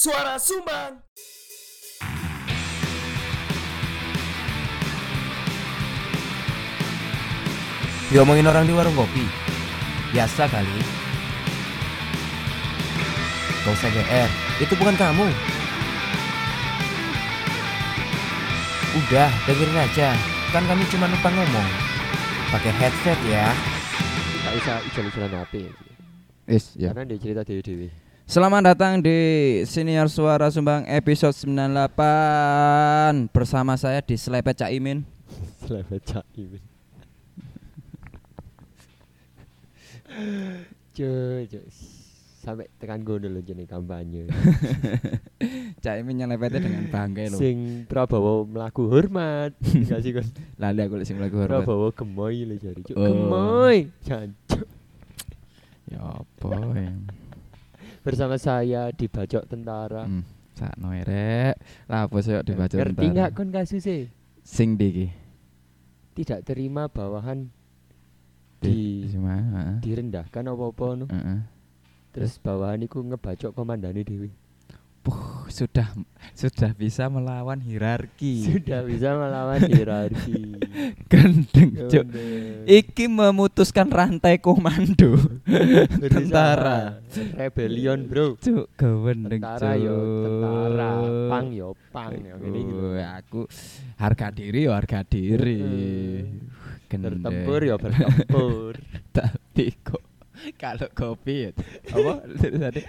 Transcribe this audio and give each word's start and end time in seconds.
Suara 0.00 0.40
Sumbang. 0.40 0.96
Diomongin 8.08 8.48
orang 8.48 8.64
di 8.64 8.72
warung 8.72 8.96
kopi. 8.96 9.28
Biasa 10.16 10.48
kali. 10.48 10.80
Gak 13.60 13.76
usah 13.76 13.92
GR 13.92 14.30
Itu 14.64 14.72
bukan 14.80 14.96
kamu. 14.96 15.28
Udah 19.04 19.28
dengerin 19.44 19.84
aja. 19.84 20.16
Kan 20.48 20.64
kami 20.64 20.88
cuma 20.88 21.12
numpang 21.12 21.36
ngomong. 21.36 21.68
Pakai 22.48 22.72
headset 22.72 23.20
ya. 23.28 23.52
Gak 24.48 24.64
usah 24.64 24.76
ijol-ijolan 24.80 25.44
HP. 25.44 25.68
Is, 26.48 26.72
ya. 26.80 26.88
Karena 26.88 27.04
dia 27.04 27.20
cerita 27.20 27.44
dewi-dewi 27.44 28.09
Selamat 28.30 28.62
datang 28.62 29.02
di 29.02 29.18
Senior 29.66 30.06
Suara 30.06 30.54
Sumbang 30.54 30.86
episode 30.86 31.34
98 31.34 33.26
Bersama 33.34 33.74
saya 33.74 33.98
di 34.06 34.14
Selepet 34.14 34.54
Cak 34.54 34.70
Imin. 34.70 35.02
Selamat 35.66 35.98
Cak 36.06 36.22
Imin. 36.38 36.62
Cuy, 40.94 41.50
cuy. 41.50 41.66
Sampai 42.38 42.70
tekan 42.78 43.02
gono 43.02 43.26
lho 43.26 43.42
jenis 43.42 43.66
kampanye. 43.66 44.30
Cak 45.82 45.98
Imin 45.98 46.22
nyelepetnya 46.22 46.62
dengan 46.62 46.86
bangkai 46.86 47.34
loh 47.34 47.38
Sing 47.42 47.82
Prabowo 47.90 48.46
melaku 48.46 48.94
hormat. 48.94 49.58
Gak 49.58 50.06
sih 50.06 50.14
kan 50.14 50.30
Lali 50.54 50.86
aku 50.86 51.02
lagi 51.02 51.18
lagu 51.18 51.34
hormat. 51.34 51.66
Prabowo 51.66 51.90
gemoy 51.90 52.46
lho 52.46 52.54
jadi 52.62 52.78
Oh. 52.94 53.10
Gemoy. 53.10 53.90
Jancuk. 54.06 54.70
Ya 55.90 55.98
apa 55.98 56.78
ya 56.78 56.94
Bersama 58.00 58.40
saya 58.40 58.88
di 58.96 59.06
bajok 59.06 59.44
tentara 59.44 60.08
hmm, 60.08 60.56
Sak 60.56 60.74
noerek 60.80 61.60
Lah 61.86 62.08
apa 62.08 62.16
sih 62.24 62.32
dibaca 62.40 62.74
Ngerti 62.74 63.04
ntar. 63.04 63.12
nggak 63.12 63.30
kon 63.36 63.48
kasusnya 63.52 64.08
Sing 64.40 64.80
di 64.80 65.08
Tidak 66.16 66.40
terima 66.42 66.88
bawahan 66.88 67.48
Di 68.60 69.04
di 69.08 69.16
direndahkan 69.80 70.44
apa-apa 70.52 70.86
no. 71.00 71.06
Heeh. 71.08 71.40
Terus 72.12 72.36
bawahan 72.42 72.84
iku 72.84 73.00
ngebacok 73.00 73.56
komandane 73.56 74.04
dewi 74.04 74.28
Puh, 75.00 75.48
sudah 75.48 75.96
sudah 76.36 76.76
bisa 76.76 77.08
melawan 77.08 77.56
hierarki. 77.56 78.44
Sudah 78.44 78.84
bisa 78.84 79.16
melawan 79.16 79.64
hierarki 79.64 80.60
Gendeng, 81.10 81.88
Cuk. 81.88 82.04
Iki 82.68 83.08
memutuskan 83.08 83.88
rantai 83.88 84.36
komando. 84.44 85.16
Tentara. 86.04 87.00
Rebellion 87.32 88.04
bro 88.04 88.36
Cuk, 88.36 88.68
gendeng, 88.76 89.40
Tentara 89.40 89.74
yo 89.80 89.96
tentara 90.22 90.90
Pang 91.32 91.48
yo 91.50 91.68
pang 91.90 92.12
Gini 92.14 92.60
gitu 92.68 92.86
aku 93.00 93.40
harga 93.96 94.28
diri 94.28 94.68
yo 94.68 94.72
harga 94.76 95.00
diri. 95.00 95.60
Gendeng. 96.92 97.24
Bertempur 97.24 97.60
ya 97.64 97.76
bertempur 97.80 98.74
Tapi 99.16 99.66
kok 99.80 99.99
kalau 100.60 100.86
kopi 100.92 101.48
ya, 101.48 101.50
apa? 101.88 102.12
tadi 102.68 102.82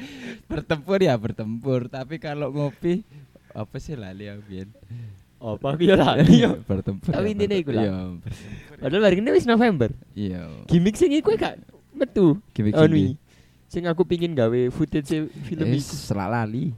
bertempur 0.45 0.99
ya 0.99 1.15
bertempur. 1.15 1.87
Tapi 1.87 2.19
kalau 2.19 2.51
ngopi 2.51 3.07
apa 3.51 3.75
sih 3.79 3.95
lali 3.95 4.27
ya 4.27 4.35
Bian? 4.37 4.67
Apa? 5.39 5.73
Aku 5.73 5.83
ya. 5.87 5.95
lali 5.95 6.43
bertempur 6.61 7.09
Tapi 7.09 7.27
ya, 7.27 7.33
intinya 7.33 7.55
iku 7.55 7.71
lah. 7.71 7.81
iya 7.81 7.95
bertempur. 7.95 8.77
Padahal 8.77 9.03
hari 9.03 9.17
ini 9.17 9.29
wis 9.31 9.47
November. 9.47 9.89
Iya. 10.11 10.43
Gimik 10.67 10.93
sing 10.93 11.11
iku 11.11 11.31
gak 11.33 11.55
metu. 11.91 12.35
Anu 12.75 12.91
sing 12.91 12.91
iki. 12.93 13.15
Sing 13.71 13.83
aku 13.87 14.03
pingin 14.03 14.35
gawe 14.35 14.67
footage 14.67 15.15
film 15.41 15.63
Eh, 15.65 15.79
iku. 15.79 15.95
selak 15.95 16.27
lali. 16.27 16.75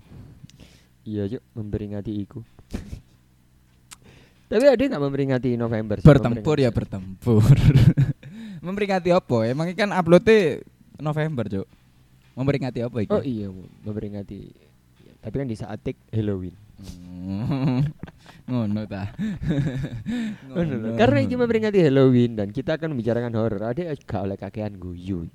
Iya 1.02 1.26
yuk 1.28 1.44
memperingati 1.52 2.14
iku. 2.16 2.46
Tapi 4.46 4.66
ada 4.70 4.78
nggak 4.80 5.02
memperingati 5.02 5.58
November? 5.58 5.98
sih? 5.98 6.06
bertempur 6.06 6.56
ya 6.56 6.70
bertempur. 6.70 7.42
Memperingati 8.62 9.10
apa? 9.10 9.38
Emang 9.44 9.68
ini 9.68 9.76
kan 9.76 9.90
uploadnya 9.90 10.62
November 11.04 11.46
cuk 11.46 11.68
memperingati 12.34 12.80
apa 12.82 12.98
iki 13.04 13.12
Oh 13.12 13.22
iya 13.22 13.52
memperingati 13.84 14.50
Tapi 15.20 15.36
kan 15.36 15.46
di 15.46 15.56
saat 15.56 15.80
take 15.80 16.00
Halloween 16.10 16.56
Hmm, 16.84 17.80
ngono 18.50 18.84
ta 18.84 19.08
Oh, 20.52 20.64
no, 20.64 20.76
no. 20.76 20.88
Karena 21.00 21.22
ini 21.22 21.36
memperingati 21.36 21.80
Halloween 21.80 22.36
dan 22.36 22.52
kita 22.52 22.76
akan 22.76 22.92
membicarakan 22.92 23.32
horor. 23.32 23.62
Ada 23.64 23.96
gak 23.96 24.20
oleh 24.20 24.36
kakean 24.36 24.76
guyu. 24.76 25.32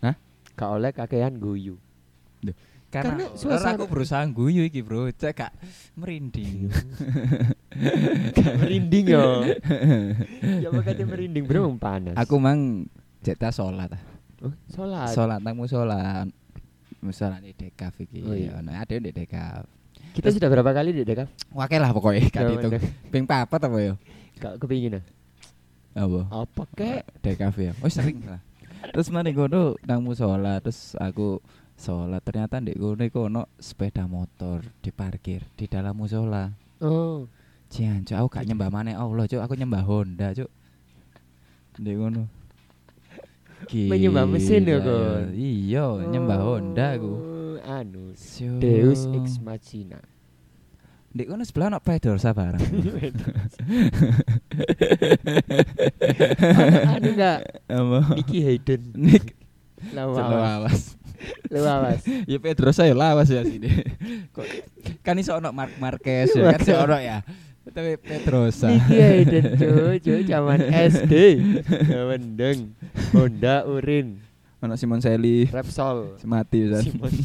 Hah? 0.00 0.12
Gak 0.52 0.70
oleh 0.70 0.92
kakean 0.92 1.38
guyu. 1.38 1.80
karena, 2.92 3.16
karena 3.16 3.24
karena 3.26 3.40
suasana- 3.40 3.74
aku 3.74 3.86
berusaha 3.88 4.22
guyu 4.28 4.62
iki 4.62 4.78
bro 4.78 5.08
cek 5.08 5.34
gak 5.34 5.52
merinding 5.96 6.68
Gak 8.36 8.54
merinding 8.54 9.04
yo. 9.08 9.42
ya 10.62 10.68
makanya 10.70 11.02
merinding 11.02 11.42
bro 11.42 11.74
panas. 11.74 12.14
aku 12.14 12.36
mang 12.36 12.86
jeta 13.18 13.50
sholat 13.50 13.90
ah. 13.90 14.02
Oh, 14.50 14.52
sholat. 15.14 15.40
Nang 15.40 15.56
musola 15.56 16.28
musola 17.04 17.36
di 17.40 17.52
dekaf 17.52 18.00
iki 18.00 18.24
Oh, 18.24 18.32
iya. 18.32 18.56
Ono, 18.60 18.70
ada 18.72 18.94
di 18.96 19.12
dekaf. 19.12 19.64
Kita 20.14 20.30
sudah 20.30 20.48
berapa 20.48 20.70
kali 20.72 20.92
di 20.92 21.02
dekaf? 21.04 21.28
Wakil 21.52 21.80
lah 21.80 21.90
pokoknya 21.92 22.28
kan 22.30 22.48
itu 22.52 22.68
ping 23.12 23.24
papat 23.26 23.60
apa 23.66 23.78
ya 23.80 23.94
Gak 24.38 24.62
kepingin 24.62 25.02
apa? 25.94 26.20
Apa 26.26 26.62
kek? 26.74 27.02
dekaf 27.22 27.54
ya. 27.54 27.72
Oh 27.78 27.90
sering 27.90 28.18
lah. 28.26 28.42
Terus 28.90 29.08
mari 29.14 29.30
gono 29.30 29.78
nang 29.86 30.02
musola 30.02 30.58
terus 30.58 30.98
aku 30.98 31.38
sholat. 31.78 32.20
Ternyata 32.26 32.58
di 32.58 32.74
gono 32.74 33.02
iku 33.06 33.30
ono 33.30 33.46
sepeda 33.62 34.04
motor 34.10 34.66
diparkir 34.82 35.46
di 35.54 35.70
dalam 35.70 35.94
musola. 35.94 36.50
Oh. 36.82 37.30
Cian, 37.70 38.06
cuk, 38.06 38.14
aku 38.14 38.28
gak 38.38 38.46
nyembah 38.46 38.70
mana 38.70 38.94
Allah, 38.94 39.26
cuk, 39.26 39.40
aku 39.42 39.58
nyembah 39.58 39.82
Honda, 39.82 40.30
cuk. 40.30 40.46
Di 41.74 41.90
ngono. 41.96 42.30
Menyembah 43.72 44.28
mesin 44.28 44.68
ya, 44.68 44.78
Kon? 44.82 45.32
Iya, 45.32 45.86
nyembah 46.10 46.38
Honda 46.44 46.94
aku. 47.00 47.12
Oh, 47.16 47.56
Anu. 47.64 48.12
Deus 48.60 49.08
ex 49.16 49.40
machina. 49.40 49.98
Di 51.14 51.22
kono 51.30 51.46
sebelah 51.46 51.70
ono 51.70 51.78
pedal 51.78 52.18
sabarang. 52.18 52.58
anu 56.98 57.08
enggak 57.14 57.38
Apa? 57.70 57.98
Nicky 58.18 58.42
Hayden. 58.42 58.82
Nik 58.98 59.38
Lawas. 59.96 60.98
lawas. 61.52 62.00
Ya 62.30 62.38
Pedrosa 62.42 62.82
ya 62.88 62.96
lawas 62.98 63.30
ya 63.30 63.46
sini. 63.46 63.68
Kok 64.34 64.44
kan 65.06 65.14
iso 65.20 65.36
ono 65.38 65.52
Mark 65.54 65.76
Marquez 65.78 66.34
ya 66.34 66.50
kan 66.50 66.60
iso 66.60 66.74
ono 66.82 66.98
ya. 66.98 67.22
Tapi 67.64 67.96
Pedrosa. 67.96 68.68
Nicky 68.68 68.98
Hayden 69.00 69.44
cuy, 69.56 69.96
cuy 70.04 70.20
zaman 70.28 70.60
SD. 70.68 71.14
Mendeng. 71.88 72.76
Honda 73.16 73.64
Urin. 73.64 74.20
Ono 74.60 74.76
Simon 74.76 75.00
Seli. 75.00 75.48
Repsol. 75.48 76.20
Mati 76.28 76.68
Ustaz. 76.68 76.84
Simon. 76.84 77.12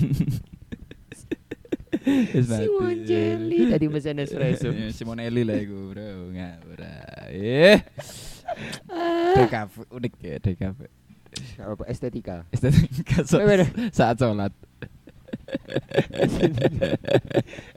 Simon 2.47 2.97
Jelly 3.03 3.59
tadi 3.67 3.85
mesin 3.91 4.23
espresso. 4.23 4.71
Ya, 4.71 4.89
Simonelli 4.95 5.43
lah 5.43 5.59
iku, 5.59 5.91
Bro. 5.91 6.31
Ngawur. 6.31 6.79
Eh. 7.35 7.77
DKV 9.35 9.73
unik 9.91 10.13
ya. 10.23 10.35
Gak 10.39 11.67
apa 11.67 11.83
estetika. 11.91 12.47
Estetika 12.49 13.21
saat 13.91 14.15
sholat. 14.17 14.51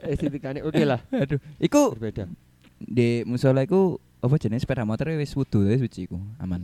Estetikanya 0.03 0.65
oke 0.65 0.83
lah. 0.83 0.99
Aduh, 1.13 1.39
iku 1.61 1.93
Berbeda. 1.93 2.25
Di 2.85 3.23
musola 3.23 3.63
iku 3.63 3.97
apa 4.23 4.35
jenis 4.39 4.63
sepeda 4.63 4.87
motor 4.87 5.11
wis 5.15 5.35
wudu 5.35 5.67
wis 5.67 5.83
suci 5.83 6.07
iku, 6.07 6.19
aman. 6.39 6.63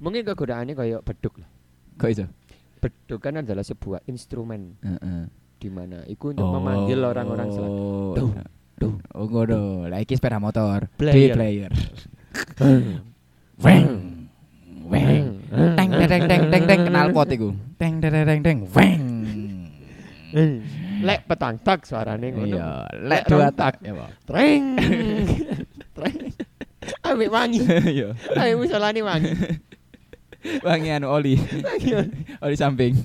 Mungkin 0.00 0.24
kegodaannya 0.24 0.72
kayak 0.72 1.00
beduk 1.04 1.40
lah. 1.40 1.48
Kok 2.00 2.08
iso? 2.08 2.26
Beduk 2.80 3.20
kan 3.20 3.44
adalah 3.44 3.60
sebuah 3.60 4.00
instrumen 4.08 4.80
Heeh. 4.80 5.28
di 5.60 5.68
mana 5.68 6.00
itu 6.08 6.32
untuk 6.32 6.48
memanggil 6.48 7.04
orang-orang 7.04 7.48
sholat. 7.52 7.68
Oh, 7.68 8.12
Duh, 8.16 8.30
duh. 8.80 8.94
Oh, 9.12 9.28
ngono. 9.28 9.84
Lah 9.92 10.00
iki 10.00 10.16
sepeda 10.16 10.40
motor. 10.40 10.88
Player. 10.96 11.36
Player. 11.36 11.70
Weng. 13.64 13.86
Weng. 14.88 15.26
Teng 15.76 15.90
teng 15.92 16.24
teng 16.24 16.42
teng 16.48 16.64
teng 16.64 16.80
kenal 16.88 17.12
pot 17.12 17.28
iku. 17.28 17.52
Teng 17.76 18.00
teng 18.00 18.24
teng 18.24 18.40
teng 18.40 18.58
weng. 18.72 19.04
Lek 21.00 21.20
petang 21.24 21.56
tak 21.60 21.88
suarane 21.88 22.28
ngono. 22.32 22.56
Iya, 22.56 22.68
lek 23.00 23.22
dua 23.28 23.48
tak 23.50 23.80
ya. 23.80 24.06
Treng. 24.28 24.64
Treng. 25.96 26.18
Ambek 27.04 27.30
wangi. 27.32 27.60
Iya. 27.64 28.08
Ayo 28.36 28.60
musolane 28.60 29.00
wangi. 29.00 29.32
Wangi 30.64 30.88
anu 30.88 31.12
oli. 31.12 31.36
oli 32.44 32.56
samping. 32.56 32.96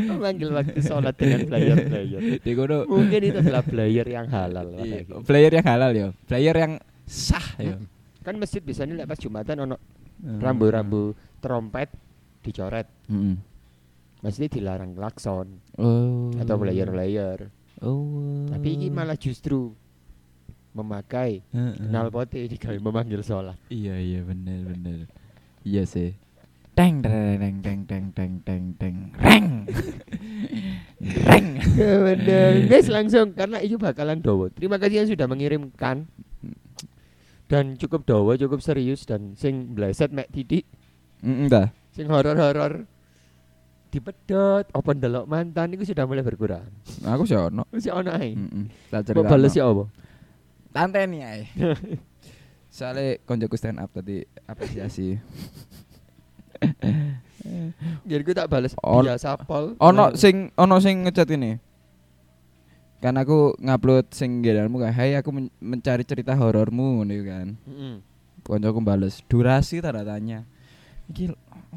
Memanggil 0.00 0.56
waktu 0.56 0.80
sholat 0.80 1.12
dengan 1.20 1.44
player-player. 1.44 2.40
Mungkin 2.88 3.20
itu 3.20 3.38
adalah 3.44 3.60
player 3.60 4.06
yang 4.08 4.26
halal. 4.32 4.72
iya, 4.80 5.04
player 5.20 5.52
yang 5.60 5.66
halal 5.68 5.92
ya. 5.92 6.08
Player 6.24 6.56
yang 6.56 6.72
sah 7.04 7.44
ya. 7.60 7.76
Kan 8.24 8.40
masjid 8.40 8.64
biasanya 8.64 9.04
lek 9.04 9.06
pas 9.06 9.20
Jumatan 9.20 9.68
ono 9.68 9.76
rambu-rambu 10.24 11.12
trompet 11.44 11.92
dicoret. 12.40 12.88
Heeh. 13.12 13.36
Maksudnya 14.26 14.50
dilarang 14.50 14.90
klakson 14.90 15.62
Oh. 15.78 16.34
atau 16.34 16.58
player-player. 16.58 17.46
Oh. 17.78 18.42
Tapi 18.50 18.74
ini 18.74 18.90
malah 18.90 19.14
justru 19.14 19.70
memakai 20.72 21.46
Heeh. 21.46 21.86
knalpote 21.86 22.50
digawe 22.50 22.74
memanggil 22.76 23.22
sholat. 23.22 23.54
Iya 23.68 23.94
iya 23.96 24.20
bener 24.20 24.66
bener. 24.66 24.98
Iya 25.62 25.86
sih. 25.86 26.10
Teng 26.74 27.00
teng 27.00 27.38
teng 27.62 27.80
teng 27.86 28.04
teng 28.12 28.32
teng 28.42 28.64
teng 28.74 28.96
reng. 29.16 29.64
reng. 31.30 31.46
Ya 31.72 31.92
bener. 32.02 32.50
Guys 32.66 32.88
langsung 32.88 33.32
karena 33.32 33.62
itu 33.62 33.78
bakalan 33.78 34.18
dowo. 34.18 34.50
Terima 34.50 34.76
kasih 34.76 35.00
yang 35.00 35.08
sudah 35.08 35.24
mengirimkan. 35.24 36.04
Dan 37.46 37.78
cukup 37.78 38.02
dowo, 38.02 38.34
cukup 38.34 38.58
serius 38.58 39.06
dan 39.06 39.38
sing 39.38 39.70
bleset 39.72 40.10
mek 40.10 40.26
titik, 40.28 40.66
Mm 41.22 41.46
dah. 41.46 41.70
sing 41.94 42.10
horor-horor 42.10 42.90
dipedot, 43.96 44.64
apa 44.68 44.90
ndelok 44.92 45.24
mantan 45.24 45.72
itu 45.72 45.88
sudah 45.88 46.04
mulai 46.04 46.20
berkurang. 46.20 46.68
Aku 47.00 47.24
sih 47.24 47.32
ono. 47.32 47.64
Wis 47.72 47.88
ono 47.88 48.12
ae. 48.12 48.36
Heeh. 48.36 48.64
Tak 48.92 49.16
Kok 49.16 49.24
bales 49.24 49.56
ya 49.56 49.64
apa? 49.64 49.88
Tanteni 50.70 51.24
ae. 51.24 51.48
Soale 52.76 53.24
koncoku 53.24 53.56
stand 53.56 53.80
up 53.80 53.88
tadi 53.88 54.20
apresiasi. 54.44 55.16
Jadi 58.04 58.20
gue 58.20 58.34
tak 58.36 58.50
bales 58.52 58.76
On- 58.84 59.06
biasa 59.06 59.38
pol. 59.40 59.78
ono 59.78 60.12
sing 60.12 60.52
ono 60.58 60.76
sing 60.76 61.08
ngechat 61.08 61.30
ini. 61.32 61.56
Kan 63.00 63.16
aku 63.16 63.54
ngupload 63.60 64.12
sing 64.12 64.40
gedanmu 64.40 64.80
kayak, 64.80 64.96
"Hai, 64.96 65.10
aku 65.16 65.30
men- 65.30 65.52
mencari 65.60 66.02
cerita 66.02 66.32
horormu," 66.32 67.00
ngono 67.00 67.12
iku 67.12 67.24
kan. 67.28 67.48
Heeh. 67.68 67.94
Koncoku 68.42 68.80
bales, 68.82 69.20
"Durasi 69.28 69.80
tanda 69.80 70.02
tanya." 70.02 70.44
Iki 71.06 71.32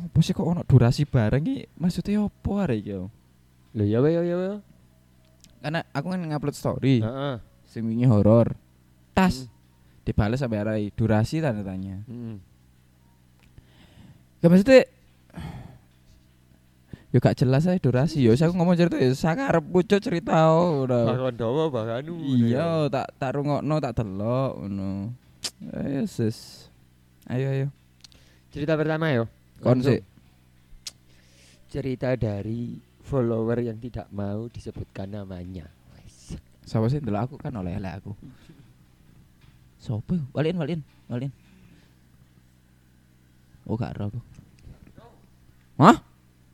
opo 0.06 0.20
sih 0.24 0.32
kok 0.32 0.48
ono 0.48 0.62
durasi 0.64 1.04
bareng 1.04 1.44
iki? 1.44 1.58
Maksudnya 1.76 2.24
opo 2.24 2.62
arek 2.62 2.80
iki? 2.80 2.92
yo? 2.96 3.12
Lho 3.76 3.84
ya 3.84 4.00
ya 4.06 4.22
ya. 4.24 4.56
Karena 5.60 5.84
aku 5.92 6.08
kan 6.10 6.24
ngupload 6.24 6.56
story 6.56 7.04
Heeh. 7.04 7.36
sing 7.68 7.84
wingi 7.84 8.08
horor. 8.08 8.56
Tas 9.12 9.44
Mm. 9.44 9.52
dibales 10.08 10.40
sampai 10.40 10.60
arai 10.64 10.84
durasi 10.96 11.44
tanda 11.44 11.62
tanya. 11.62 12.02
Heeh. 12.08 12.36
Gak 14.40 14.50
maksudnya 14.50 14.88
Yo 17.10 17.18
gak 17.18 17.42
jelas 17.42 17.66
aja 17.66 17.82
durasi 17.82 18.22
yo. 18.22 18.38
Saya 18.38 18.54
ngomong 18.54 18.78
cerita 18.78 18.94
ya 19.02 19.10
sakarep 19.10 19.66
pucuk 19.66 19.98
cerita 19.98 20.54
oh, 20.54 20.86
udah. 20.86 21.10
Bahkan 21.10 21.34
dawa 21.42 21.66
bahkan 21.74 22.06
Iya, 22.06 22.86
tak 22.86 23.18
tak 23.18 23.34
rungokno 23.34 23.82
tak 23.82 23.98
delok 23.98 24.62
ngono. 24.62 25.18
Ayo 25.74 26.06
sis. 26.06 26.70
Ayo 27.26 27.50
ayo. 27.50 27.68
Cerita 28.54 28.78
pertama 28.78 29.10
yo. 29.10 29.26
Kon 29.60 29.80
Langsung. 29.84 30.00
sik. 30.00 30.02
Cerita 31.70 32.16
dari 32.18 32.80
follower 33.04 33.62
yang 33.62 33.78
tidak 33.78 34.08
mau 34.10 34.48
disebutkan 34.50 35.12
namanya. 35.12 35.68
Wes. 35.94 36.40
Sapa 36.66 36.88
sih 36.90 37.04
ndelok 37.04 37.30
aku 37.30 37.36
kan 37.38 37.54
oleh-oleh 37.54 37.92
aku. 37.94 38.16
Sopo? 39.80 40.16
Walin 40.36 40.56
walin 40.60 40.82
walin. 41.08 41.32
Oh 43.70 43.78
gak 43.78 43.96
ero 43.96 44.10
aku. 44.10 44.20
Hah? 45.80 45.98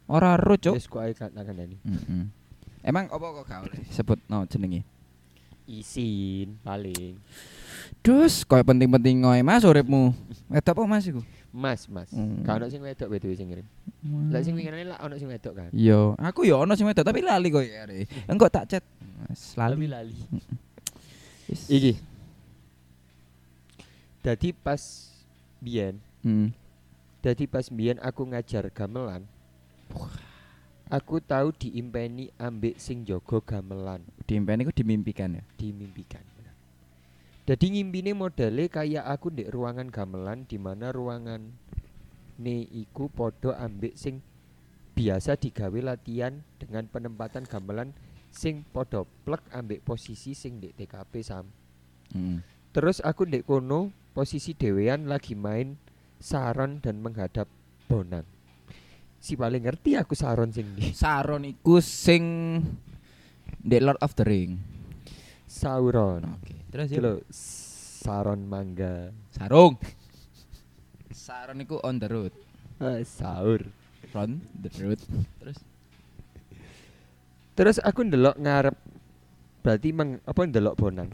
Ora 0.05 0.37
Cuk. 0.37 0.77
Kok 0.77 1.03
ini. 1.09 1.77
Mm-mm. 1.81 2.23
Emang 2.85 3.09
apa 3.09 3.25
kok 3.41 3.45
gak 3.49 3.61
oleh 3.65 3.81
sebut 3.89 4.21
no 4.29 4.45
jenenge? 4.45 4.85
Isin 5.65 6.61
paling. 6.61 7.17
Dus, 8.05 8.45
koyo 8.45 8.61
penting-penting 8.61 9.25
ngoe 9.25 9.41
Mas 9.41 9.65
uripmu. 9.65 10.13
Wedok 10.45 10.77
apa 10.77 10.83
Mas 10.85 11.09
iku? 11.09 11.25
Mas, 11.55 11.87
mas. 11.87 12.11
Hmm. 12.11 12.43
Kan 12.43 12.59
ono 12.59 12.67
sing 12.67 12.83
wedok 12.83 13.07
BTW 13.07 13.31
sing 13.31 13.47
ngirim. 13.47 13.63
Lah 14.27 14.43
sing 14.43 14.51
winginane 14.53 14.83
lah 14.83 14.99
ono 14.99 15.15
sing 15.15 15.31
wedok 15.31 15.55
kan. 15.55 15.71
Yo, 15.71 16.11
aku 16.19 16.43
yo 16.43 16.59
ono 16.59 16.75
sing 16.75 16.83
wedok 16.83 17.07
tapi 17.07 17.23
lali 17.23 17.47
koyo 17.47 17.71
are. 17.71 18.03
Engko 18.27 18.51
tak 18.51 18.67
chat. 18.67 18.83
Mas 19.23 19.55
Tapi 19.55 19.87
lali. 19.87 20.11
lali. 20.11 20.15
Wis. 21.47 21.71
Iki. 21.71 21.93
Dadi 24.19 24.51
pas 24.51 24.81
biyen, 25.61 25.95
Hmm. 26.25 26.49
dadi 27.21 27.45
pas 27.45 27.69
biyen 27.69 28.01
aku 28.01 28.25
ngajar 28.25 28.67
gamelan. 28.67 29.23
Aku 30.85 31.17
tahu 31.17 31.49
diimpeni 31.49 32.29
ambek 32.35 32.75
sing 32.75 33.05
jaga 33.05 33.39
gamelan. 33.39 34.03
Diimpen 34.25 34.61
iku 34.61 34.73
dimimpikan 34.73 35.39
ya. 35.39 35.43
dimimpikan. 35.55 36.21
Jadi 37.45 37.77
ngimpine 37.77 38.17
modele 38.17 38.65
kayak 38.73 39.05
aku 39.05 39.29
di 39.29 39.45
ruangan 39.45 39.93
gamelan 39.93 40.49
di 40.49 40.57
mana 40.57 40.89
ruangan 40.89 41.45
ne 42.41 42.65
iku 42.65 43.05
podo 43.13 43.53
ambek 43.53 43.93
sing 43.93 44.25
biasa 44.97 45.37
digawe 45.37 45.79
latihan 45.93 46.41
dengan 46.57 46.89
penempatan 46.89 47.45
gamelan 47.45 47.93
sing 48.33 48.65
podo 48.65 49.05
plek 49.23 49.45
ambek 49.53 49.85
posisi 49.85 50.33
sing 50.33 50.57
di 50.57 50.73
TKP 50.73 51.13
sam. 51.21 51.45
Hmm. 52.17 52.41
Terus 52.73 52.97
aku 53.05 53.29
ndek 53.29 53.45
kono 53.45 53.93
posisi 54.17 54.57
dewean 54.57 55.05
lagi 55.05 55.37
main 55.37 55.77
saron 56.17 56.81
dan 56.81 56.97
menghadap 56.97 57.45
bonang. 57.85 58.25
Si 59.21 59.37
paling 59.37 59.69
ngerti 59.69 60.01
aku 60.01 60.17
saron 60.17 60.49
sing 60.49 60.73
di 60.73 60.89
Saron 61.01 61.45
iku 61.45 61.77
sing 61.77 62.23
The 63.61 63.85
Lord 63.85 64.01
of 64.01 64.17
the 64.17 64.25
Ring. 64.25 64.57
Sauron. 65.45 66.25
Oke. 66.41 66.54
Terus 66.75 66.91
lho, 66.91 67.13
saron 68.03 68.43
mangga. 68.43 69.15
Sarung. 69.31 69.79
Saron 71.15 71.63
iku 71.63 71.79
on 71.79 71.95
the 72.03 72.11
road. 72.11 72.33
Saur. 73.07 73.63
From 74.11 74.43
the 74.59 74.67
road. 74.83 74.99
Terus 75.39 75.57
Terus 77.55 77.77
aku 77.79 78.03
ndelok 78.03 78.35
ngarep 78.35 78.75
berarti 79.63 79.95
meng, 79.95 80.19
apa 80.27 80.41
ndelok 80.43 80.75
bonang. 80.75 81.07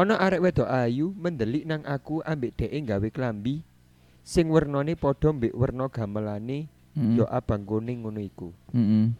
Ono 0.00 0.16
arek 0.16 0.40
wedok 0.40 0.66
ayu 0.66 1.12
mendelik 1.12 1.68
nang 1.68 1.84
aku 1.84 2.24
ambek 2.24 2.56
dhek 2.56 2.72
gawe 2.88 3.08
klambi 3.12 3.60
sing 4.24 4.48
wernane 4.48 4.96
padha 4.96 5.30
mbek 5.30 5.52
werna 5.52 5.92
gamelane 5.92 6.72
Mm. 6.94 7.18
yo 7.18 7.26
abang 7.26 7.66
kuning 7.66 8.06
ngono 8.06 8.22
iku. 8.22 8.54
Mm-mm. 8.70 9.10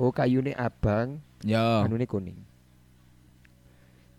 Oh 0.00 0.08
kayune 0.08 0.56
abang, 0.56 1.20
Yo. 1.44 1.60
anune 1.84 2.08
kuning. 2.08 2.40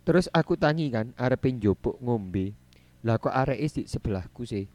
Terus 0.10 0.26
aku 0.34 0.58
tangi 0.58 0.90
kan 0.90 1.14
arepe 1.22 1.54
njupuk 1.54 2.02
ngombe. 2.02 2.58
Lah 3.06 3.22
kok 3.22 3.30
areke 3.30 3.70
di 3.70 3.82
sebelahku 3.86 4.42
sih. 4.42 4.66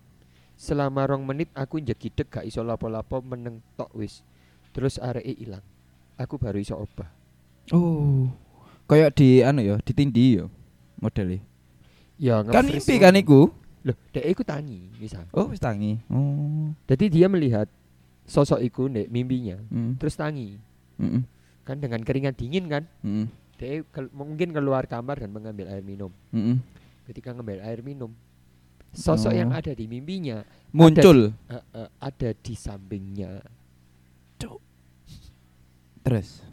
Selama 0.55 1.11
rong 1.11 1.27
menit 1.27 1.51
aku 1.59 1.83
njegideg 1.83 2.31
gak 2.31 2.47
iso 2.47 2.63
lapo-lapo 2.63 3.19
meneng 3.19 3.59
tok 3.75 3.91
wis. 3.99 4.23
Terus 4.71 5.03
areke 5.03 5.35
ilang. 5.43 5.67
Aku 6.15 6.39
baru 6.39 6.63
iso 6.63 6.79
obah. 6.79 7.11
Oh. 7.75 8.31
Kayak 8.87 9.19
di 9.19 9.43
anu 9.43 9.67
ya, 9.67 9.83
ditindi 9.83 10.39
ya 10.39 10.47
modelnya. 11.03 11.43
Ya 12.15 12.39
Kan 12.47 12.71
mimpi 12.71 12.95
kan 13.03 13.19
iku. 13.19 13.51
Loh, 13.83 13.99
dek 14.15 14.31
iku 14.31 14.47
tangi 14.47 14.87
misal. 15.03 15.27
Oh, 15.35 15.51
wis 15.51 15.59
tangi. 15.59 15.99
Oh. 16.15 16.71
Jadi 16.87 17.11
dia 17.11 17.27
melihat 17.27 17.67
sosok 18.23 18.63
iku 18.63 18.87
nek 18.87 19.11
mimpinya, 19.11 19.59
Mm. 19.67 19.99
terus 19.99 20.15
tangi. 20.15 20.63
Mm-mm. 20.97 21.27
Kan 21.67 21.83
dengan 21.83 22.01
keringat 22.07 22.39
dingin 22.39 22.71
kan, 22.71 22.87
Mm-mm. 23.03 23.29
Dia 23.55 23.83
kel- 23.87 24.11
mungkin 24.11 24.51
keluar 24.51 24.85
kamar 24.85 25.19
dan 25.19 25.31
mengambil 25.31 25.69
air 25.69 25.81
minum. 25.81 26.11
Mm-mm. 26.31 26.59
Ketika 27.05 27.31
ngambil 27.31 27.61
air 27.61 27.81
minum, 27.81 28.11
sosok 28.91 29.31
yang 29.31 29.51
Oh. 29.51 29.59
ada 29.59 29.71
di 29.71 29.85
mimpinya 29.85 30.43
Muncul. 30.71 31.35
eh, 31.47 31.65
eh, 31.75 31.89
ada 31.99 32.31
di 32.33 32.55
sampingnya. 32.55 33.43
Terus. 36.03 36.45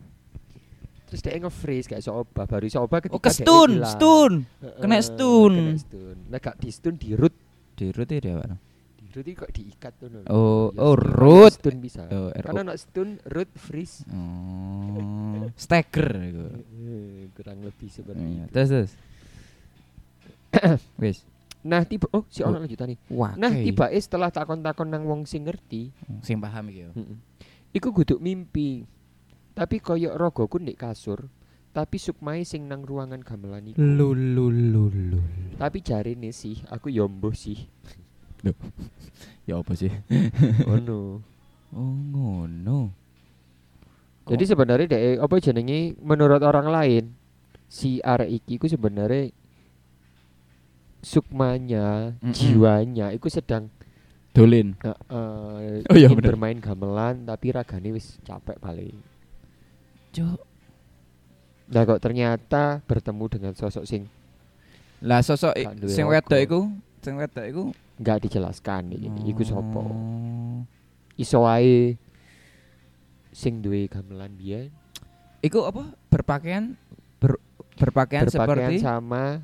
Terus 1.05 1.21
dia 1.21 1.35
nge-freeze 1.35 1.91
kayak 1.91 1.99
iso 1.99 2.15
obah, 2.15 2.47
baru 2.47 2.63
iso 2.63 2.79
obah 2.79 3.03
ketika 3.03 3.19
Oh, 3.19 3.19
ke 3.19 3.31
stun, 3.35 3.83
stun. 3.83 4.33
Heeh, 4.63 4.79
Kena 4.79 4.97
stun. 5.03 5.53
Kena 5.53 5.75
stun. 5.75 6.15
Nah, 6.31 6.39
gak 6.39 6.55
di 6.55 6.69
stun 6.71 6.95
di 6.95 7.11
root. 7.11 7.35
Di 7.75 7.91
root 7.91 8.07
dia 8.07 8.31
apa? 8.31 8.55
Root 9.11 9.23
iki 9.23 9.35
kok 9.35 9.51
diikat 9.51 9.93
tuh. 9.95 10.07
Oh, 10.25 10.71
Ya, 10.71 10.79
oh, 10.81 10.95
root. 10.95 11.51
Stun 11.53 11.77
bisa. 11.77 12.07
Oh. 12.07 12.31
Karena 12.31 12.63
nak 12.63 12.79
stun, 12.79 13.19
root, 13.25 13.51
freeze. 13.53 14.07
Oh. 14.07 15.51
Stagger 15.61 16.07
iku. 16.21 16.45
Eh, 16.79 17.27
kurang 17.31 17.59
lebih 17.59 17.87
seperti 17.87 18.23
Iya, 18.23 18.43
itu. 18.45 18.51
Terus 18.51 18.69
terus. 18.69 18.91
Wis. 20.97 21.17
Nah, 21.61 21.85
tiba 21.85 22.09
oh 22.09 22.25
si 22.25 22.41
Oh. 22.41 22.49
ono 22.49 22.57
lanjutan 22.59 22.89
nih. 22.89 22.99
Wah. 23.11 23.37
Nah, 23.37 23.53
tiba 23.53 23.85
setelah 23.93 24.33
takon-takon 24.33 24.87
nang 24.87 25.05
wong 25.05 25.21
sing 25.23 25.45
ngerti, 25.45 25.93
sing 26.19 26.41
paham 26.41 26.67
iki 26.67 26.81
yo. 26.81 26.91
heeh. 26.91 27.17
Iku 27.71 27.93
guduk 27.93 28.17
mimpi. 28.17 28.83
Tapi 29.51 29.77
koyok 29.77 30.15
rogoku 30.15 30.57
ndek 30.57 30.79
kasur, 30.79 31.27
tapi 31.69 31.99
sukmai 31.99 32.41
sing 32.41 32.65
nang 32.65 32.81
ruangan 32.81 33.19
gamelan 33.19 33.67
iku. 33.67 33.77
Lu 33.77 34.15
lu 34.15 34.47
lu 34.47 34.87
lu. 34.89 35.19
Tapi 35.53 35.83
jarine 35.83 36.31
sih, 36.31 36.63
aku 36.65 36.87
yombo 36.87 37.29
sih. 37.31 37.59
Ya 39.43 39.55
apa 39.57 39.73
sih? 39.73 39.91
Ngono. 40.65 41.01
Oh 41.71 41.87
ngono. 41.95 42.91
Jadi 44.27 44.43
sebenarnya 44.43 44.91
dek 44.91 45.23
apa 45.23 45.39
jenenge 45.39 45.95
menurut 46.03 46.43
orang 46.43 46.67
lain 46.67 47.15
si 47.65 48.03
arek 48.03 48.27
iki 48.43 48.59
ku 48.59 48.67
sebenarnya 48.67 49.31
sukmanya, 50.99 52.11
Mm-mm. 52.19 52.35
jiwanya 52.35 53.15
iku 53.15 53.31
sedang 53.31 53.71
Dolin. 54.31 54.75
Heeh, 54.79 55.83
Oh, 55.87 55.95
iya, 55.95 56.07
bener. 56.11 56.35
bermain 56.35 56.59
gamelan 56.59 57.23
tapi 57.23 57.51
ragane 57.51 57.91
wis 57.91 58.19
capek 58.21 58.59
paling. 58.59 58.95
Cuk. 60.11 60.39
Nah 61.71 61.87
kok 61.87 61.99
ternyata 61.99 62.83
bertemu 62.83 63.25
dengan 63.31 63.53
sosok 63.55 63.87
sing 63.87 64.11
Lah 65.01 65.23
sosok 65.23 65.55
sing 65.87 66.03
wedok 66.03 66.35
iku, 66.37 66.59
sing 66.99 67.15
wedok 67.15 67.45
iku 67.47 67.63
nggak 68.01 68.25
dijelaskan 68.27 68.97
iki, 68.97 69.07
iku 69.29 69.41
sapa. 69.45 69.81
Oh. 69.85 70.65
Iso 71.15 71.45
wae 71.45 71.95
sing 73.31 73.61
duwe 73.63 73.87
gamelan 73.87 74.33
biyen 74.35 74.73
Iku 75.41 75.65
apa? 75.65 75.93
Berpakaian 76.11 76.75
ber, 77.21 77.39
berpakaian, 77.79 78.25
berpakaian 78.27 78.27
seperti 78.27 78.75
sama 78.83 79.41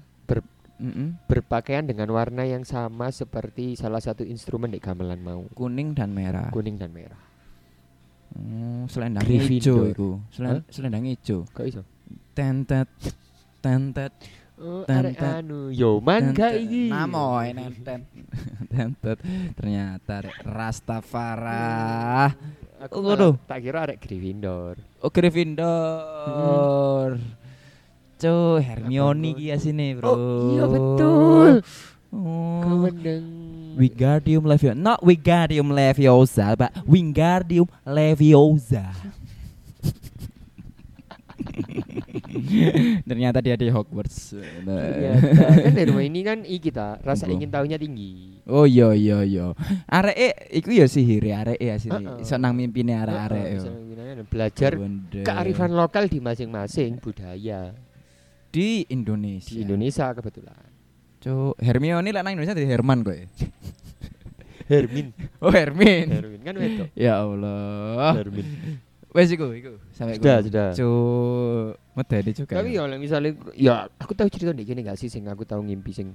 Mm-mm. 0.78 1.18
berpakaian 1.26 1.82
dengan 1.90 2.06
warna 2.14 2.46
yang 2.46 2.62
sama 2.62 3.10
seperti 3.10 3.74
salah 3.74 3.98
satu 3.98 4.22
instrumen 4.22 4.70
di 4.70 4.78
gamelan 4.78 5.18
mau 5.26 5.42
kuning 5.58 5.98
dan 5.98 6.14
merah. 6.14 6.54
kuning 6.54 6.78
dan 6.78 6.94
merah 6.94 7.18
Oh, 8.38 8.86
selendang 8.86 9.26
hijau 9.26 9.90
iku. 9.90 10.22
Selen, 10.30 10.62
selendang 10.70 11.10
hijau. 11.10 11.48
kok 11.50 11.66
iso 11.66 11.82
Tentet 12.38 12.86
tentet 13.66 14.14
oh 14.58 14.84
arek 14.84 15.16
ten- 15.16 15.36
anu 15.42 15.70
yo 15.70 16.00
man 16.00 16.32
gak 16.32 16.52
tentet. 16.52 16.64
iki 16.64 16.84
Namoy 16.90 17.48
tentet. 18.68 19.18
Ternyata 19.58 20.16
Rastafara. 20.42 22.34
aku 22.78 22.94
Oh, 22.94 23.02
malah 23.02 23.14
waduh. 23.14 23.34
tak 23.46 23.58
kira 23.60 23.78
arek 23.84 23.98
Gryffindor 23.98 24.76
Oh 25.00 25.10
Gryffindor. 25.10 27.10
Cuy, 28.18 28.60
Hermione 28.60 29.30
Apa, 29.30 29.36
iki 29.36 29.46
asine, 29.52 29.88
Bro. 29.94 30.10
oh 30.10 30.18
iya 30.52 30.64
betul 30.66 31.52
Oh. 32.08 32.88
Wingardium 33.78 34.42
Leviosa. 34.42 34.74
Not 34.74 35.04
Wingardium 35.04 35.70
Leviosa, 35.70 36.56
but 36.56 36.72
Wingardium 36.84 37.68
Leviosa. 37.84 38.90
Ternyata 43.10 43.39
dia 43.42 43.56
di 43.56 43.68
Hogwarts. 43.70 44.36
Ternyata 44.66 45.42
kan 45.68 45.74
rumah 45.88 46.06
ini 46.06 46.22
kan 46.22 46.42
i 46.44 46.58
kita 46.58 47.00
rasa 47.01 47.27
ingin 47.27 47.50
tahunya 47.50 47.77
tinggi 47.77 48.39
Oh 48.48 48.63
iya 48.63 48.96
iya 48.96 49.27
iya. 49.27 49.51
Areke 49.92 50.48
iku 50.56 50.72
ya 50.72 50.88
sihir 50.88 51.24
areke 51.36 51.60
ya 51.60 51.75
sini. 51.75 52.00
Heeh. 52.08 52.24
Iso 52.24 52.39
nang 52.39 52.56
mimpine 52.56 52.96
arek-arek 52.96 53.44
bisa 53.60 53.70
nggunakan. 53.70 54.24
belajar 54.32 54.72
Bener. 54.80 55.24
kearifan 55.27 55.72
lokal 55.75 56.08
di 56.08 56.20
masing-masing 56.24 57.04
budaya 57.04 57.75
di 58.48 58.88
Indonesia. 58.88 59.51
di 59.51 59.68
Indonesia 59.68 60.08
kebetulan 60.16 60.63
Cuk, 61.20 61.60
Hermione 61.60 62.13
lah 62.16 62.24
nang 62.24 62.39
Indonesia 62.39 62.56
jadi 62.56 62.70
Herman 62.72 63.04
kok. 63.04 63.16
ya? 63.20 63.27
Hermin 64.72 65.12
Oh 65.44 65.51
Hermin. 65.51 66.08
Hermin 66.08 66.42
kan 66.44 66.56
wedok 66.56 66.88
Ya 66.96 67.20
Allah. 67.20 68.16
Hermin 68.16 68.48
Wes 69.16 69.32
iku 69.32 69.50
iku. 69.56 69.80
Sampai 69.96 70.20
sudah 70.20 70.38
sudah. 70.44 70.68
Cuk, 70.76 71.68
medeni 71.96 72.32
juga. 72.36 72.54
tapi 72.60 72.76
ya. 72.76 72.84
oleh 72.84 72.98
misalnya 73.00 73.32
ya 73.56 73.88
aku 73.98 74.12
tahu 74.14 74.28
cerita 74.28 74.52
nih 74.52 74.68
gini 74.68 74.82
gak 74.84 75.00
sih 75.00 75.08
sing 75.08 75.26
aku 75.26 75.48
tahu 75.48 75.64
ngimpi 75.64 75.92
sing 75.96 76.12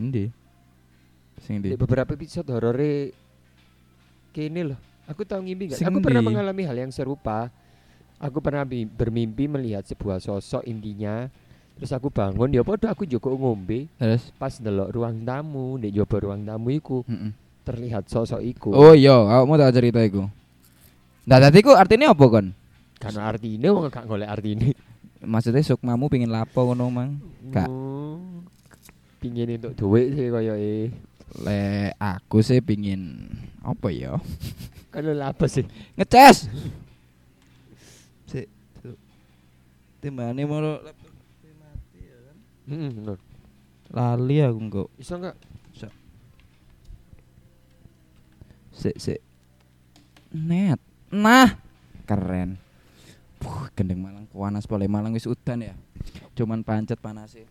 Endi? 0.00 0.26
Sing 1.44 1.62
di 1.62 1.76
beberapa 1.78 2.16
episode 2.16 2.48
horore 2.50 3.14
kini 4.34 4.74
loh. 4.74 4.78
Aku 5.06 5.22
tahu 5.22 5.44
ngimpi 5.44 5.74
gak? 5.74 5.78
Sing 5.78 5.86
aku 5.86 6.00
pernah 6.00 6.24
mengalami 6.24 6.62
hal 6.64 6.76
yang 6.88 6.90
serupa. 6.90 7.52
Aku 8.18 8.40
pernah 8.40 8.64
bermimpi 8.66 9.44
melihat 9.46 9.84
sebuah 9.84 10.18
sosok 10.18 10.64
intinya. 10.64 11.28
Terus 11.74 11.90
aku 11.90 12.08
bangun 12.08 12.54
ya 12.54 12.62
podo 12.62 12.86
aku 12.86 13.04
joko 13.04 13.34
ngombe. 13.34 13.90
Terus? 13.98 14.30
Pas 14.38 14.54
ndelok 14.56 14.94
ruang 14.94 15.26
tamu 15.26 15.76
di 15.76 15.90
jopo 15.90 16.16
ruang 16.22 16.46
tamu 16.46 16.70
iku 16.70 17.02
Mm-mm. 17.04 17.34
terlihat 17.66 18.06
sosok 18.08 18.40
iku. 18.40 18.70
Oh 18.72 18.94
iya, 18.94 19.14
aku 19.14 19.44
mau 19.44 19.58
tak 19.58 19.74
cerita 19.76 20.00
iku. 20.00 20.30
Nah, 21.24 21.40
tadi 21.40 21.64
ku 21.64 21.72
artinya 21.72 22.12
apa 22.12 22.24
kon? 22.28 22.52
kan 23.04 23.16
artinya 23.20 23.68
wong 23.68 23.92
gak 23.92 24.08
golek 24.08 24.30
artine 24.32 24.72
Maksudnya 25.24 25.60
sukmamu 25.64 26.08
pingin 26.12 26.32
lapo 26.32 26.68
ngono 26.68 26.88
mang? 26.92 27.20
Gak. 27.48 27.68
Hmm, 27.68 28.44
pingin 29.20 29.56
untuk 29.56 29.72
duit 29.76 30.12
sih 30.12 30.28
e 30.28 30.92
Le 31.44 31.90
aku 31.96 32.44
sih 32.44 32.60
pingin 32.60 33.28
apa 33.64 33.88
ya? 33.88 34.20
kan 34.92 35.00
lho 35.02 35.16
apa 35.20 35.48
sih 35.48 35.64
Ngeces. 35.96 36.46
Sik. 38.28 38.46
Timbane 40.04 40.44
mau 40.44 40.60
Heeh, 42.64 42.88
bener. 42.96 43.20
lali 43.92 44.40
aku 44.40 44.60
kok. 44.72 44.88
iso 44.96 45.20
enggak 45.20 45.36
Sik 48.74 48.96
sik. 49.00 49.20
Net. 50.34 50.83
Nah, 51.14 51.54
keren. 52.10 52.58
Puh, 53.38 53.70
gendeng 53.78 54.02
Malang 54.02 54.26
panas 54.26 54.66
boleh 54.66 54.90
Malang 54.90 55.14
wis 55.14 55.30
udan 55.30 55.62
ya. 55.62 55.74
Cuman 56.34 56.66
pancet 56.66 56.98
panasnya. 56.98 57.46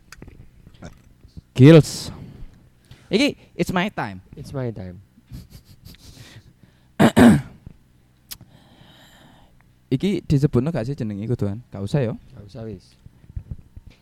Gills. 1.55 2.11
Iki 3.13 3.37
it's 3.53 3.69
my 3.69 3.87
time. 3.93 4.25
it's 4.33 4.49
my 4.49 4.73
time 4.73 4.97
Iki 9.93 10.25
disebutno 10.25 10.73
gak 10.73 10.89
sih 10.89 10.97
jeneng 10.97 11.21
iku 11.21 11.37
tuan? 11.37 11.61
Gak 11.69 11.85
usah 11.85 12.01
ya. 12.01 12.17
gak 12.33 12.45
usah 12.49 12.65
wis 12.65 12.97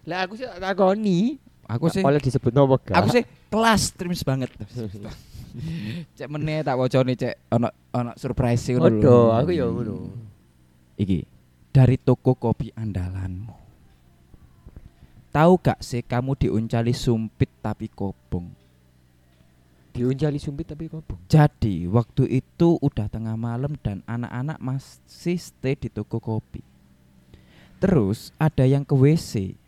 lah 0.01 0.25
aku 0.25 0.33
sih 0.33 0.49
tak 0.49 0.57
takoni 0.57 1.37
Aku 1.69 1.87
sih 1.93 2.01
oleh 2.01 2.17
disebut 2.17 2.51
nopo 2.51 2.81
gak 2.81 2.97
aku 2.99 3.15
sih 3.15 3.23
kelas 3.47 3.95
trims 3.95 4.27
banget. 4.27 4.51
cek 6.17 6.29
meneh 6.31 6.63
tak 6.63 6.77
wacane 6.77 7.13
cek 7.13 7.51
ono 7.51 7.67
ono 7.91 8.11
surprise 8.15 8.71
ngono 8.75 8.87
lho. 8.87 8.99
Waduh, 8.99 9.27
aku 9.37 9.51
ya 9.51 9.65
ngono. 9.67 9.95
Iki 10.97 11.19
dari 11.71 11.95
toko 11.99 12.35
kopi 12.35 12.71
andalanmu. 12.75 13.59
Tahu 15.31 15.53
gak 15.63 15.79
sih 15.79 16.03
kamu 16.03 16.35
diuncali 16.35 16.91
sumpit 16.91 17.47
tapi 17.63 17.87
kobong? 17.87 18.61
diuncali 19.91 20.39
sumpit 20.39 20.71
tapi 20.71 20.87
kobong 20.87 21.19
Jadi 21.27 21.85
waktu 21.85 22.23
itu 22.41 22.79
udah 22.79 23.11
tengah 23.11 23.35
malam 23.35 23.75
dan 23.83 23.99
anak-anak 24.07 24.57
masih 24.63 25.37
stay 25.37 25.75
di 25.75 25.91
toko 25.91 26.17
kopi. 26.23 26.63
Terus 27.83 28.31
ada 28.39 28.63
yang 28.63 28.87
ke 28.87 28.95
WC 28.95 29.59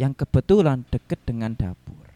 yang 0.00 0.16
kebetulan 0.16 0.88
deket 0.88 1.20
dengan 1.28 1.52
dapur. 1.52 2.09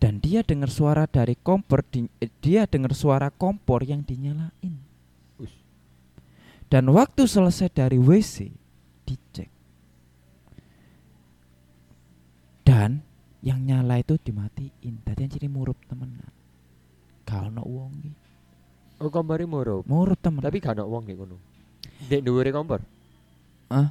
Dan 0.00 0.16
dia 0.16 0.40
dengar 0.40 0.72
suara 0.72 1.04
dari 1.04 1.36
kompor 1.36 1.84
di- 1.84 2.08
eh, 2.18 2.32
dia 2.40 2.64
dengar 2.64 2.96
suara 2.96 3.28
kompor 3.28 3.84
yang 3.84 4.00
dinyalain. 4.00 4.80
Dan 6.70 6.84
waktu 6.88 7.26
selesai 7.26 7.68
dari 7.68 7.98
WC 7.98 8.48
dicek. 9.04 9.50
Dan 12.62 13.02
yang 13.40 13.60
nyala 13.60 13.98
itu 13.98 14.14
dimatiin. 14.16 15.02
Tadi 15.02 15.20
yang 15.20 15.32
jadi 15.32 15.48
murup 15.48 15.76
temenan. 15.84 16.30
Gak 17.24 17.46
ono 17.46 17.62
wong 17.62 17.92
oh 19.00 19.08
kompore 19.08 19.46
moro 19.46 19.80
Murup 19.86 20.18
temen. 20.18 20.42
tapi 20.42 20.58
gak 20.58 20.76
ono 20.76 20.84
wong 20.84 21.08
nek 21.08 21.16
ngono 21.16 21.36
dek 22.04 22.20
dhuwure 22.20 22.52
kompor 22.52 22.84
ah, 23.70 23.88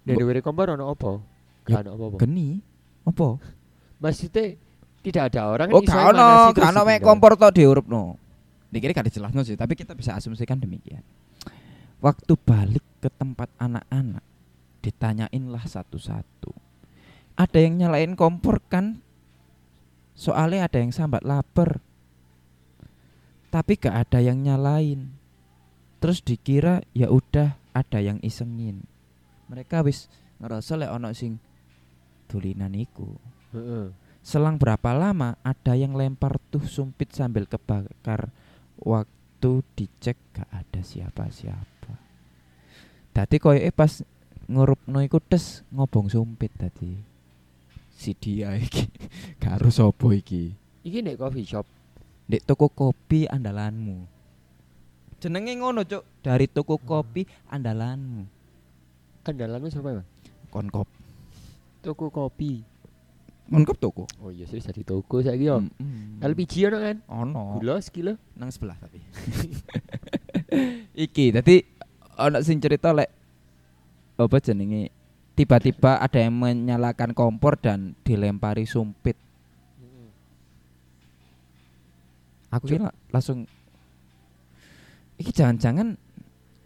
dek 0.00 0.16
dhuwure 0.16 0.40
kompor 0.40 0.72
ono 0.72 0.88
apa 0.88 1.20
Ya, 1.68 1.78
gak 1.78 1.84
ono 1.84 1.90
apa-apa 1.92 2.16
geni 2.16 2.62
apa? 3.04 3.36
Maksudnya 4.02 4.58
tidak 5.02 5.22
ada 5.30 5.40
orang 5.46 5.68
Oh, 5.70 5.82
gak 5.82 6.14
ono, 6.14 6.50
gak 6.50 6.74
ono 6.74 6.80
mek 6.82 6.98
ditinggal. 6.98 7.06
kompor 7.06 7.32
tok 7.38 7.54
diurupno. 7.54 8.02
Dikira 8.72 8.90
gak 8.94 9.06
dijelasno 9.10 9.42
sih, 9.46 9.54
tapi 9.54 9.78
kita 9.78 9.94
bisa 9.94 10.18
asumsikan 10.18 10.58
demikian. 10.58 11.02
Waktu 12.02 12.34
balik 12.34 12.82
ke 12.98 13.06
tempat 13.14 13.46
anak-anak, 13.62 14.24
ditanyainlah 14.82 15.62
satu-satu. 15.62 16.50
Ada 17.38 17.58
yang 17.62 17.78
nyalain 17.78 18.18
kompor 18.18 18.58
kan? 18.66 18.98
Soalnya 20.18 20.66
ada 20.66 20.78
yang 20.82 20.90
sambat 20.90 21.22
lapar. 21.22 21.78
Tapi 23.52 23.76
gak 23.76 24.08
ada 24.08 24.18
yang 24.18 24.40
nyalain. 24.42 25.12
Terus 26.02 26.24
dikira 26.24 26.82
ya 26.96 27.12
udah 27.12 27.54
ada 27.72 27.98
yang 28.02 28.18
isengin. 28.24 28.82
Mereka 29.46 29.84
wis 29.84 30.08
ngerasa 30.40 30.74
lek 30.80 30.90
ono 30.90 31.12
sing 31.12 31.38
tulinan 32.26 32.72
iku. 32.72 33.14
Selang 34.22 34.56
berapa 34.56 34.94
lama 34.94 35.36
ada 35.42 35.74
yang 35.74 35.92
lempar 35.98 36.38
tuh 36.48 36.62
sumpit 36.64 37.10
sambil 37.12 37.44
kebakar. 37.44 38.30
Waktu 38.78 39.62
dicek 39.76 40.16
gak 40.32 40.48
ada 40.50 40.80
siapa-siapa. 40.80 41.92
Tadi 43.12 43.36
koyoke 43.36 43.70
pas 43.74 44.00
ngurupno 44.48 45.04
iku 45.04 45.20
tes 45.20 45.66
ngobong 45.74 46.08
sumpit 46.08 46.50
tadi. 46.54 46.96
Si 47.92 48.16
dia 48.16 48.56
iki 48.56 48.88
karo 49.42 49.68
sapa 49.70 50.10
iki? 50.16 50.54
iki 50.82 50.98
nek 50.98 51.14
coffee 51.14 51.46
shop 51.46 51.62
Dek 52.26 52.42
toko 52.48 52.70
kopi 52.72 53.28
andalanmu. 53.28 54.08
Jenenge 55.22 55.52
ngono, 55.54 55.86
Cuk. 55.86 56.02
Dari 56.24 56.48
toko 56.50 56.80
kopi 56.80 57.22
andalanmu. 57.50 58.24
andalanmu 59.22 59.70
siapa 59.70 59.94
ya 59.94 60.02
Konkop. 60.50 60.90
toko 61.82 62.10
kopi 62.10 62.62
Lengkap 63.50 63.76
toko. 63.80 64.04
Oh 64.22 64.30
iya 64.30 64.46
serius 64.46 64.68
jadi 64.70 64.82
toko 64.86 65.18
saiki 65.24 65.50
yo. 65.50 65.58
Mm-mm. 65.60 66.22
LPG 66.22 66.70
ono 66.70 66.78
kan? 66.78 66.96
Ono. 67.10 67.42
Gula 67.58 67.82
sekilo. 67.82 68.14
nang 68.38 68.54
sebelah 68.54 68.78
tapi. 68.78 69.02
Iki 71.08 71.34
tadi 71.34 71.64
ono 72.20 72.38
sing 72.44 72.62
cerita 72.62 72.94
lek 72.94 73.10
apa 74.20 74.38
jenenge 74.38 74.92
tiba-tiba 75.34 75.98
ada 75.98 76.18
yang 76.20 76.36
menyalakan 76.36 77.16
kompor 77.16 77.58
dan 77.58 77.98
dilempari 78.06 78.68
sumpit. 78.68 79.18
Aku 82.52 82.68
kira 82.68 82.92
langsung 83.08 83.48
Iki 85.16 85.32
jangan-jangan 85.32 85.96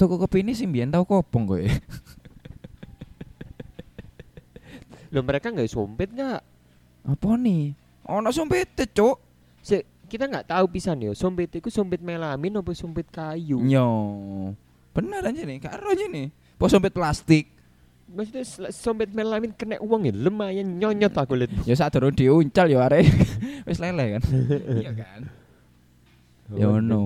toko 0.01 0.17
kopi 0.21 0.45
ini 0.45 0.53
sing 0.53 0.71
biyen 0.71 0.93
tau 0.93 1.05
kopong 1.09 1.45
kowe. 1.49 1.63
Loh 5.13 5.23
mereka 5.23 5.53
nggak 5.53 5.71
sompet 5.71 6.13
nggak? 6.13 6.56
Apa 7.07 7.39
nih? 7.39 7.79
Ono 8.11 8.29
sumpit 8.35 8.75
cuk. 8.91 9.17
Se 9.63 9.87
kita 10.11 10.27
nggak 10.27 10.51
tahu 10.51 10.67
pisan 10.71 10.99
yo. 11.03 11.15
Sompet 11.15 11.51
itu 11.55 11.71
sompet 11.71 12.03
melamin 12.03 12.59
apa 12.59 12.71
sompet 12.75 13.07
kayu? 13.11 13.63
Yo. 13.63 13.89
Bener 14.91 15.23
aja 15.23 15.43
nih, 15.43 15.59
karo 15.63 15.93
aja 15.95 16.07
nih. 16.11 16.35
Pos 16.59 16.75
sumpit 16.75 16.91
plastik. 16.91 17.53
Maksudnya 18.07 18.71
sompet 18.71 19.11
melamin 19.11 19.51
kena 19.51 19.83
uang 19.83 20.07
ya 20.07 20.15
lumayan 20.15 20.79
nyonyot 20.79 21.15
aku 21.15 21.35
lihat. 21.35 21.51
Ya 21.67 21.75
saat 21.75 21.95
durung 21.95 22.15
diuncal 22.15 22.71
ya 22.71 22.87
arek. 22.87 23.07
Wis 23.67 23.83
lele 23.83 24.19
kan. 24.19 24.23
iya 24.83 24.91
kan? 24.95 25.21
Ya 26.55 26.67
ono. 26.71 27.03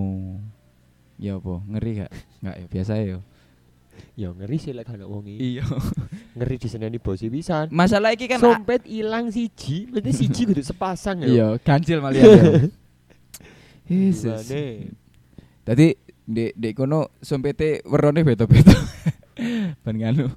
Ya 1.20 1.36
apa? 1.36 1.60
Ngeri 1.68 2.04
gak? 2.04 2.12
Enggak 2.40 2.56
ya, 2.56 2.66
biasa 2.68 2.92
ya. 3.00 3.18
Ya 4.14 4.30
ngeri 4.34 4.56
sih 4.60 4.72
lek 4.76 4.90
ana 4.90 5.08
wong 5.08 5.26
iki. 5.26 5.58
Iya. 5.58 5.66
Ngeri 6.36 6.56
diseneni 6.60 6.98
bosi 7.02 7.26
pisan. 7.26 7.72
Masalah 7.74 8.14
iki 8.14 8.30
kan 8.30 8.38
Sompet 8.38 8.86
ilang 8.86 9.32
siji, 9.34 9.90
berarti 9.90 10.12
siji 10.14 10.46
kudu 10.46 10.62
sepasang 10.62 11.24
ya. 11.24 11.28
Iya, 11.28 11.46
ganjil 11.60 11.98
malah 11.98 12.20
ya. 12.20 12.70
Yesus. 13.90 14.46
Tadi 15.66 15.86
di 16.22 16.44
di 16.54 16.68
kono 16.70 17.18
sumpete 17.18 17.82
werone 17.82 18.22
beda-beda. 18.22 18.76
ben 19.82 19.96
nganu, 19.98 20.30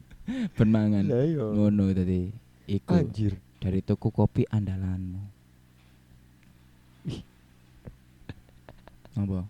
ben 0.58 0.70
mangan. 0.74 1.06
Iya. 1.06 1.46
Ngono 1.54 1.94
tadi. 1.94 2.34
Iku 2.64 2.96
Anjir. 2.96 3.36
dari 3.60 3.84
toko 3.84 4.10
kopi 4.10 4.48
andalanmu. 4.48 5.22
Apa? 9.14 9.46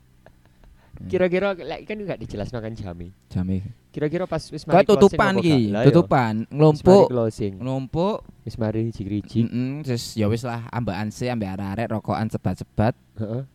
Kira-kira 1.07 1.55
kan 1.55 1.97
enggak 1.97 2.19
dijelas 2.19 2.51
makan 2.51 2.75
jami. 2.75 3.07
Jame. 3.31 3.82
Kira-kira 3.93 4.25
pas 4.25 4.41
wis 4.41 4.65
Kau 4.65 4.81
tutupan 4.81 5.37
ki, 5.37 5.69
tutupan, 5.85 6.49
ngelumpuk, 6.49 7.13
closing. 7.13 7.61
ngelumpuk. 7.61 8.25
Wis 8.41 8.57
mari 8.57 8.89
jigi-jigi. 8.89 9.45
Heeh, 9.45 9.85
terus 9.85 10.17
ya 10.17 10.25
wis 10.25 10.41
lah 10.41 10.65
ambakan 10.73 11.13
sih 11.13 11.29
ambek 11.29 11.53
arek-arek 11.53 11.93
rokokan 11.93 12.25
sebat-sebat. 12.25 12.97
Heeh. 13.21 13.45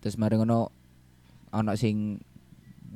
Terus 0.00 0.16
mari 0.16 0.40
ngono 0.40 0.72
ana 1.52 1.76
sing 1.76 2.16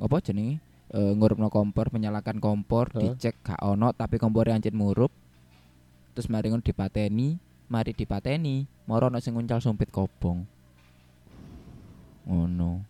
apa 0.01 0.17
jenenge? 0.17 0.57
Eh 0.89 1.13
ngurupno 1.13 1.53
kompor, 1.53 1.93
menyalakan 1.93 2.41
kompor, 2.41 2.89
Heeh. 2.97 3.13
dicek 3.13 3.37
gak 3.45 3.61
ono 3.61 3.93
tapi 3.93 4.17
kompornya 4.17 4.57
ancit 4.57 4.73
murup. 4.73 5.13
Terus 6.17 6.25
mari 6.25 6.49
ngono 6.49 6.65
dipateni, 6.65 7.37
mari 7.69 7.93
dipateni, 7.93 8.65
moro 8.89 9.13
ana 9.13 9.21
sing 9.21 9.37
nguncal 9.37 9.61
sumpit 9.61 9.93
kobong. 9.93 10.41
Ngono. 12.25 12.81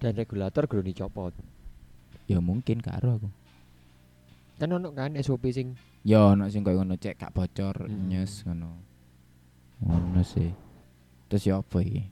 Dan 0.00 0.16
regulator 0.16 0.64
kudu 0.64 0.88
dicopot. 0.88 1.51
Ya 2.32 2.40
mungkin 2.40 2.80
karo 2.80 3.20
aku. 3.20 3.28
Kan 4.56 4.72
ono 4.72 4.88
kan 4.92 5.12
SOP 5.20 5.50
sing 5.52 5.76
Ya 6.02 6.32
ono 6.32 6.50
sing 6.50 6.66
koyo 6.66 6.82
ngono 6.82 6.96
cek 6.96 7.14
gak 7.18 7.32
bocor 7.32 7.86
Hmm. 7.86 8.08
nyes 8.10 8.42
ngono. 8.42 8.70
Ngono 9.82 10.22
sih. 10.22 10.50
Terus 11.30 11.46
ya 11.46 11.60
apa 11.60 11.78
iki? 11.80 12.02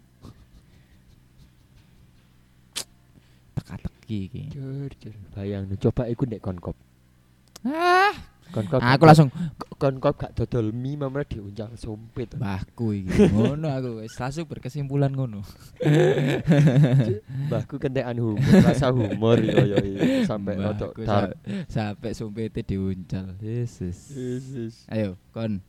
Teka-teki 3.55 4.19
iki. 4.31 4.43
Jur, 4.55 4.91
jur. 4.99 5.15
Bayang 5.35 5.69
coba 5.77 6.07
iku 6.07 6.23
ndek 6.27 6.43
konkop. 6.43 6.77
Ah. 7.67 8.15
Aku 8.53 9.05
langsung 9.05 9.29
konkop 9.75 10.15
gak 10.17 10.33
dodol 10.35 10.71
mie 10.71 10.95
mamre 10.95 11.25
diuncal 11.25 11.73
sompet. 11.75 12.35
mbahku 12.35 12.93
iki. 12.95 13.31
Ngono 13.31 13.67
aku 13.67 13.89
wis 14.01 14.13
langsung 14.15 14.45
berkesimpulan 14.45 15.09
ngono. 15.09 15.41
Mbahku 17.47 17.79
kentekan 17.79 18.17
humor, 18.17 18.45
rasa 18.61 18.91
humor 18.91 19.39
yo 19.39 19.65
yo 19.65 19.79
sampai 20.25 20.55
rodok 20.55 20.93
sa- 21.03 21.33
sampai 21.67 22.11
sumpete 22.13 22.61
diuncal. 22.61 23.35
Yesus. 23.41 23.97
Yesus. 24.13 24.75
Ayo, 24.87 25.17
kon. 25.31 25.65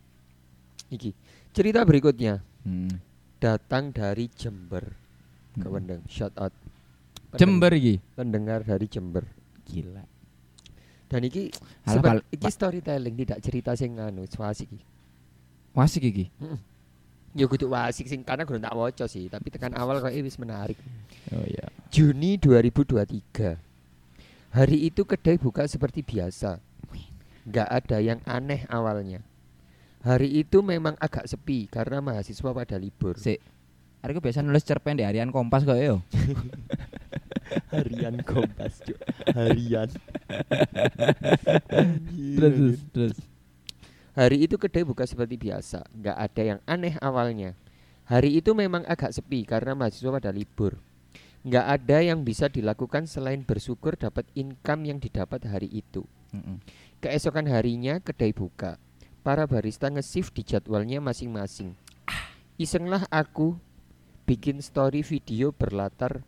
Iki. 0.90 1.16
Cerita 1.52 1.84
berikutnya 1.84 2.44
Hmm. 2.62 3.02
datang 3.38 3.90
dari 3.90 4.30
Jember. 4.30 4.92
Hmm. 5.56 5.62
Kewendeng, 5.62 6.04
shout 6.06 6.36
out. 6.36 6.54
Jember 7.34 7.72
iki. 7.72 7.98
Pendengar 8.14 8.62
dari 8.62 8.86
Jember. 8.86 9.24
Gila. 9.64 10.04
Dan 11.12 11.28
iki 11.28 11.52
Alah, 11.84 12.00
pal- 12.00 12.28
iki 12.32 12.48
storytelling 12.48 13.20
tidak 13.20 13.44
cerita 13.44 13.76
sing 13.76 14.00
anu 14.00 14.24
swasik 14.24 14.72
iki. 14.72 14.88
Wasik 15.76 16.08
iki. 16.08 16.32
Ya 17.36 17.52
kudu 17.52 17.68
wasik 17.68 18.08
sing 18.08 18.24
karena 18.24 18.48
gue 18.48 18.56
tak 18.56 18.72
waca 18.72 19.06
sih, 19.12 19.28
tapi 19.28 19.52
tekan 19.52 19.76
awal 19.76 20.00
kok 20.00 20.16
wis 20.16 20.40
menarik. 20.40 20.80
Oh 21.36 21.44
iya. 21.44 21.68
Juni 21.92 22.40
2023. 22.40 23.60
Hari 24.56 24.78
itu 24.88 25.04
kedai 25.04 25.36
buka 25.36 25.68
seperti 25.68 26.00
biasa. 26.00 26.60
Nggak 27.44 27.68
ada 27.68 27.98
yang 28.00 28.20
aneh 28.24 28.64
awalnya. 28.72 29.20
Hari 30.08 30.32
itu 30.44 30.64
memang 30.64 30.96
agak 30.96 31.28
sepi 31.28 31.68
karena 31.68 32.00
mahasiswa 32.00 32.52
pada 32.56 32.80
libur. 32.80 33.20
Sik. 33.20 33.44
Arek 34.02 34.18
biasa 34.18 34.42
nulis 34.42 34.64
cerpen 34.64 34.98
di 34.98 35.04
harian 35.06 35.30
Kompas 35.30 35.62
kok 35.62 35.76
yo. 35.78 36.02
Harian 37.72 38.20
Kompas, 38.24 38.80
Cuk. 38.82 38.96
Harian. 39.36 39.92
Terus 42.38 42.80
terus. 42.92 43.18
Hari 44.12 44.44
itu 44.44 44.60
kedai 44.60 44.84
buka 44.84 45.08
seperti 45.08 45.40
biasa, 45.40 45.88
nggak 45.96 46.18
ada 46.20 46.42
yang 46.44 46.60
aneh 46.68 47.00
awalnya. 47.00 47.56
Hari 48.12 48.44
itu 48.44 48.52
memang 48.52 48.84
agak 48.84 49.16
sepi 49.16 49.48
karena 49.48 49.72
mahasiswa 49.72 50.12
pada 50.12 50.36
libur. 50.36 50.76
Nggak 51.48 51.66
ada 51.66 51.98
yang 52.04 52.22
bisa 52.28 52.52
dilakukan 52.52 53.08
selain 53.08 53.42
bersyukur 53.48 53.96
dapat 53.96 54.28
income 54.36 54.84
yang 54.84 55.00
didapat 55.00 55.48
hari 55.48 55.72
itu. 55.72 56.04
Heeh. 56.36 56.60
Keesokan 57.00 57.48
harinya 57.48 58.04
kedai 58.04 58.36
buka. 58.36 58.78
Para 59.24 59.48
barista 59.48 59.88
nge-shift 59.88 60.36
di 60.36 60.44
jadwalnya 60.44 61.00
masing-masing. 61.00 61.74
Isenglah 62.60 63.08
aku 63.10 63.58
bikin 64.28 64.62
story 64.62 65.02
video 65.02 65.50
berlatar 65.50 66.22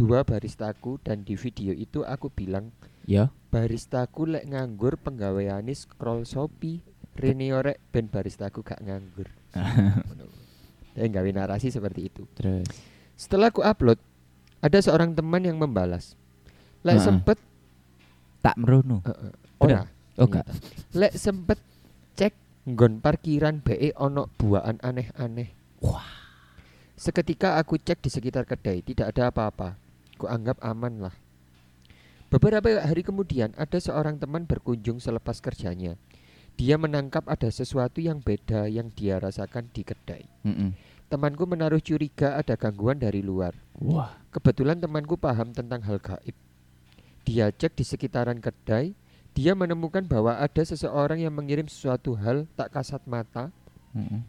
dua 0.00 0.24
baristaku 0.24 0.96
dan 1.02 1.22
di 1.22 1.36
video 1.36 1.76
itu 1.76 2.02
aku 2.02 2.32
bilang 2.32 2.72
Ya. 3.04 3.28
baristaku 3.52 4.26
lek 4.26 4.48
nganggur 4.48 4.96
penggaweane 4.98 5.70
scroll 5.76 6.24
Shopee 6.24 6.82
Rene 7.14 7.54
orek 7.54 7.78
ben 7.94 8.10
baristaku 8.10 8.66
gak 8.66 8.82
nganggur. 8.82 9.30
Dan 10.94 11.10
gawe 11.14 11.30
narasi 11.30 11.70
seperti 11.70 12.10
itu. 12.10 12.26
Terus. 12.34 12.66
Setelah 13.14 13.54
aku 13.54 13.62
upload, 13.62 13.98
ada 14.58 14.78
seorang 14.82 15.14
teman 15.14 15.46
yang 15.46 15.58
membalas. 15.58 16.18
Lek 16.82 16.98
Heeh. 16.98 17.06
sempet 17.06 17.38
Tak 18.42 18.60
merono. 18.60 19.00
Heeh. 19.06 19.32
Bener? 19.62 19.88
Ora. 19.88 20.20
Oh 20.20 20.26
gak. 20.26 20.46
Lek 20.92 21.14
sempet 21.14 21.58
cek 22.18 22.34
nggon 22.66 22.98
parkiran 22.98 23.62
BE 23.62 23.94
ono 23.94 24.26
buaan 24.34 24.82
aneh-aneh. 24.82 25.80
Wah. 25.86 26.10
Seketika 26.98 27.58
aku 27.58 27.78
cek 27.78 28.02
di 28.02 28.10
sekitar 28.10 28.46
kedai, 28.46 28.82
tidak 28.82 29.14
ada 29.14 29.30
apa-apa. 29.30 29.78
Ku 30.18 30.26
anggap 30.30 30.62
aman 30.62 31.08
lah. 31.08 31.14
Beberapa 32.34 32.66
hari 32.82 33.06
kemudian 33.06 33.54
ada 33.54 33.78
seorang 33.78 34.18
teman 34.18 34.42
berkunjung 34.42 34.98
selepas 34.98 35.38
kerjanya. 35.38 35.94
Dia 36.58 36.74
menangkap 36.74 37.22
ada 37.30 37.46
sesuatu 37.46 38.02
yang 38.02 38.18
beda 38.18 38.66
yang 38.66 38.90
dia 38.90 39.22
rasakan 39.22 39.70
di 39.70 39.86
kedai. 39.86 40.26
Heeh. 40.42 40.74
Temanku 41.06 41.46
menaruh 41.46 41.78
curiga 41.78 42.34
ada 42.34 42.58
gangguan 42.58 42.98
dari 42.98 43.22
luar. 43.22 43.54
Wah. 43.78 44.18
Kebetulan 44.34 44.82
temanku 44.82 45.14
paham 45.14 45.54
tentang 45.54 45.78
hal 45.86 46.02
gaib. 46.02 46.34
Dia 47.22 47.54
cek 47.54 47.78
di 47.78 47.86
sekitaran 47.86 48.42
kedai, 48.42 48.98
dia 49.30 49.54
menemukan 49.54 50.02
bahwa 50.02 50.34
ada 50.34 50.62
seseorang 50.66 51.22
yang 51.22 51.38
mengirim 51.38 51.70
sesuatu 51.70 52.18
hal 52.18 52.50
tak 52.58 52.74
kasat 52.74 53.06
mata 53.06 53.54
Heeh. 53.94 54.26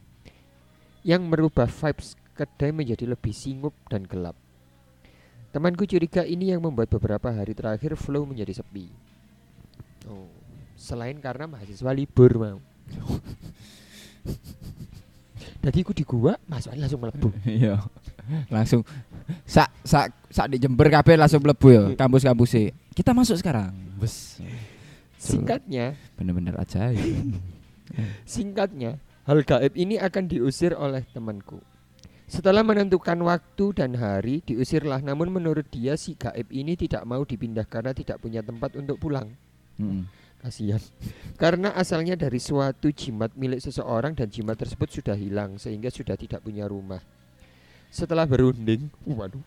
yang 1.01 1.25
merubah 1.25 1.65
vibes 1.65 2.13
kedai 2.37 2.69
menjadi 2.69 3.09
lebih 3.09 3.33
singup 3.33 3.73
dan 3.89 4.05
gelap. 4.05 4.37
Temanku 5.55 5.87
curiga 5.87 6.27
ini 6.27 6.51
yang 6.51 6.59
membuat 6.59 6.91
beberapa 6.91 7.31
hari 7.31 7.55
terakhir 7.55 7.95
flow 7.95 8.27
menjadi 8.27 8.59
sepi. 8.59 8.91
Oh, 10.03 10.27
selain 10.75 11.15
karena 11.23 11.47
mahasiswa 11.47 11.95
libur 11.95 12.35
mau. 12.35 12.59
Jadi 15.63 15.79
aku 15.79 15.95
di 15.95 16.03
gua, 16.03 16.35
mahasiswa 16.51 16.75
langsung 16.75 16.99
melebu. 16.99 17.31
Iya. 17.47 17.79
Langsung 18.51 18.83
sak 19.47 19.71
sak 19.87 20.11
sak 20.27 20.51
di 20.51 20.59
Jember 20.59 20.91
kabeh 20.91 21.15
langsung 21.15 21.39
mlebu 21.39 21.67
ya 21.71 21.83
kampus-kampus 21.95 22.49
sih. 22.51 22.67
Kita 22.91 23.15
masuk 23.15 23.39
sekarang. 23.39 23.71
Bes. 23.95 24.43
Singkatnya, 25.15 25.95
Bener-bener 26.19 26.59
aja. 26.59 26.91
singkatnya, 28.27 28.99
Hal 29.23 29.39
gaib 29.47 29.71
ini 29.79 29.95
akan 30.03 30.27
diusir 30.27 30.75
oleh 30.75 31.07
temanku. 31.15 31.63
Setelah 32.25 32.65
menentukan 32.65 33.21
waktu 33.21 33.65
dan 33.77 33.93
hari, 34.01 34.41
diusirlah. 34.41 34.97
Namun 35.05 35.29
menurut 35.29 35.69
dia 35.69 35.93
si 35.93 36.17
gaib 36.17 36.49
ini 36.49 36.73
tidak 36.73 37.05
mau 37.05 37.21
dipindah 37.21 37.69
karena 37.69 37.93
tidak 37.93 38.17
punya 38.17 38.41
tempat 38.41 38.73
untuk 38.73 38.97
pulang. 38.97 39.29
Mm-mm. 39.77 40.09
Kasihan. 40.41 40.81
Karena 41.41 41.73
asalnya 41.73 42.13
dari 42.13 42.37
suatu 42.37 42.93
jimat 42.93 43.33
milik 43.33 43.65
seseorang 43.65 44.13
dan 44.13 44.29
jimat 44.29 44.57
tersebut 44.57 44.89
sudah 44.93 45.17
hilang 45.17 45.57
sehingga 45.57 45.89
sudah 45.89 46.13
tidak 46.13 46.45
punya 46.45 46.69
rumah. 46.69 47.01
Setelah 47.89 48.29
berunding, 48.29 48.93
waduh. 49.09 49.41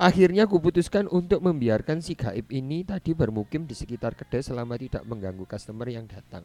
Akhirnya 0.00 0.50
kuputuskan 0.50 1.06
untuk 1.06 1.44
membiarkan 1.46 2.02
si 2.02 2.18
gaib 2.18 2.50
ini 2.50 2.82
tadi 2.82 3.14
bermukim 3.14 3.70
di 3.70 3.74
sekitar 3.76 4.18
kedai 4.18 4.42
selama 4.42 4.74
tidak 4.74 5.06
mengganggu 5.06 5.46
customer 5.46 5.86
yang 5.86 6.10
datang. 6.10 6.42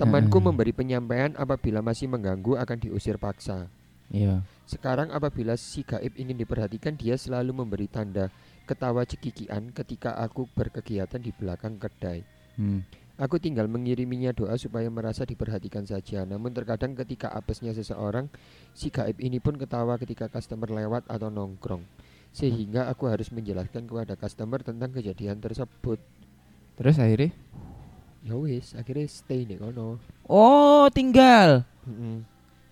Temanku 0.00 0.40
Hmm. 0.40 0.48
memberi 0.48 0.72
penyampaian 0.72 1.36
apabila 1.36 1.84
masih 1.84 2.08
mengganggu 2.08 2.56
akan 2.56 2.78
diusir 2.80 3.20
paksa. 3.20 3.68
Iya. 4.10 4.42
Sekarang 4.66 5.14
apabila 5.14 5.54
si 5.54 5.86
gaib 5.86 6.14
ingin 6.18 6.38
diperhatikan 6.38 6.98
dia 6.98 7.14
selalu 7.14 7.54
memberi 7.54 7.86
tanda 7.86 8.30
ketawa 8.66 9.02
cekikian 9.02 9.74
ketika 9.74 10.18
aku 10.18 10.46
berkegiatan 10.54 11.18
di 11.18 11.30
belakang 11.34 11.78
kedai. 11.78 12.22
Hmm. 12.58 12.82
Aku 13.20 13.36
tinggal 13.36 13.68
mengiriminya 13.68 14.32
doa 14.32 14.56
supaya 14.56 14.88
merasa 14.88 15.28
diperhatikan 15.28 15.84
saja. 15.84 16.24
Namun 16.24 16.56
terkadang 16.56 16.96
ketika 16.96 17.28
apesnya 17.28 17.76
seseorang, 17.76 18.32
si 18.72 18.88
gaib 18.88 19.20
ini 19.20 19.42
pun 19.42 19.60
ketawa 19.60 20.00
ketika 20.00 20.32
customer 20.32 20.72
lewat 20.72 21.04
atau 21.04 21.28
nongkrong. 21.28 21.84
Sehingga 22.32 22.88
aku 22.88 23.10
harus 23.10 23.28
menjelaskan 23.34 23.84
kepada 23.90 24.16
customer 24.16 24.64
tentang 24.64 24.94
kejadian 24.94 25.36
tersebut. 25.42 26.00
Terus 26.80 26.96
akhirnya 26.96 27.36
Ya 28.20 28.36
wis, 28.36 28.76
akhirnya 28.76 29.08
stay 29.08 29.48
nih 29.48 29.56
kono. 29.56 29.96
Oh, 30.28 30.84
tinggal. 30.92 31.64
Mm-mm. 31.88 32.20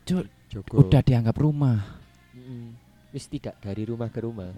Cuk, 0.08 0.24
Jogo. 0.48 0.74
Udah 0.80 1.00
dianggap 1.00 1.36
rumah. 1.36 1.84
Mm-mm. 2.32 2.72
Wis 3.10 3.26
tidak 3.26 3.60
dari 3.60 3.84
rumah 3.84 4.08
ke 4.08 4.20
rumah. 4.20 4.48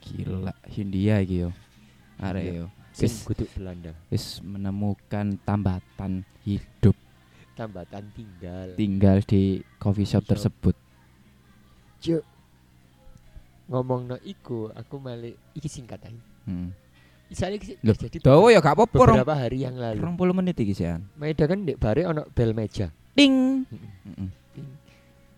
Gila, 0.00 0.54
Hindia 0.66 1.18
iki 1.18 1.42
yo. 1.42 1.50
Arek 2.16 2.42
Iya. 2.44 2.54
yo. 2.56 2.66
Wis 2.96 3.14
kudu 3.22 3.44
Belanda. 3.52 3.92
wis 4.08 4.40
menemukan 4.40 5.36
tambatan 5.38 6.24
hidup 6.42 6.96
Tambatan 7.52 8.08
tinggal. 8.10 8.72
tinggal 8.72 9.20
di 9.20 9.42
coffee 9.76 10.04
shop 10.04 10.24
Shop. 10.24 10.30
tersebut. 10.32 10.76
Cuk. 12.00 12.24
Ngomong 13.66 14.00
no 14.06 14.16
iku, 14.22 14.70
aku 14.70 14.96
malik 14.96 15.36
iki 15.52 15.66
singkat 15.66 15.98
aja. 16.00 16.22
Hmm. 16.46 16.70
Misalnya 17.26 17.58
iki 17.58 17.74
jadi 17.76 18.16
Dawa 18.22 18.48
ya 18.48 18.62
gak 18.62 18.78
apa-apa 18.78 18.94
beberapa 18.94 19.34
hari 19.34 19.58
yang 19.60 19.74
lalu. 19.74 19.98
20 19.98 20.30
menit 20.32 20.56
iki 20.56 20.72
sian. 20.72 21.02
Maeda 21.14 21.44
kan 21.44 21.66
dek 21.66 21.76
bare 21.76 22.06
ono 22.06 22.22
bel 22.30 22.54
meja. 22.54 22.88
Mm-mm. 23.16 24.28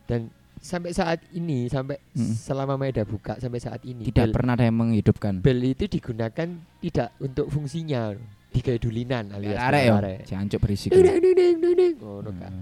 Dan 0.05 0.21
sampai 0.59 0.91
saat 0.91 1.23
ini 1.31 1.67
sampai 1.67 2.03
Mm-mm. 2.13 2.35
selama 2.35 2.75
Maeda 2.75 3.05
buka 3.05 3.39
sampai 3.39 3.59
saat 3.59 3.79
ini 3.85 4.03
Tidak 4.05 4.27
bel, 4.27 4.35
pernah 4.35 4.53
ada 4.53 4.65
yang 4.65 4.75
menghidupkan. 4.77 5.39
bel 5.39 5.63
itu 5.63 5.87
digunakan 5.87 6.49
tidak 6.81 7.09
untuk 7.19 7.47
fungsinya. 7.49 8.13
Digawe 8.49 8.77
dulinan 8.77 9.29
alias 9.31 9.61
Arek 9.61 9.85
yo. 9.85 9.95
arek. 9.95 10.19
Jancuk 10.25 10.59
berisik. 10.59 10.91
Dudung, 10.91 11.21
dudung, 11.21 11.57
dudung. 11.61 11.95
Ngono 12.01 12.31
kan. 12.35 12.53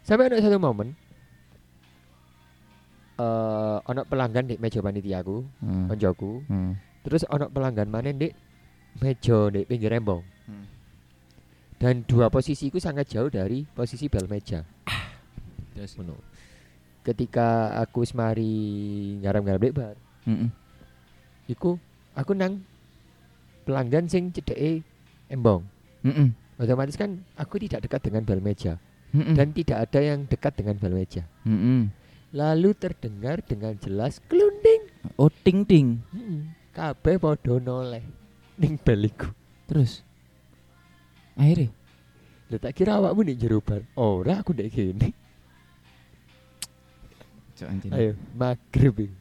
Sampai 0.00 0.26
ada 0.26 0.38
satu 0.38 0.56
momen 0.56 0.94
eh 3.20 3.76
ono 3.84 4.00
pelanggan 4.06 4.48
di 4.48 4.56
meja 4.56 4.80
panitiaku, 4.80 5.44
Heeh. 5.60 5.84
koncoku. 5.86 6.40
Heeh. 6.48 6.72
Terus 7.04 7.22
ono 7.28 7.52
pelanggan 7.52 7.88
mana 7.88 8.08
di 8.10 8.32
meja 8.96 9.52
di 9.52 9.60
pinggir 9.64 9.92
rembong. 9.92 10.24
Hmm. 10.48 10.64
Dan 11.80 12.04
dua 12.04 12.28
posisiku 12.28 12.76
sangat 12.76 13.08
jauh 13.08 13.32
dari 13.32 13.64
posisi 13.64 14.12
bel 14.12 14.28
meja. 14.28 14.60
Ngono. 15.72 16.12
Ketika 17.00 17.72
aku 17.80 18.04
semari 18.04 18.52
garam-garam 19.24 19.56
di 19.56 19.72
bar, 19.72 19.96
Heeh. 20.28 20.52
iku 21.48 21.80
aku 22.12 22.36
nang 22.36 22.60
pelanggan 23.64 24.04
sing 24.12 24.28
cedeke 24.28 24.84
embong. 25.32 25.64
Heeh. 26.04 26.36
Otomatis 26.60 27.00
kan 27.00 27.24
aku 27.40 27.56
tidak 27.56 27.88
dekat 27.88 28.04
dengan 28.04 28.28
bel 28.28 28.44
meja 28.44 28.76
Heeh. 29.16 29.32
dan 29.32 29.48
tidak 29.56 29.88
ada 29.88 30.00
yang 30.04 30.28
dekat 30.28 30.52
dengan 30.60 30.76
bel 30.76 30.92
meja. 30.92 31.24
Heeh. 31.48 31.88
Lalu 32.36 32.76
terdengar 32.76 33.40
dengan 33.40 33.72
jelas 33.80 34.20
klunding. 34.28 34.84
Oh, 35.16 35.32
ting 35.32 35.64
ting. 35.64 36.04
Hmm, 36.12 36.52
kabeh 36.76 37.16
padha 37.16 37.56
noleh 37.56 38.04
ning 38.60 38.76
bel 38.76 39.08
iku. 39.08 39.32
Terus 39.64 40.04
akhirnya 41.40 41.72
Lha 42.50 42.58
tak 42.58 42.74
kira 42.74 42.98
awakmu 42.98 43.22
ning 43.22 43.38
jero 43.38 43.62
bar. 43.62 43.86
Ora 43.94 44.42
aku 44.42 44.50
ndek 44.50 44.74
kene. 44.74 45.14
Cok 47.54 47.68
anjing. 47.70 47.90
Ayo, 47.94 48.18
maghrib 48.34 49.06
iki. 49.06 49.14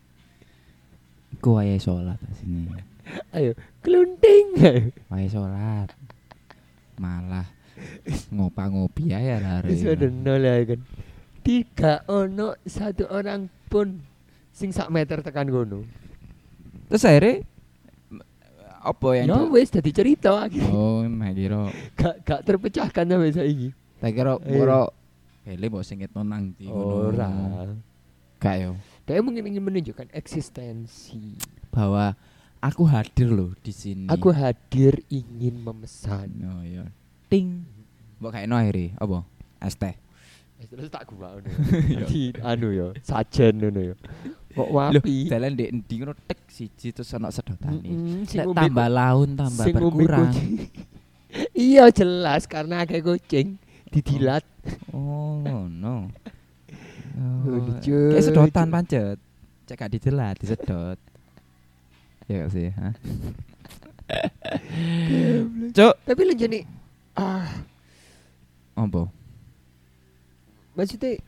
Ku 1.38 1.54
wayahe 1.62 1.78
salat 1.78 2.18
sini. 2.42 2.74
Ayo, 3.30 3.54
klunding. 3.86 4.58
Ayo. 4.66 4.90
Wayahe 5.14 5.30
salat. 5.30 5.90
Malah 6.98 7.46
ngopa-ngopi 8.34 9.14
aja 9.14 9.38
lah. 9.38 9.62
Wis 9.62 9.86
padha 9.86 10.10
noleh 10.10 10.66
kan. 10.66 10.82
Tidak 11.46 12.10
ono 12.10 12.58
satu 12.66 13.14
orang 13.14 13.46
pun 13.70 14.02
sing 14.50 14.74
sak 14.74 14.90
meter 14.90 15.22
tekan 15.22 15.54
kono. 15.54 15.86
Terus 16.90 17.06
akhirnya 17.06 17.46
apa 18.80 19.08
yang 19.20 19.28
Ya 19.28 19.38
wis 19.52 19.70
dadi 19.70 19.92
cerita 19.92 20.40
akhirnya. 20.40 20.72
Oh, 20.72 21.04
mah 21.04 21.32
kira 21.36 21.68
Gak 22.00 22.16
gak 22.24 22.42
terpecahkan 22.48 23.04
sampai 23.06 23.32
saiki. 23.36 23.70
tak 24.00 24.12
kira 24.16 24.40
Ayo. 24.40 24.56
moro 24.56 24.84
Hele 25.44 25.66
mbok 25.68 25.84
sing 25.84 26.00
nang 26.04 26.54
ndi 26.56 26.70
ngono. 26.70 27.10
Ora. 27.12 27.32
Gak 28.40 28.56
yo. 28.62 28.72
Dia 29.04 29.20
mungkin 29.26 29.50
ingin 29.50 29.64
menunjukkan 29.66 30.14
eksistensi. 30.14 31.34
Bahwa 31.74 32.14
aku 32.62 32.86
hadir 32.86 33.28
loh 33.34 33.52
di 33.60 33.74
sini. 33.74 34.06
Aku 34.08 34.30
hadir 34.30 35.02
ingin 35.10 35.58
memesan. 35.60 36.30
Oh 36.46 36.62
iya. 36.62 36.86
Ting. 37.28 37.66
Mbok 38.22 38.32
kayak 38.32 38.48
no 38.48 38.56
akhirnya 38.60 38.96
apa? 39.00 39.18
Es 39.60 39.76
teh. 39.76 39.96
Eh, 40.60 40.68
Terus 40.68 40.92
tak 40.92 41.08
gua 41.08 41.40
ngono. 41.40 41.50
Jadi 42.04 42.36
anu 42.44 42.70
yo, 42.76 42.88
sajen 43.00 43.58
ngono 43.64 43.80
yo. 43.80 43.96
Kok 44.50 44.66
Loh, 44.66 44.98
wapi? 44.98 45.30
dalan 45.30 45.54
ndek 45.54 45.70
endi 45.70 45.94
ngono 45.98 46.14
tek 46.20 46.40
siji 46.48 46.90
terus 46.90 47.14
ana 47.14 47.30
sedotane. 47.30 47.80
Mm-mm, 47.80 48.26
sing 48.26 48.42
Nek 48.42 48.48
tambah 48.52 48.88
laun 48.90 49.30
tambah 49.34 49.62
sing 49.62 49.74
berkurang. 49.74 50.26
kucing. 50.28 50.52
iya 51.70 51.86
jelas 51.90 52.44
karena 52.44 52.82
akeh 52.82 53.00
kucing 53.00 53.62
didilat. 53.88 54.42
Oh, 54.90 55.40
ngono. 55.40 56.10
Oh, 57.20 57.52
Oh, 57.52 57.60
lucu, 57.60 58.16
Kayak 58.16 58.24
sedotan 58.24 58.68
pancet. 58.72 59.20
Cek 59.68 59.76
gak 59.76 59.92
dijelat, 59.92 60.40
disedot. 60.40 60.96
Ya 62.26 62.48
gak 62.48 62.52
sih, 62.56 62.72
ha? 62.72 62.96
Cuk, 65.70 65.94
Tapi 66.00 66.22
lu 66.24 66.34
jadi 66.34 66.60
ah 67.14 67.44
apa? 68.74 69.12
maksudnya 70.72 71.20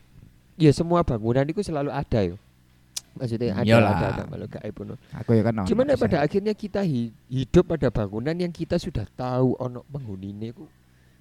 ya 0.56 0.72
semua 0.72 1.04
bangunan 1.04 1.44
itu 1.44 1.60
selalu 1.60 1.92
ada 1.92 2.24
yo. 2.24 2.40
Maksudnya 3.12 3.52
ada 3.52 3.64
Iyalah. 3.68 3.92
ada 3.92 4.06
ada 4.08 4.22
malah 4.24 4.48
gaib. 4.48 4.76
Aku 5.14 5.30
ya 5.32 5.42
kan 5.42 5.52
ono 5.54 5.68
Cuman 5.68 5.84
sih. 5.86 6.00
pada 6.00 6.16
akhirnya 6.20 6.52
kita 6.52 6.80
hi- 6.80 7.12
hidup 7.28 7.68
pada 7.68 7.92
bangunan 7.92 8.32
yang 8.32 8.48
kita 8.48 8.76
sudah 8.76 9.04
tahu 9.12 9.52
ono 9.56 9.84
penghunine 9.86 10.50
ku 10.50 10.64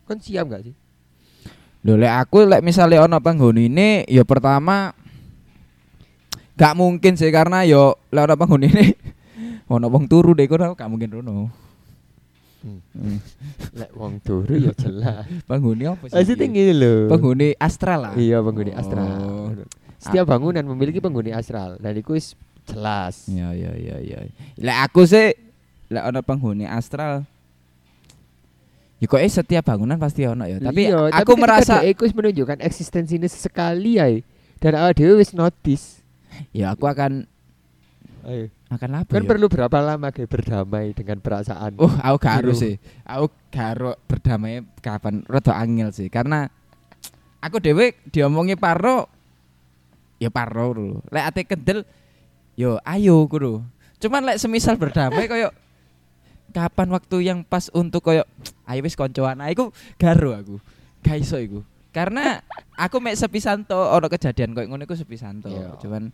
kan 0.08 0.15
siap 0.17 0.47
gak 0.47 0.63
sih? 0.63 0.75
Lho 1.82 1.97
lek 1.97 2.13
aku 2.13 2.45
lek 2.45 2.62
misalnya 2.62 3.01
ono 3.01 3.17
panggonine 3.17 4.06
ya 4.06 4.21
pertama 4.21 4.93
gak 6.54 6.73
mungkin 6.75 7.17
sih 7.17 7.27
karena 7.27 7.63
yo 7.63 7.97
lek 8.08 8.23
ono 8.23 8.36
panggonine 8.36 8.95
ono 9.73 9.86
wong 9.88 10.06
turu 10.06 10.32
deh 10.32 10.45
kono 10.45 10.71
gak 10.73 10.88
mungkin 10.88 11.12
rono. 11.12 11.49
Hmm. 12.62 12.77
Hmm. 12.93 13.17
Lek 13.82 13.89
wong 13.97 14.21
turu 14.21 14.54
ya 14.54 14.69
jelas. 14.77 15.25
Penghuni 15.49 15.89
apa 15.89 16.06
sih? 16.06 16.13
Maksudnya 16.13 16.45
ngene 16.45 16.73
lho. 16.77 16.93
Penghuni 17.10 17.47
astral 17.58 17.99
lah. 18.06 18.13
Iya 18.13 18.38
penghuni 18.38 18.69
Oh. 18.69 18.77
astral. 18.77 19.51
Setiap 20.02 20.26
bangunan 20.26 20.66
memiliki 20.66 20.98
penghuni 20.98 21.30
astral 21.30 21.78
dan 21.78 21.94
itu 21.94 22.18
wis 22.18 22.34
jelas. 22.66 23.30
Iya 23.30 23.54
iya 23.54 23.72
iya 23.78 23.98
iya. 24.02 24.20
Lek 24.58 24.78
aku 24.90 25.06
sih 25.06 25.30
lek 25.88 26.04
ono 26.04 26.20
penghuni 26.22 26.66
astral 26.66 27.30
Ya 28.98 29.10
kok 29.10 29.18
eh, 29.18 29.30
setiap 29.30 29.66
bangunan 29.66 29.98
pasti 29.98 30.26
ono 30.26 30.46
ya. 30.46 30.62
Tapi 30.62 30.86
Iya, 30.86 31.10
aku 31.10 31.34
ketika 31.34 31.42
merasa 31.42 31.76
iku 31.82 32.06
wis 32.06 32.14
menunjukkan 32.14 32.62
eksistensinya 32.62 33.26
sekali 33.26 33.98
ya. 33.98 34.06
Dan 34.62 34.78
awak 34.78 34.94
dhewe 34.94 35.18
wis 35.18 35.34
notice. 35.34 36.06
ya 36.54 36.74
aku 36.74 36.86
akan 36.86 37.26
Ayo. 38.22 38.54
akan 38.70 39.02
apa 39.02 39.10
Kan 39.10 39.26
ya? 39.26 39.30
perlu 39.34 39.50
berapa 39.50 39.78
lama 39.82 40.14
kayak 40.14 40.30
berdamai 40.30 40.94
dengan 40.94 41.18
perasaan. 41.18 41.74
Oh, 41.82 41.90
aku 41.90 42.16
gak 42.22 42.46
harus 42.46 42.62
sih. 42.62 42.78
Aku 43.02 43.34
gak 43.50 43.68
harus 43.74 43.98
berdamai 44.06 44.62
kapan 44.80 45.26
rada 45.26 45.58
angel 45.58 45.90
sih 45.90 46.06
karena 46.06 46.54
aku 47.42 47.58
dhewe 47.58 47.98
diomongi 48.14 48.54
paro 48.54 49.10
ya 50.22 50.30
paro 50.30 50.78
lho. 50.78 51.02
Lek 51.10 51.26
ate 51.34 51.42
kendel 51.50 51.82
yo 52.54 52.78
ayo 52.86 53.26
kudu. 53.26 53.66
Cuman 53.98 54.22
lek 54.30 54.38
semisal 54.38 54.78
berdamai 54.78 55.26
koyo 55.26 55.50
kapan 56.54 56.94
waktu 56.94 57.18
yang 57.26 57.42
pas 57.42 57.74
untuk 57.74 58.06
koyo 58.06 58.22
ayo 58.70 58.80
wis 58.86 58.94
koncoan 58.94 59.42
ae 59.42 59.58
iku 59.58 59.74
garo 59.98 60.38
aku. 60.38 60.56
Gak 61.02 61.18
iso 61.26 61.42
iku. 61.42 61.66
Karena 61.90 62.40
aku 62.78 63.02
mek 63.02 63.18
sepisanto 63.18 63.76
ono 63.76 64.06
kejadian 64.06 64.54
koyo 64.54 64.70
ngono 64.70 64.86
iku 64.86 64.94
sepisanto. 64.94 65.50
Iya. 65.50 65.82
Cuman 65.82 66.14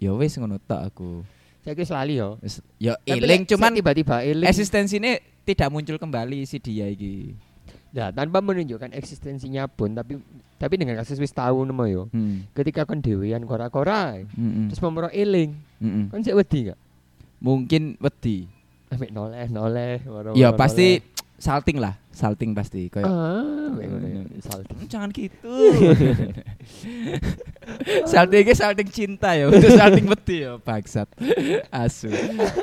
ya 0.00 0.16
wis 0.16 0.40
ngono 0.40 0.56
tok 0.56 0.80
aku. 0.80 1.10
Saya 1.60 1.76
kira 1.76 2.00
lali 2.00 2.16
yo. 2.16 2.40
Wis 2.40 2.64
Tapi 2.80 3.20
eling 3.20 3.44
cuman 3.44 3.76
tiba-tiba 3.76 4.24
eling. 4.24 4.48
eksistensinya 4.48 5.20
tidak 5.44 5.68
muncul 5.68 6.00
kembali 6.00 6.48
si 6.48 6.56
dia 6.56 6.88
iki. 6.88 7.36
Nah, 7.90 8.14
tanpa 8.14 8.38
menunjukkan 8.38 8.94
eksistensinya 8.94 9.66
pun 9.66 9.94
tapi 9.98 10.22
tapi 10.60 10.74
dengan 10.78 11.00
kasus 11.00 11.18
wis 11.18 11.34
tahu 11.34 11.66
nemu 11.66 11.84
yo. 11.90 12.02
Hmm. 12.14 12.46
Ketika 12.54 12.86
kon 12.86 13.02
dewean 13.02 13.42
kora-kora 13.48 14.20
Mm-mm. 14.36 14.70
terus 14.70 14.78
memero 14.84 15.08
eling, 15.10 15.56
Mm-mm. 15.82 16.12
kon 16.12 16.22
sik 16.22 16.36
wedi 16.36 16.70
gak? 16.70 16.78
Mungkin 17.40 17.96
wedi. 17.98 18.46
Ambek 18.92 19.10
noleh 19.10 19.46
noleh. 19.48 19.98
Ya 20.36 20.52
pasti 20.54 21.00
salting 21.40 21.80
lah, 21.80 21.96
salting 22.10 22.52
pasti 22.52 22.90
kayak 22.90 23.06
Ah, 23.06 23.70
ya, 23.78 24.22
salting. 24.42 24.76
"Hmm, 24.76 24.88
jangan 24.90 25.08
gitu. 25.14 25.46
salting 28.10 28.46
salting 28.52 28.88
cinta 28.90 29.38
ya, 29.38 29.46
itu 29.46 29.68
salting 29.78 30.06
wedi 30.10 30.36
ya, 30.42 30.58
bangsat. 30.58 31.06
Asu. 31.70 32.10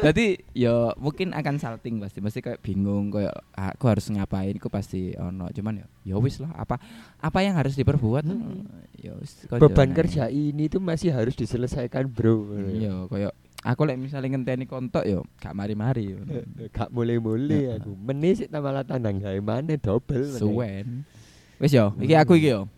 Jadi 0.03 0.43
ya 0.51 0.91
mungkin 0.99 1.31
akan 1.31 1.55
salting 1.57 2.03
pasti, 2.03 2.19
pasti 2.19 2.39
kayak 2.43 2.60
bingung 2.60 3.10
kayak 3.10 3.33
"Ah, 3.55 3.71
aku 3.71 3.88
harus 3.88 4.12
ngapain, 4.12 4.55
aku 4.60 4.67
pasti 4.67 5.15
ono. 5.15 5.47
Cuman 5.51 5.79
ya 5.79 5.88
ya 6.03 6.15
wis 6.19 6.43
lah, 6.43 6.51
apa 6.53 6.75
apa 7.19 7.39
yang 7.39 7.55
harus 7.55 7.75
diperbuat? 7.75 8.27
Hmm. 8.27 8.67
Ya 8.99 9.15
wis 9.15 9.47
Beban 9.47 9.95
kerja 9.95 10.27
ini 10.27 10.67
tuh 10.67 10.83
masih 10.83 11.15
harus 11.15 11.36
diselesaikan, 11.36 12.12
Bro. 12.12 12.51
Iya, 12.67 13.07
kayak 13.07 13.33
aku 13.63 13.82
lek 13.88 13.98
misalnya 13.98 14.30
ngenteni 14.38 14.70
kontok 14.70 15.06
yo 15.08 15.26
gak 15.41 15.56
mari-mari 15.58 16.13
yo. 16.13 16.20
Gak 16.76 16.89
Heeh. 16.93 17.78
aku. 17.80 17.91
Menit 17.98 18.46
sik 18.46 18.50
malah 18.54 18.86
tandang 18.86 19.17
gawe 19.17 19.39
maneh 19.41 19.78
double. 19.82 20.26
meneh. 20.30 20.41
Suwen. 20.41 20.88
Wis 21.58 21.74
yo, 21.74 21.89
iki 21.98 22.13
aku 22.13 22.38
iki 22.38 22.54
yo. 22.54 22.70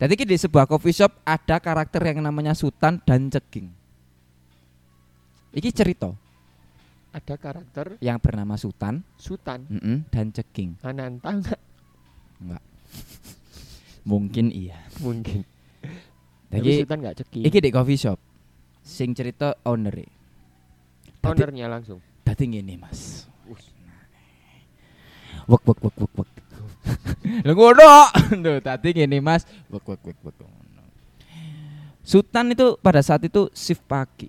Jadi 0.00 0.12
iki 0.16 0.24
di 0.24 0.36
sebuah 0.40 0.64
coffee 0.64 0.96
shop 0.96 1.20
ada 1.22 1.60
karakter 1.60 2.00
yang 2.02 2.24
namanya 2.24 2.56
Sultan 2.56 2.98
dan 3.04 3.28
Ceging. 3.28 3.70
Iki 5.52 5.70
cerita 5.70 6.10
Ada 7.12 7.36
karakter 7.36 8.00
yang 8.00 8.16
bernama 8.16 8.56
Sultan 8.56 9.04
Sultan 9.20 9.68
mm-mm, 9.68 10.08
dan 10.08 10.32
Ceging. 10.32 10.80
Ananta 10.80 11.28
nggak? 11.28 11.60
Enggak. 12.40 12.64
Mungkin 14.10 14.50
iya. 14.50 14.80
mungkin. 14.98 15.44
Tapi 16.50 16.82
Sultan 16.82 16.98
nggak 17.04 17.16
ceki. 17.22 17.40
iki 17.46 17.58
di 17.62 17.70
coffee 17.70 18.00
shop. 18.00 18.18
Sing 18.82 19.14
cerita 19.14 19.54
owner 19.62 19.94
ownernya 21.22 21.70
langsung. 21.70 22.02
dadi 22.22 22.44
ngene, 22.48 22.74
Mas. 22.80 23.26
Wek 25.46 25.62
wek 25.66 25.78
wek 25.82 25.96
wek 25.98 26.12
wek. 26.18 26.30
Lho 27.46 27.52
ngono. 27.58 27.90
Lho 28.38 28.58
tadi 28.62 28.88
ngene 28.94 29.18
Mas. 29.22 29.42
Wek 29.70 29.84
wek 29.86 30.02
wek 30.02 30.18
wek. 30.22 30.36
Sultan 32.02 32.50
itu 32.50 32.74
pada 32.82 32.98
saat 32.98 33.22
itu 33.22 33.46
shift 33.54 33.82
pagi. 33.86 34.26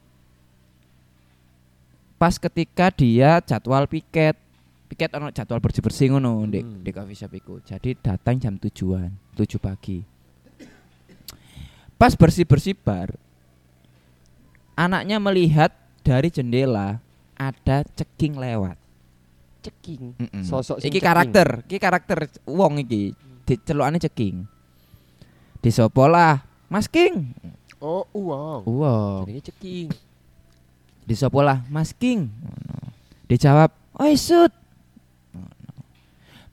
Pas 2.22 2.38
ketika 2.38 2.94
dia 2.94 3.42
jadwal 3.44 3.90
piket, 3.90 4.38
piket 4.88 5.10
ono 5.18 5.34
jadwal 5.34 5.60
bersih-bersih 5.60 6.14
ngono 6.14 6.46
di 6.48 6.62
Hmm. 6.62 6.86
di 6.86 6.90
coffee 6.94 7.18
shop 7.18 7.34
iku. 7.34 7.60
Jadi 7.66 7.98
datang 7.98 8.38
jam 8.38 8.56
tujuan, 8.62 9.10
7 9.36 9.58
pagi. 9.60 10.06
Pas 11.98 12.14
bersih-bersih 12.14 12.78
bar, 12.78 13.18
anaknya 14.78 15.18
melihat 15.18 15.74
dari 16.04 16.28
jendela 16.30 17.00
ada 17.40 17.78
ceking 17.96 18.36
lewat. 18.38 18.78
Ceking. 19.64 20.20
Mm-mm. 20.20 20.44
Sosok 20.44 20.84
sing 20.84 20.92
iki 20.92 21.00
ceking. 21.00 21.08
karakter, 21.08 21.48
iki 21.66 21.80
karakter 21.80 22.18
wong 22.44 22.84
iki. 22.84 23.16
Dicelukane 23.48 23.98
ceking. 24.00 24.44
Disopolah, 25.64 26.44
Mas 26.68 26.92
King. 26.92 27.32
Oh, 27.80 28.04
uang. 28.12 28.68
Wow. 28.68 29.24
Jenenge 29.24 29.48
ceking. 29.52 29.88
Disopolah, 31.08 31.64
Mas 31.72 31.96
King. 31.96 32.28
Dijawab, 33.32 33.72
"Oi, 34.00 34.16
Sud." 34.20 34.52
Ngono. 35.32 35.84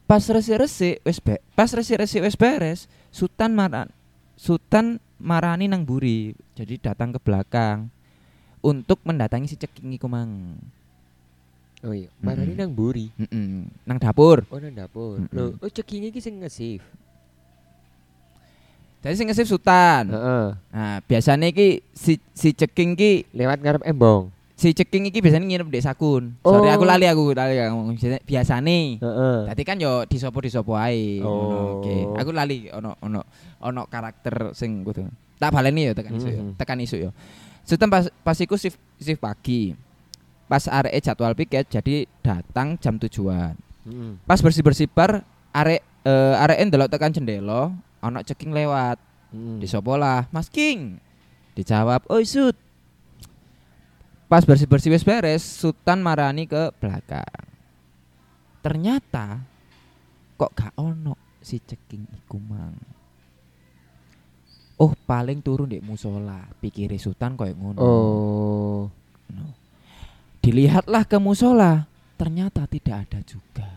Pas 0.06 0.22
resi-resi 0.22 1.02
wis 1.02 1.18
be, 1.18 1.42
pas 1.58 1.70
resi-resi 1.70 2.22
wis 2.22 2.38
beres, 2.38 2.86
Sultan 3.10 3.54
maran 3.54 3.90
Sultan 4.38 5.02
marani 5.18 5.66
nang 5.66 5.82
buri. 5.82 6.34
Jadi 6.54 6.78
datang 6.78 7.14
ke 7.14 7.20
belakang 7.20 7.90
untuk 8.60 9.00
mendatangi 9.02 9.46
si 9.46 9.56
ceking 9.56 9.96
iku 9.96 10.06
mang. 10.06 10.56
Oh 11.80 11.96
iya, 11.96 12.12
marani 12.20 12.52
Mm-mm. 12.52 12.60
nang 12.60 12.72
buri. 12.72 13.08
Mm-mm. 13.16 13.64
Nang 13.84 13.96
dapur. 13.96 14.44
Oh 14.48 14.60
nang 14.60 14.72
dapur. 14.72 15.16
Mm-mm. 15.16 15.32
Loh, 15.32 15.56
oh 15.56 15.68
ceking 15.68 16.08
iki 16.08 16.20
sing 16.20 16.36
nge-save. 16.36 16.84
Jadi 19.00 19.14
sing 19.16 19.26
ngesip 19.32 19.48
Sultan. 19.48 20.12
Heeh. 20.12 20.46
Nah, 20.76 21.00
biasanya 21.08 21.48
iki 21.48 21.80
si 21.96 22.20
si 22.36 22.52
ceking 22.52 22.92
ki 22.92 23.32
Lewat 23.32 23.58
ngarep 23.58 23.82
embong. 23.84 24.28
si 24.60 24.76
ceking 24.76 25.08
iki 25.08 25.24
biasanya 25.24 25.48
nginep 25.48 25.72
di 25.72 25.80
sakun. 25.80 26.36
Sorry 26.44 26.68
Oh. 26.68 26.76
aku 26.76 26.84
lali 26.84 27.08
aku 27.08 27.32
lali 27.32 27.56
aku. 27.56 27.96
Biasane. 28.28 29.00
Heeh. 29.00 29.38
Tadi 29.48 29.62
kan 29.64 29.80
yo 29.80 30.04
disopo 30.04 30.44
disopo 30.44 30.76
ae. 30.76 31.24
Oh. 31.24 31.80
Oke. 31.80 32.12
Aku 32.20 32.28
lali 32.28 32.68
ono 32.68 32.92
ono 33.00 33.24
ono 33.64 33.88
karakter 33.88 34.52
sing 34.52 34.84
kudu. 34.84 35.08
Tak 35.40 35.48
baleni 35.48 35.88
yo 35.88 35.92
tekan 35.96 36.20
isu 36.20 36.28
yo. 36.28 36.42
Tekan 36.60 36.76
isu 36.76 36.96
yo. 37.00 37.10
Sultan 37.70 37.86
pas 37.86 38.10
pas 38.26 38.34
iku 38.34 38.58
shift 38.58 38.82
shift 38.98 39.22
pagi. 39.22 39.78
Pas 40.50 40.66
arek 40.66 40.98
jadwal 40.98 41.38
piket 41.38 41.70
jadi 41.70 42.02
datang 42.18 42.74
jam 42.82 42.98
tujuan. 42.98 43.54
Heeh. 43.86 44.18
Pas 44.26 44.42
bersih-bersih 44.42 44.90
bar 44.90 45.22
arek 45.54 45.78
eh, 46.02 46.42
arek 46.42 46.66
ndelok 46.66 46.90
tekan 46.90 47.14
jendela 47.14 47.70
ono 48.02 48.18
ceking 48.26 48.50
lewat. 48.50 48.98
Heeh. 49.30 49.62
Disopolah, 49.62 50.26
Mas 50.34 50.50
King. 50.50 50.98
Dijawab, 51.54 52.02
"Oi, 52.10 52.26
Sud." 52.26 52.58
Pas 54.26 54.42
bersih-bersih 54.42 54.90
wis 54.90 55.06
beres, 55.06 55.42
Sultan 55.46 56.02
marani 56.02 56.50
ke 56.50 56.74
belakang. 56.82 57.46
Ternyata 58.66 59.46
kok 60.34 60.54
gak 60.58 60.74
ono 60.74 61.14
si 61.38 61.62
ceking 61.62 62.10
iku 62.18 62.42
mang. 62.42 62.74
Oh, 64.80 64.96
paling 65.04 65.44
turun 65.44 65.68
di 65.68 65.78
musola. 65.84 66.40
Pikir 66.56 66.96
Sultan 66.96 67.36
koyo 67.36 67.52
ngono. 67.52 67.78
Oh. 67.84 68.88
No. 69.28 69.44
Dilihatlah 70.40 71.04
ke 71.04 71.20
musola, 71.20 71.84
ternyata 72.16 72.64
tidak 72.64 73.04
ada 73.04 73.20
juga. 73.20 73.68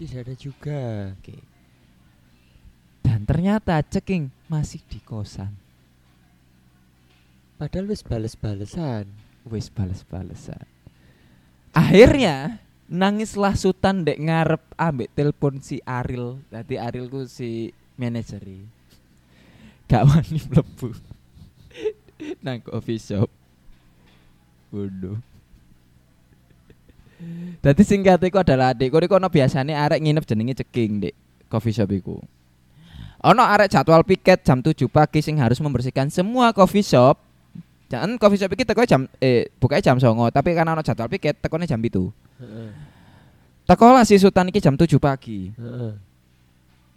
Tidak 0.00 0.18
ada 0.24 0.34
juga. 0.34 1.12
Oke. 1.12 1.36
Dan 3.04 3.28
ternyata 3.28 3.76
ceking 3.84 4.32
masih 4.48 4.80
di 4.88 4.96
kosan. 5.04 5.52
Padahal 7.60 7.92
wis 7.92 8.00
bales-balesan. 8.00 9.04
wis 9.44 9.68
bales-balesan. 9.68 10.64
Akhirnya 11.76 12.64
nangislah 12.88 13.52
Sultan 13.60 14.08
dek 14.08 14.24
ngarep 14.24 14.62
ambek 14.80 15.12
telepon 15.12 15.60
si 15.60 15.84
Aril. 15.84 16.40
Tadi 16.48 16.80
Aril 16.80 17.12
ku 17.12 17.28
si 17.28 17.76
manajer 18.00 18.40
Gak 19.88 20.04
wani 20.04 20.38
mlebu. 20.52 20.88
Nang 22.44 22.60
coffee 22.60 23.00
shop. 23.00 23.28
Waduh. 24.68 25.16
Dadi 27.58 27.82
singkatnya 27.82 28.30
iku 28.30 28.38
adalah 28.38 28.70
adikku 28.70 29.02
iku 29.02 29.18
ono 29.18 29.26
biasane 29.26 29.74
arek 29.74 29.98
nginep 29.98 30.24
jenenge 30.28 30.54
ceking 30.62 31.08
dek 31.08 31.14
coffee 31.50 31.74
shop 31.74 31.90
iku. 31.90 32.20
Ono 33.26 33.42
arek 33.42 33.72
jadwal 33.72 34.06
piket 34.06 34.46
jam 34.46 34.62
7 34.62 34.86
pagi 34.86 35.18
sing 35.18 35.40
harus 35.42 35.58
membersihkan 35.58 36.06
semua 36.12 36.54
coffee 36.54 36.86
shop 36.86 37.18
Jangan 37.88 38.20
coffee 38.20 38.36
shop 38.36 38.52
iki 38.52 38.68
teko 38.68 38.84
jam 38.84 39.08
eh 39.16 39.48
bukanya 39.56 39.80
jam 39.80 39.96
songo, 39.96 40.28
tapi 40.28 40.52
karena 40.52 40.76
ono 40.76 40.84
jadwal 40.84 41.08
piket 41.08 41.40
tekone 41.40 41.64
jam 41.64 41.80
itu. 41.80 42.12
Heeh. 42.36 42.70
Tekolah 43.64 44.04
si 44.04 44.20
Sultan 44.20 44.52
iki 44.52 44.60
jam 44.60 44.76
7 44.76 45.00
pagi. 45.00 45.48
Heeh. 45.56 45.92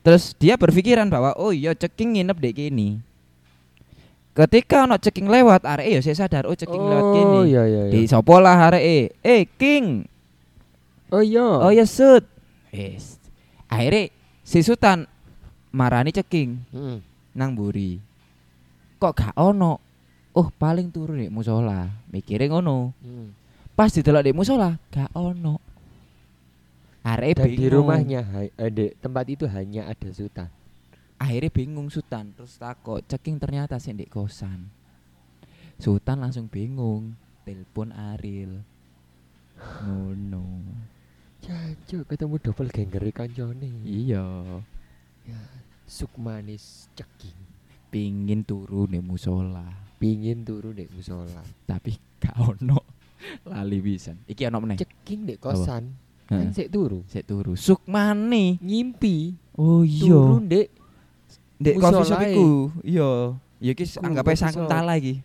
Terus 0.02 0.34
dia 0.38 0.58
berpikiran 0.58 1.06
bahwa 1.10 1.38
oh 1.38 1.54
iya 1.54 1.78
ceking 1.78 2.18
nginep 2.18 2.38
dek 2.42 2.56
kini. 2.58 2.98
Ketika 4.32 4.90
ono 4.90 4.98
ceking 4.98 5.30
lewat 5.30 5.68
arek 5.68 5.88
ya 5.92 6.00
saya 6.02 6.26
sadar 6.26 6.50
oh 6.50 6.58
ceking 6.58 6.82
lewat 6.82 7.08
kini. 7.14 7.38
Oh 7.38 7.46
iya 7.46 7.64
iya 7.70 7.82
iya. 7.86 7.94
Di 7.94 8.10
sopolah 8.10 8.58
arek 8.72 9.14
eh 9.22 9.44
King. 9.62 10.08
Oh 11.14 11.22
iya. 11.22 11.46
Oh 11.62 11.70
ya 11.70 11.86
Sud. 11.86 12.26
Wis. 12.74 13.22
Akhirnya 13.70 14.10
si 14.42 14.66
Sultan 14.66 15.06
marani 15.70 16.10
ceking 16.10 16.58
Heeh. 16.74 16.98
nang 17.38 17.54
buri. 17.54 18.02
Kok 18.98 19.14
gak 19.14 19.36
ono? 19.38 19.78
Oh 20.34 20.48
paling 20.50 20.90
turun 20.90 21.22
di 21.22 21.30
musola. 21.30 21.86
Mikirnya 22.10 22.58
ngono. 22.58 22.98
Heeh. 23.06 23.28
Pas 23.78 23.94
didelok 23.94 24.26
di 24.26 24.32
musola 24.34 24.82
gak 24.90 25.14
ono. 25.14 25.71
Arek 27.02 27.42
Dan 27.42 27.50
di 27.58 27.66
rumahnya 27.66 28.22
eh, 28.62 28.70
di 28.70 28.94
tempat 28.94 29.26
itu 29.26 29.50
hanya 29.50 29.90
ada 29.90 30.10
sultan. 30.14 30.50
Akhirnya 31.22 31.54
bingung 31.54 31.90
Sultan 31.94 32.34
terus 32.34 32.58
takut 32.58 33.02
ceking 33.06 33.38
ternyata 33.38 33.78
sih 33.78 33.94
di 33.94 34.10
kosan. 34.10 34.70
Sultan 35.78 36.22
langsung 36.22 36.50
bingung, 36.50 37.14
telepon 37.46 37.94
Aril. 37.94 38.62
Ngono. 39.86 40.46
Jancuk 41.42 42.06
ketemu 42.10 42.38
double 42.42 42.70
ganger 42.70 43.06
kancane. 43.14 43.70
Iya. 43.86 44.26
Sukmanis 45.86 46.90
ceking. 46.98 47.38
Pingin 47.92 48.42
turu 48.48 48.88
ning 48.88 49.04
musola, 49.04 49.68
Pingin 50.00 50.48
turu 50.48 50.72
ndek 50.72 50.90
musola. 50.96 51.44
tapi 51.68 51.92
gak 52.24 52.40
ono. 52.40 52.82
Lali 53.46 53.78
pisan. 53.84 54.22
Iki 54.26 54.48
ono 54.48 54.58
meneh. 54.64 54.78
Ceking 54.82 55.28
ndek 55.28 55.38
kosan. 55.38 55.92
Kan 56.32 56.56
sik 56.56 56.72
turu. 56.72 57.04
Sik 57.12 57.28
turu. 57.28 57.60
Sukmani. 57.60 58.56
Ngimpi 58.64 59.36
Oh 59.60 59.84
turu 59.84 60.40
iya. 60.40 60.48
ndek 60.48 60.68
Ndek 61.60 61.76
coffee 61.78 62.08
shop 62.08 62.22
iku. 62.24 62.50
Iya. 62.88 63.10
Ya 63.62 63.72
iki 63.76 63.86
anggap 64.00 64.26
ae 64.32 64.36
iki. 64.98 65.16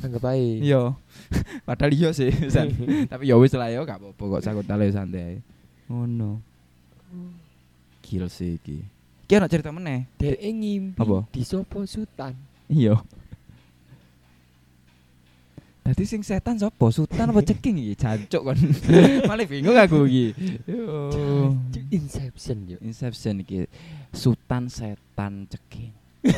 anggap 0.00 0.24
ae. 0.30 0.62
Iya. 0.62 0.94
Padahal 1.66 1.92
iya 1.92 2.08
sih. 2.14 2.30
Tapi 3.10 3.26
ya 3.26 3.34
wis 3.36 3.52
lah 3.58 3.68
ya 3.68 3.82
gak 3.82 3.98
apa-apa 3.98 4.38
kok 4.38 4.42
sakuntala 4.46 4.86
ya 4.86 4.94
santai. 4.94 5.42
Ngono. 5.90 6.38
Gil 8.06 8.24
sih 8.30 8.56
iki. 8.56 8.80
Iki 9.26 9.32
ono 9.36 9.46
cerita 9.50 9.74
meneh. 9.74 10.06
Dek 10.16 10.38
ngimpi 10.40 10.96
Apa? 11.02 11.26
di 11.28 11.42
sopo 11.42 11.82
sutan. 11.84 12.32
Iya. 12.70 12.96
Tadi 15.82 16.06
sing 16.06 16.22
setan 16.22 16.54
sapa? 16.62 16.86
Sultan 16.94 17.34
apa 17.34 17.42
ceking 17.50 17.74
iki? 17.82 17.94
Jancuk 17.98 18.42
kon. 18.46 18.58
Malah 19.30 19.46
bingung 19.50 19.74
aku 19.74 20.06
iki. 20.06 20.26
Yo. 20.70 21.10
Inception 21.90 22.70
yo. 22.70 22.78
Inception 22.78 23.42
iki. 23.42 23.66
Sultan 24.14 24.70
setan 24.70 25.50
ceking. 25.50 25.90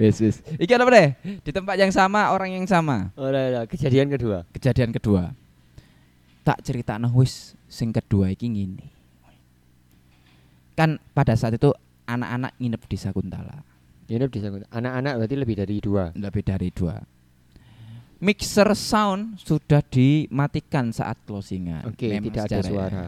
Wis 0.00 0.18
wis. 0.18 0.36
Iki 0.56 0.72
apa 0.74 0.90
deh? 0.90 1.08
Di 1.44 1.52
tempat 1.54 1.76
yang 1.78 1.92
sama, 1.94 2.32
orang 2.34 2.56
yang 2.56 2.66
sama. 2.66 3.12
Ora 3.14 3.38
ora 3.52 3.60
kejadian 3.68 4.10
kedua. 4.10 4.42
Kejadian 4.50 4.90
kedua. 4.90 5.30
Tak 6.42 6.64
critakno 6.64 7.12
wis 7.14 7.54
sing 7.68 7.92
kedua 7.94 8.32
iki 8.32 8.50
ngene. 8.50 8.88
Kan 10.74 10.98
pada 11.14 11.38
saat 11.38 11.54
itu 11.54 11.70
anak-anak 12.08 12.56
nginep 12.58 12.82
di 12.88 12.96
Sakuntala. 12.98 13.73
Ini 14.14 14.30
bisa 14.30 14.46
anak-anak 14.70 15.12
berarti 15.18 15.36
lebih 15.36 15.56
dari 15.58 15.76
dua. 15.82 16.14
lebih 16.14 16.42
dari 16.46 16.70
dua. 16.70 16.96
Mixer 18.22 18.70
sound 18.78 19.42
sudah 19.42 19.82
dimatikan 19.82 20.94
saat 20.94 21.18
closingan. 21.26 21.90
Oke, 21.90 22.14
Memang 22.14 22.30
tidak 22.30 22.44
ada 22.46 22.58
suara. 22.62 23.04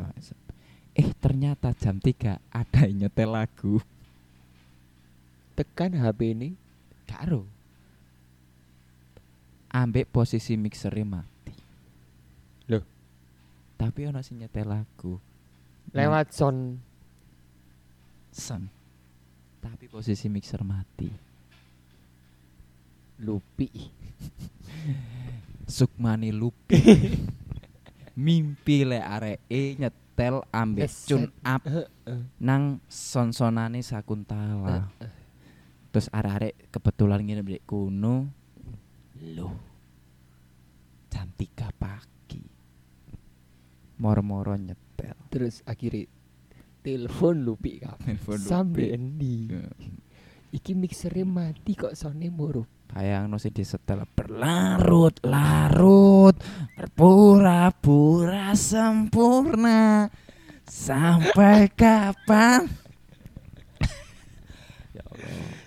Eh 0.97 1.09
ternyata 1.16 1.71
jam 1.77 2.01
3 2.01 2.40
ada 2.53 2.81
yang 2.85 3.07
nyetel 3.07 3.31
lagu. 3.31 3.79
Tekan 5.55 5.95
HP 5.95 6.21
ini 6.33 6.51
Karo. 7.07 7.47
Ambek 9.71 10.09
posisi 10.11 10.57
mixernya 10.57 11.05
mati. 11.05 11.55
Loh? 12.73 12.85
Tapi 13.77 14.09
ono 14.09 14.21
sing 14.25 14.40
nyetel 14.40 14.69
lagu. 14.69 15.21
lewat 15.95 16.35
sound 16.35 16.83
Sen. 18.37 18.69
Tapi 19.66 19.90
posisi 19.90 20.31
mixer 20.31 20.62
mati. 20.62 21.11
lupi. 23.16 23.68
Sukmani 25.76 26.31
lupi. 26.31 26.79
Mimpi 28.24 28.85
le 28.85 29.00
areke 29.00 29.76
nyetel 29.76 30.40
ambek 30.52 30.88
Keset. 30.88 31.09
tune 31.09 31.29
up 31.44 31.62
nang 32.40 32.81
sonsonane 32.88 33.81
Sakuntala. 33.85 34.88
Terus 35.92 36.09
arek-arek 36.12 36.55
kebetulan 36.72 37.20
nginep 37.24 37.46
di 37.48 37.61
kuno. 37.64 38.29
Loh. 39.37 39.57
Jam 41.09 41.29
3 41.33 41.72
pagi. 41.72 42.44
Moro-moro 43.96 44.52
nyetel. 44.61 45.16
Terus 45.33 45.64
akhirnya 45.64 46.05
telepon 46.87 47.42
lupi 47.42 47.83
kabeh. 47.83 48.14
Telepon 48.14 48.38
Sampai 48.38 48.94
endi. 48.94 49.51
Iki 50.55 50.79
mixernya 50.79 51.27
mati 51.27 51.75
kok 51.75 51.99
soundnya 51.99 52.31
moro. 52.31 52.62
Bayang 52.87 53.27
no 53.27 53.42
sing 53.42 53.51
disetel 53.51 54.07
berlarut-larut 54.14 56.38
berpura-pura 56.79 58.55
sempurna 58.55 60.07
sampai 60.62 61.66
kapan 61.83 62.70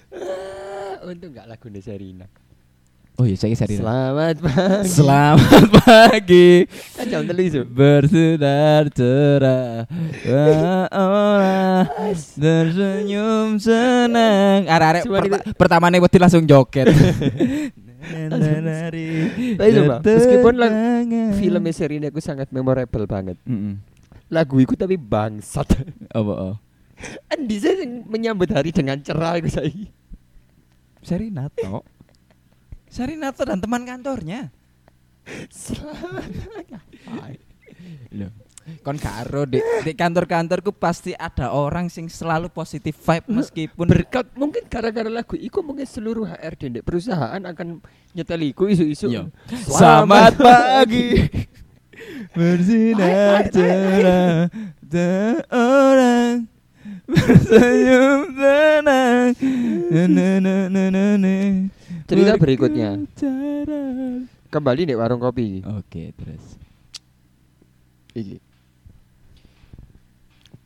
Ah, 0.10 0.98
untung 1.12 1.36
gak 1.36 1.46
lagu 1.46 1.68
Serina. 1.84 2.26
Oh 3.20 3.28
iya 3.28 3.36
saya 3.36 3.52
seri 3.52 3.76
Selamat 3.76 4.40
pagi. 4.40 4.88
Selamat 4.88 5.68
pagi. 5.84 6.64
Telu 6.96 7.44
isu. 7.44 7.68
bersinar 7.68 8.88
cerah. 8.96 9.84
Wah, 10.24 10.88
orang 10.88 12.16
tersenyum 12.16 13.60
senang. 13.60 14.72
Arek-arek 14.72 15.04
perta- 15.04 15.52
pertama 15.52 15.92
nih 15.92 16.00
wedi 16.00 16.16
langsung 16.16 16.48
joget. 16.48 16.88
Tapi 19.60 19.70
sumpah, 19.76 20.00
meskipun 20.00 20.56
Filmnya 21.36 21.74
Serina 21.76 22.08
aku 22.08 22.24
sangat 22.24 22.48
memorable 22.56 23.04
banget. 23.04 23.36
Lagu 24.32 24.64
itu 24.64 24.80
tapi 24.80 24.96
bangsat. 24.96 25.68
apa 26.08 26.56
oh? 26.56 26.56
Endi 27.28 27.60
sih 27.60 27.84
sing 27.84 28.08
menyambut 28.08 28.48
hari 28.48 28.72
dengan 28.72 28.96
cerah 29.04 29.36
itu 29.44 29.52
saya. 29.52 29.92
Serinato 31.04 31.84
Serinato 32.90 33.46
dan 33.46 33.62
teman 33.62 33.86
kantornya 33.86 34.50
Selamat. 35.50 36.26
Loh. 38.18 38.32
Kon 38.86 39.02
karo 39.02 39.50
di, 39.50 39.58
di 39.82 39.98
kantor-kantorku 39.98 40.70
pasti 40.78 41.18
ada 41.18 41.50
orang 41.58 41.90
sing 41.90 42.06
selalu 42.06 42.54
positif 42.54 42.94
vibe 43.02 43.26
meskipun 43.42 43.90
Berkat 43.90 44.30
mungkin 44.38 44.70
gara-gara 44.70 45.10
lagu 45.10 45.34
iku 45.34 45.66
mungkin 45.66 45.90
seluruh 45.90 46.30
HRD 46.30 46.78
di 46.78 46.82
perusahaan 46.86 47.42
akan 47.42 47.82
nyetel 48.14 48.46
iku 48.46 48.70
isu-isu. 48.70 49.10
Iya. 49.10 49.34
Selamat 49.66 50.38
pagi 50.46 51.18
bersinar 52.38 53.50
cerah 53.50 54.54
dan 54.86 55.42
orang 55.50 56.46
bersenyum 57.10 58.38
tenang 58.38 59.34
na 59.90 60.04
na 60.06 60.28
na 60.38 60.56
na 60.70 60.84
na 60.94 61.06
na. 61.18 61.36
Cerita 62.10 62.34
berikutnya. 62.36 62.90
Kembali 64.50 64.82
di 64.90 64.98
warung 64.98 65.22
kopi. 65.22 65.62
Oke 65.62 66.10
terus 66.18 66.58
Iki. 68.18 68.42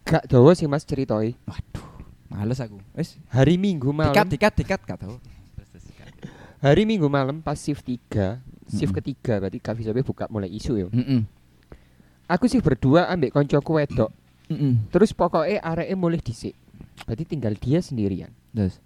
Gak 0.04 0.24
dawa 0.32 0.56
sih 0.56 0.68
Mas 0.68 0.88
ceritoi. 0.88 1.36
waduh 1.44 1.88
males 2.32 2.60
aku 2.60 2.80
wes 2.96 3.20
Hari 3.30 3.60
Minggu 3.60 3.92
malam. 3.92 4.16
dikat 4.16 4.28
dikat 4.32 4.54
dikat 4.56 4.82
gak 4.88 5.00
tahu 5.04 5.16
terus 5.60 5.68
terus 5.76 5.84
dikat. 5.92 6.08
Hari 6.64 6.84
Minggu 6.88 7.12
malam 7.12 7.44
pas 7.44 7.60
shift 7.60 7.84
3, 7.84 8.40
shift 8.72 8.96
ketiga 8.96 9.44
berarti 9.44 9.60
coffee 9.60 9.84
shopnya 9.84 10.08
buka 10.08 10.26
mulai 10.32 10.48
isu 10.48 10.80
ya. 10.80 10.88
Mm-mm. 10.88 11.28
Aku 12.32 12.48
sih 12.48 12.64
berdua 12.64 13.12
ambek 13.12 13.36
koncoku 13.36 13.76
wedok. 13.76 14.10
Mm-mm. 14.48 14.88
Terus 14.96 15.12
pokoknya 15.12 15.60
areke 15.60 15.96
mulai 16.00 16.24
dhisik. 16.24 16.56
Berarti 17.04 17.24
tinggal 17.28 17.54
dia 17.60 17.84
sendirian. 17.84 18.32
terus 18.56 18.80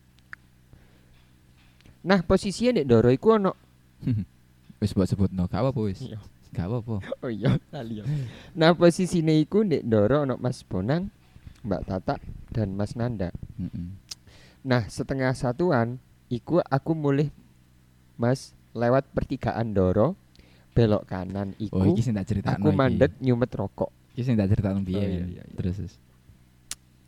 Nah, 2.08 2.24
posisinya 2.24 2.72
nek 2.74 2.88
Doro 2.88 3.12
iku 3.12 3.36
ono 3.36 3.52
wis 4.82 4.94
buat 4.94 5.06
sebut 5.06 5.28
no 5.30 5.46
gak 5.46 5.60
apa 5.62 5.76
wis 5.78 6.00
Iya. 6.02 6.22
gak 6.50 6.66
apa 6.66 6.76
apa 6.80 6.96
Oh 7.20 7.28
iya, 7.30 7.60
lali 7.70 8.00
ya. 8.00 8.04
Nah, 8.54 8.72
posisinya 8.72 9.34
iku 9.34 9.62
nek 9.62 9.84
Doro 9.84 10.24
ono 10.24 10.40
Mas 10.40 10.64
Bonang, 10.64 11.12
Mbak 11.62 11.82
Tata 11.84 12.16
dan 12.50 12.72
Mas 12.72 12.94
Nanda. 12.94 13.36
Mm-mm. 13.58 14.00
Nah, 14.64 14.88
setengah 14.88 15.34
satuan 15.34 16.00
iku 16.28 16.62
aku 16.62 16.92
mulai 16.94 17.28
Mas 18.16 18.56
lewat 18.72 19.12
pertigaan 19.12 19.72
Doro 19.72 20.16
belok 20.72 21.04
kanan 21.06 21.58
iku 21.58 21.74
oh 21.76 21.86
iki 21.86 22.00
sing 22.00 22.14
tak 22.14 22.30
cerita 22.30 22.54
aku 22.54 22.70
mandek 22.70 23.18
nyumet 23.18 23.50
rokok. 23.50 23.90
iki 24.14 24.22
sing 24.22 24.34
tak 24.34 24.46
cerita 24.48 24.70
Oh, 24.70 24.78
biyen 24.78 25.02
iya, 25.02 25.22
iya, 25.26 25.42
iya. 25.42 25.56
terus 25.56 25.74
terus 25.76 25.94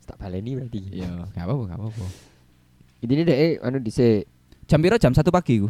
Tak 0.02 0.18
baleni 0.18 0.58
berarti. 0.58 0.90
iya 0.90 1.06
gak 1.30 1.38
apa 1.40 1.52
apa 1.52 1.62
gak 1.64 1.78
apa 1.78 1.86
apa 1.88 2.06
Ini 3.00 3.22
deh 3.22 3.38
anu 3.60 3.78
dhisik 3.78 4.26
jam 4.70 4.78
piro 4.78 4.94
jam 5.02 5.10
satu 5.10 5.34
pagi 5.34 5.58
ku 5.58 5.68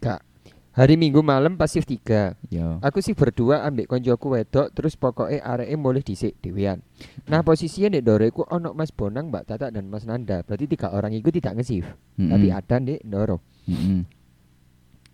Kak. 0.00 0.24
Hari 0.72 0.96
Minggu 0.96 1.20
malam 1.20 1.60
pas 1.60 1.68
shift 1.68 1.92
3. 1.92 2.48
iya 2.48 2.80
Aku 2.80 3.04
sih 3.04 3.12
berdua 3.12 3.68
ambek 3.68 3.84
koncoku 3.84 4.32
wedok 4.32 4.72
terus 4.72 4.96
pokoknya 4.96 5.44
areke 5.44 5.76
mulai 5.76 6.00
dhisik 6.00 6.40
dhewean. 6.40 6.80
Nah, 7.28 7.44
posisinya 7.44 7.92
nek 7.92 8.06
Doro 8.06 8.24
iku 8.24 8.48
ono 8.48 8.72
Mas 8.72 8.88
Bonang, 8.88 9.28
Mbak 9.28 9.44
Tata 9.44 9.68
dan 9.68 9.92
Mas 9.92 10.08
Nanda. 10.08 10.40
Berarti 10.40 10.64
tiga 10.70 10.88
orang 10.94 11.12
itu 11.12 11.28
tidak 11.28 11.60
nge-shift, 11.60 11.90
tapi 12.16 12.48
ada 12.48 12.76
nek 12.80 13.02
Doro. 13.04 13.44
Mm-mm. 13.68 14.00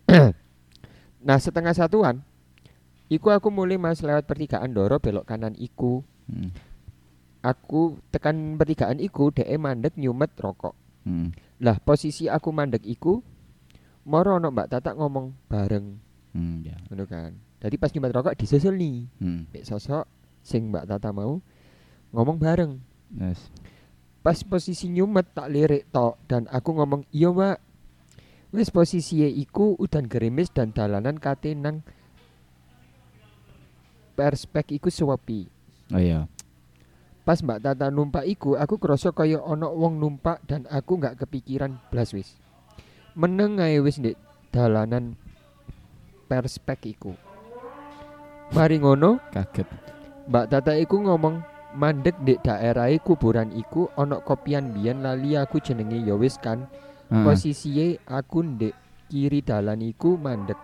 Nah, 1.27 1.41
setengah 1.43 1.75
satuan 1.75 2.23
iku 3.11 3.35
aku 3.35 3.51
mulai 3.51 3.75
Mas 3.75 3.99
lewat 3.99 4.23
pertigaan 4.23 4.71
Doro 4.71 5.03
belok 5.03 5.27
kanan 5.27 5.57
iku. 5.59 6.05
Mm. 6.31 6.55
Aku 7.43 7.99
tekan 8.13 8.55
pertigaan 8.55 9.03
iku 9.03 9.35
dhek 9.35 9.51
mandek 9.59 9.99
nyumet 9.99 10.31
rokok. 10.39 10.77
Mm. 11.03 11.35
Lah, 11.63 11.77
posisi 11.81 12.29
aku 12.29 12.53
mandek 12.53 12.85
iku 12.85 13.21
moro 14.07 14.37
ono 14.37 14.53
Mbak 14.53 14.69
Tata 14.69 14.91
ngomong 14.93 15.49
bareng 15.49 16.07
Mm, 16.37 16.61
ya 16.61 16.77
kan. 17.09 17.33
Jadi 17.57 17.75
pas 17.81 17.89
nyumet 17.89 18.13
rokok 18.13 18.37
disusul 18.37 18.77
nih. 18.77 19.09
Mm. 19.17 19.49
Mbek 19.49 19.65
sosok 19.65 20.05
sing 20.45 20.69
Mbak 20.69 20.85
Tata 20.85 21.09
mau 21.09 21.41
ngomong 22.13 22.37
bareng. 22.37 22.77
Yes. 23.17 23.49
Pas 24.21 24.37
posisi 24.45 24.85
nyumet 24.91 25.33
tak 25.33 25.49
lirik 25.49 25.89
tok 25.89 26.21
dan 26.29 26.45
aku 26.51 26.77
ngomong 26.77 27.07
iya 27.15 27.31
mbak 27.31 27.57
Wes 28.51 28.71
posisi 28.71 29.23
iku 29.23 29.75
udan 29.75 30.07
gerimis 30.07 30.51
dan 30.51 30.71
dalanan 30.71 31.19
kate 31.19 31.51
nang 31.51 31.83
perspek 34.15 34.75
iku 34.75 34.87
sewepi 34.91 35.47
Oh 35.95 35.99
iya. 35.99 36.27
Pas 37.27 37.43
mbak 37.43 37.59
Tata 37.59 37.91
numpak 37.91 38.23
iku 38.23 38.55
aku 38.55 38.79
kroso 38.79 39.11
kaya 39.11 39.43
ono 39.43 39.67
wong 39.67 39.99
numpak 39.99 40.39
dan 40.47 40.63
aku 40.71 40.95
nggak 40.95 41.19
kepikiran 41.19 41.75
blas 41.91 42.15
wis 42.15 42.39
Meneng 43.19 43.59
ae 43.59 43.83
wis 43.83 43.99
ndek 43.99 44.15
dalanan 44.55 45.19
perspek 46.31 46.95
iku 46.95 47.11
Mari 48.55 48.79
ngono 48.79 49.19
Kaget. 49.35 49.67
Mbak 50.31 50.45
Tata 50.47 50.79
iku 50.79 51.03
ngomong 51.03 51.43
mandek 51.75 52.15
di 52.23 52.39
daerah 52.39 52.87
kuburan 53.03 53.51
iku 53.51 53.91
ono 53.99 54.23
kopian 54.23 54.71
biyen 54.71 55.03
lali 55.03 55.35
aku 55.35 55.59
jenenge 55.59 55.99
ya 56.07 56.15
wis 56.15 56.39
kan 56.39 56.63
Heeh. 57.11 57.27
posisinya 57.27 57.87
aku 58.07 58.39
ndek 58.55 58.75
kiri 59.11 59.43
dalan 59.43 59.83
iku 59.83 60.15
mandek 60.15 60.55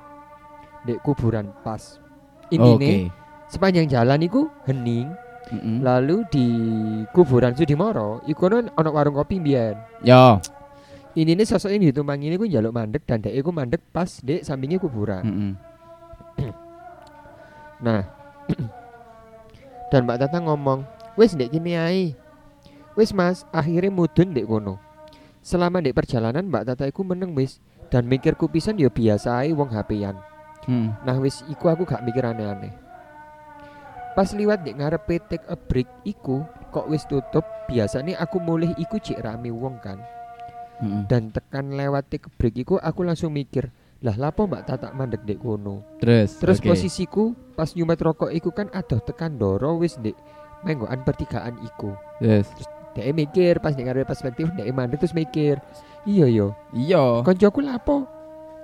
ndek 0.88 1.04
kuburan 1.04 1.52
pas 1.60 2.00
Oke. 2.48 2.56
intine 2.56 3.12
sepanjang 3.52 3.92
jalan 3.92 4.24
iku 4.24 4.48
hening 4.64 5.12
Mm-mm. 5.52 5.84
lalu 5.84 6.24
di 6.32 6.48
kuburan 7.12 7.52
Sudimoro 7.58 8.24
iku 8.30 8.48
ono 8.48 8.72
ono 8.80 8.90
warung 8.96 9.18
kopi 9.18 9.44
biyen 9.44 9.76
Yo. 10.06 10.40
ini 11.20 11.36
nih 11.36 11.44
sosok 11.44 11.76
ini 11.76 11.92
ditumpangi 11.92 12.32
ini 12.32 12.40
ku 12.40 12.48
jaluk 12.48 12.72
mandek 12.72 13.04
dan 13.04 13.20
dek 13.20 13.36
iku 13.36 13.52
mandek 13.52 13.84
pas 13.92 14.24
dek 14.24 14.48
sampingnya 14.48 14.80
kuburan 14.80 15.24
Mm-mm. 15.24 15.52
Nah, 17.84 18.08
dan 19.92 20.08
Mbak 20.08 20.18
Tata 20.24 20.40
ngomong, 20.40 20.88
wes 21.20 21.36
ndek 21.36 21.52
kini 21.52 21.76
ae. 21.76 22.16
Wes 22.96 23.12
Mas, 23.12 23.44
akhirnya 23.52 23.92
mudun 23.92 24.32
ndek 24.32 24.48
kono. 24.48 24.80
Selama 25.44 25.84
ndek 25.84 25.92
perjalanan 25.92 26.48
Mbak 26.48 26.64
Tata 26.64 26.88
iku 26.88 27.04
meneng 27.04 27.36
wis 27.36 27.60
dan 27.92 28.08
mikirku 28.08 28.48
pisan 28.48 28.80
ya 28.80 28.88
biasa 28.88 29.44
ae 29.44 29.52
wong 29.52 29.68
HP-an. 29.76 30.16
Mm. 30.64 30.96
Nah 31.04 31.20
wis 31.20 31.44
iku 31.52 31.68
aku 31.68 31.84
gak 31.84 32.08
mikir 32.08 32.24
aneh-aneh. 32.24 32.72
Pas 34.14 34.30
liwat 34.30 34.62
ndek 34.62 34.78
ngarepe 34.78 35.16
take 35.26 35.46
a 35.50 35.58
break 35.58 35.90
iku 36.06 36.46
kok 36.70 36.86
wis 36.86 37.02
tutup, 37.10 37.42
biasanya 37.66 38.22
aku 38.22 38.38
mulih 38.38 38.70
iku 38.78 39.02
cek 39.02 39.22
rame 39.26 39.50
wong 39.50 39.82
kan. 39.82 39.98
Mm-mm. 40.82 41.06
Dan 41.10 41.34
tekan 41.34 41.74
lewat 41.74 42.14
take 42.14 42.30
a 42.30 42.32
break 42.34 42.54
iku 42.62 42.78
aku 42.78 43.02
langsung 43.02 43.34
mikir, 43.34 43.74
lah 44.06 44.14
lapo 44.14 44.46
Mbak 44.46 44.64
Tata 44.70 44.94
mandek 44.94 45.26
ndek 45.26 45.42
kono. 45.42 45.82
Terus. 45.98 46.38
Terus 46.38 46.62
oke. 46.62 46.70
posisiku 46.70 47.24
pas 47.58 47.74
nyumet 47.74 47.98
rokok 47.98 48.30
iku 48.30 48.54
kan 48.54 48.70
ada 48.70 49.02
tekan 49.02 49.42
doro 49.42 49.82
wis 49.82 49.98
ndek 49.98 50.14
menggoan 50.62 51.02
pertigaan 51.02 51.58
iku. 51.66 51.98
Yes. 52.22 52.46
Dek 52.94 53.10
mikir 53.18 53.58
pas 53.58 53.74
nek 53.74 53.90
ngarepe 53.90 54.06
perspektif 54.06 54.46
dek 54.54 54.70
mandek 54.70 55.02
terus 55.02 55.18
mikir. 55.18 55.58
Iya 56.06 56.30
yo, 56.30 56.48
Iya. 56.70 57.26
koncoku 57.26 57.66
lapo 57.66 58.06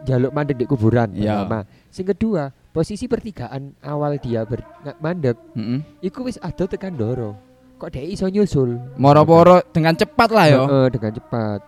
jaluk 0.06 0.30
mandek 0.30 0.62
di 0.62 0.70
kuburan 0.70 1.10
Iya. 1.18 1.42
pertama. 1.42 1.66
Sing 1.90 2.06
kedua, 2.06 2.54
posisi 2.80 3.12
pertigaan 3.12 3.76
awal 3.84 4.16
dia 4.24 4.48
ber 4.48 4.64
mandek 5.04 5.36
Mm-mm. 5.52 6.00
iku 6.00 6.24
wis 6.24 6.40
ada 6.40 6.64
tekan 6.64 6.96
doro. 6.96 7.36
Kok 7.76 7.92
dek 7.92 8.08
iso 8.08 8.32
nyusul? 8.32 8.80
Moro-moro 8.96 9.60
dengan 9.76 10.00
cepat 10.00 10.32
lah 10.32 10.48
yo. 10.48 10.64
Heeh, 10.64 10.88
dengan 10.88 11.12
cepat. 11.12 11.60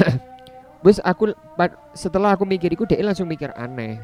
Wes 0.88 0.96
aku 1.04 1.36
setelah 1.92 2.32
aku 2.32 2.48
mikir 2.48 2.72
iku 2.72 2.88
dek 2.88 3.04
langsung 3.04 3.28
mikir 3.28 3.52
aneh. 3.52 4.00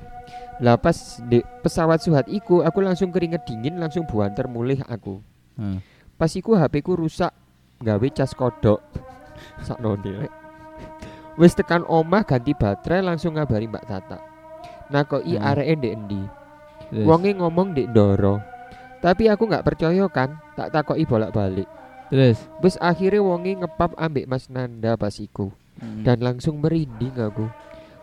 Lah 0.61 0.76
pas 0.76 1.24
di 1.24 1.40
pesawat 1.64 2.05
suhat 2.05 2.28
iku 2.28 2.61
aku 2.61 2.84
langsung 2.84 3.09
keringet 3.09 3.49
dingin 3.49 3.80
langsung 3.80 4.05
buanter 4.05 4.45
mulih 4.45 4.84
aku. 4.93 5.24
Hmm. 5.57 5.80
Pas 6.20 6.28
iku 6.36 6.53
HP 6.53 6.84
ku 6.84 7.01
rusak 7.01 7.32
gawe 7.80 8.09
cas 8.12 8.36
kodok. 8.36 8.84
Sakno 9.64 9.97
rek. 9.97 10.28
Wis 11.40 11.57
tekan 11.57 11.80
omah 11.88 12.28
ganti 12.28 12.53
baterai 12.53 13.01
langsung 13.01 13.40
ngabari 13.40 13.64
Mbak 13.72 13.88
Tata. 13.88 14.31
Nah 14.93 15.03
kok 15.03 15.24
i 15.24 15.34
Hmm. 15.34 15.43
areke 15.43 15.72
ndek 15.74 15.95
endi? 15.97 16.22
Yes. 16.93 17.05
Wonge 17.09 17.32
ngomong 17.32 17.72
ndek 17.72 17.88
Ndoro. 17.88 18.45
Tapi 19.01 19.26
aku 19.26 19.49
nggak 19.49 19.64
percaya 19.64 20.05
kan, 20.07 20.38
tak 20.55 20.70
takoki 20.70 21.03
bolak-balik. 21.03 21.66
Terus. 22.07 22.38
Wes 22.61 22.76
akhirnya 22.78 23.18
wonge 23.18 23.57
ngepap 23.57 23.97
ambek 23.97 24.28
Mas 24.28 24.47
Nanda 24.47 24.95
pas 24.95 25.16
iku 25.16 25.51
Mm. 25.80 26.05
dan 26.05 26.20
langsung 26.20 26.61
merinding 26.61 27.16
aku. 27.16 27.49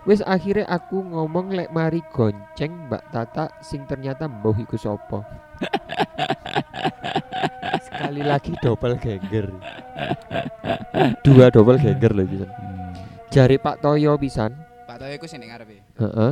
Wes 0.04 0.20
akhirnya 0.26 0.66
aku 0.66 1.06
ngomong 1.06 1.54
lek 1.54 1.70
mari 1.70 2.02
gonceng 2.10 2.90
Mbak 2.90 3.04
Tata 3.14 3.46
sing 3.62 3.86
ternyata 3.86 4.26
mbah 4.26 4.58
iku 4.58 4.76
sopo. 4.76 5.22
Sekali 7.86 8.22
lagi 8.22 8.54
double 8.60 8.98
ganger. 8.98 9.48
Dua 11.26 11.46
double 11.50 11.78
ganger 11.78 12.12
lho 12.12 12.24
pisan. 12.26 12.50
Hmm. 12.50 12.92
Jari 13.30 13.56
Pak 13.56 13.80
Toyo 13.80 14.18
pisan. 14.18 14.52
Pak 14.84 14.98
Toyo 14.98 15.14
iku 15.14 15.26
sing 15.30 15.40
ngarepe. 15.40 15.80
Heeh. 15.96 16.32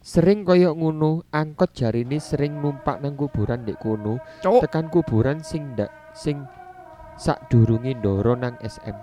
Sering 0.00 0.48
koyo 0.48 0.72
ngono, 0.72 1.28
angkot 1.28 1.76
jarine 1.76 2.16
sering 2.16 2.56
numpak 2.56 3.04
nang 3.04 3.20
kuburan 3.20 3.68
dek 3.68 3.76
kono. 3.76 4.16
Tekan 4.40 4.88
kuburan 4.88 5.44
sing 5.44 5.76
ndak 5.76 5.92
sing 6.16 6.48
sak 7.20 7.52
ndoro 7.52 8.32
nang 8.32 8.56
SM. 8.64 8.96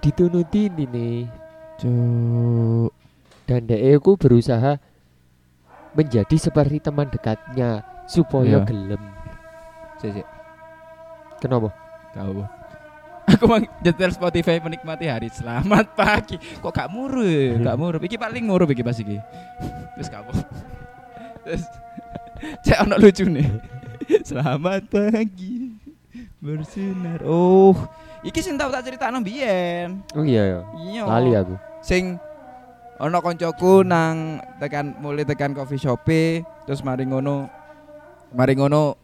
Ditunuti 0.00 0.72
ini 0.72 0.84
nih 0.88 1.16
Cuk. 1.76 2.88
dan 3.44 3.68
dek 3.68 4.00
aku 4.00 4.16
berusaha 4.16 4.80
menjadi 5.92 6.36
seperti 6.40 6.80
teman 6.80 7.12
dekatnya 7.12 7.84
supaya 8.08 8.64
Iya. 8.64 8.68
gelem. 8.68 9.02
Sik. 10.00 10.24
Kenapa? 11.44 11.68
Kau. 12.16 12.59
Aku 13.30 13.44
mang 13.46 13.62
nyetel 13.84 14.10
Spotify 14.10 14.58
menikmati 14.58 15.06
hari 15.06 15.30
selamat 15.30 15.94
pagi. 15.94 16.34
Kok 16.58 16.72
gak 16.74 16.90
muru? 16.90 17.22
ya? 17.22 17.62
Gak 17.62 17.78
muru. 17.78 17.96
Iki 18.02 18.16
paling 18.18 18.42
muru 18.42 18.66
iki 18.66 18.82
pas 18.82 18.98
iki. 18.98 19.22
Terus 19.94 20.08
kamu. 20.10 20.32
Terus 21.46 21.62
cek 22.66 22.78
ono 22.82 22.96
lucu 22.98 23.24
nih. 23.30 23.46
Selamat 24.26 24.82
pagi. 24.90 25.78
Bersinar. 26.42 27.22
Oh, 27.22 27.76
iki 28.26 28.42
sing 28.42 28.58
tau 28.58 28.72
tak 28.72 28.90
critakno 28.90 29.22
biyen. 29.22 30.02
Oh 30.16 30.26
iya 30.26 30.58
ya. 30.58 30.60
Iya. 30.90 31.02
Lali 31.06 31.30
aku. 31.38 31.54
Sing 31.86 32.18
ono 32.98 33.18
koncoku 33.22 33.86
nang 33.86 34.42
tekan 34.58 34.98
mulai 34.98 35.22
tekan 35.22 35.54
coffee 35.54 35.80
shop 35.80 36.04
terus 36.68 36.84
mari 36.84 37.08
ngono 37.08 37.48
mari 38.34 38.52
ngono 38.58 38.98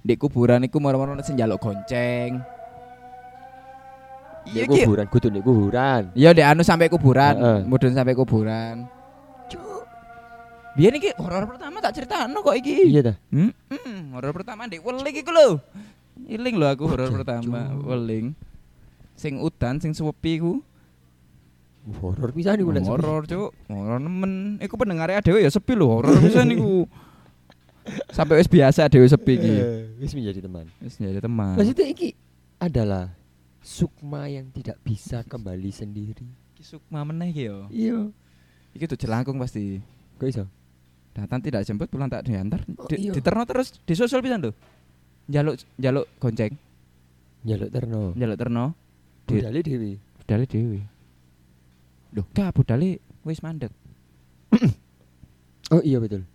di 0.00 0.16
kuburan 0.16 0.64
iku 0.66 0.80
moro-moro 0.82 1.14
sing 1.22 1.38
njaluk 1.38 1.62
gonceng. 1.62 2.59
Iya 4.48 4.64
kuburan, 4.64 5.06
kudu 5.06 5.28
di 5.28 5.40
kuburan. 5.44 6.02
Iya 6.16 6.30
di 6.32 6.40
anu 6.40 6.64
sampai 6.64 6.88
kuburan, 6.88 7.34
Heeh. 7.36 7.58
mudun 7.68 7.92
sampai 7.92 8.16
kuburan. 8.16 8.88
Cuk. 9.52 9.84
Biyen 10.74 10.96
iki 10.96 11.12
horor 11.20 11.44
pertama 11.44 11.82
tak 11.84 11.92
critakno 12.00 12.40
kok 12.40 12.56
iki. 12.56 12.88
Iya 12.88 13.12
dah. 13.12 13.16
Hmm, 13.28 13.52
hmm, 13.68 14.16
horor 14.16 14.32
pertama 14.32 14.64
ndek 14.64 14.80
weling 14.80 15.16
iku 15.20 15.30
lho. 15.30 15.48
Iling 16.24 16.54
lho 16.56 16.66
aku 16.72 16.84
horor 16.88 17.10
pertama, 17.12 17.68
weling. 17.84 18.32
Sing 19.16 19.36
udan, 19.36 19.76
sing 19.76 19.92
sewepi 19.92 20.40
ku. 20.40 20.64
Horor 22.00 22.32
pisan 22.32 22.60
iku 22.60 22.70
nek 22.72 22.84
sepi. 22.84 22.92
Horor, 22.92 23.22
Cuk. 23.28 23.50
Horor 23.68 24.00
nemen. 24.00 24.56
Iku 24.60 24.74
pendengare 24.80 25.20
dhewe 25.20 25.44
ya 25.44 25.50
sepi 25.52 25.76
lho, 25.76 25.84
horor 25.88 26.16
pisan 26.16 26.48
iku. 26.52 26.88
Sampai 28.12 28.40
wis 28.40 28.48
biasa 28.48 28.88
dhewe 28.88 29.04
sepi 29.04 29.32
iki. 29.36 29.52
Eh, 29.52 29.84
Wis 30.00 30.12
menjadi 30.16 30.44
teman. 30.44 30.64
Wis 30.80 30.96
jadi 30.96 31.20
teman. 31.20 31.56
Maksudnya 31.56 31.86
iki 31.88 32.12
adalah 32.60 33.08
sukma 33.60 34.26
yang 34.26 34.48
tidak 34.50 34.80
bisa 34.80 35.20
kembali 35.22 35.68
sendiri. 35.68 36.24
Iki 36.54 36.64
sukma 36.66 37.04
meneh 37.04 37.30
yo. 37.30 37.68
Iya. 37.68 38.08
Iki 38.72 38.84
tuh 38.86 38.98
jelangkung 38.98 39.36
pasti. 39.36 39.80
Kok 40.16 40.28
iso? 40.28 40.44
Datang 41.10 41.40
tidak 41.40 41.62
jemput 41.62 41.88
pulang 41.88 42.06
tak 42.06 42.22
diantar. 42.22 42.62
Oh, 42.76 42.86
Di, 42.86 42.96
iya. 43.00 43.12
diterno 43.12 43.42
terus 43.42 43.76
disusul 43.82 44.20
pisan 44.20 44.40
lho. 44.40 44.52
Jaluk 45.26 45.58
jaluk 45.76 46.06
gonceng, 46.18 46.54
Nyaluk 47.42 47.70
terno. 47.70 48.02
jaluk 48.14 48.36
terno. 48.36 48.64
Di- 49.24 49.38
Budale 49.38 49.60
dhewe. 49.60 49.92
Budale 50.18 50.44
dhewe. 50.44 50.78
Loh, 52.10 52.26
gak 52.30 52.50
budale 52.52 52.98
wis 53.22 53.40
mandek. 53.40 53.70
Oh 55.70 55.78
iya 55.80 56.02
betul. 56.02 56.26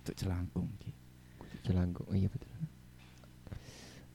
Tuh 0.00 0.16
jelangkung 0.16 0.64
iki. 0.80 0.88
Jelangkung. 1.62 2.08
Oh 2.08 2.16
iya 2.16 2.24
betul. 2.24 2.48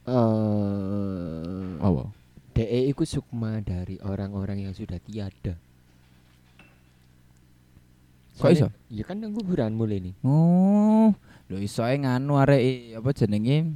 Eh, 0.03 1.79
Apa? 1.79 2.11
DE 2.53 2.79
iku 2.91 3.07
sukma 3.07 3.63
dari 3.63 3.97
orang-orang 4.03 4.67
yang 4.67 4.73
sudah 4.75 4.99
tiada. 4.99 5.55
Kok 8.37 8.49
iso? 8.51 8.67
Iya 8.89 9.03
kan 9.07 9.21
nang 9.21 9.31
kuburan 9.31 9.71
mulai 9.73 10.01
nih. 10.01 10.13
Oh, 10.25 11.13
lho 11.47 11.57
iso 11.61 11.85
ae 11.85 11.97
nganu 12.01 12.35
arek 12.35 12.97
apa 12.97 13.09
jenenge? 13.13 13.73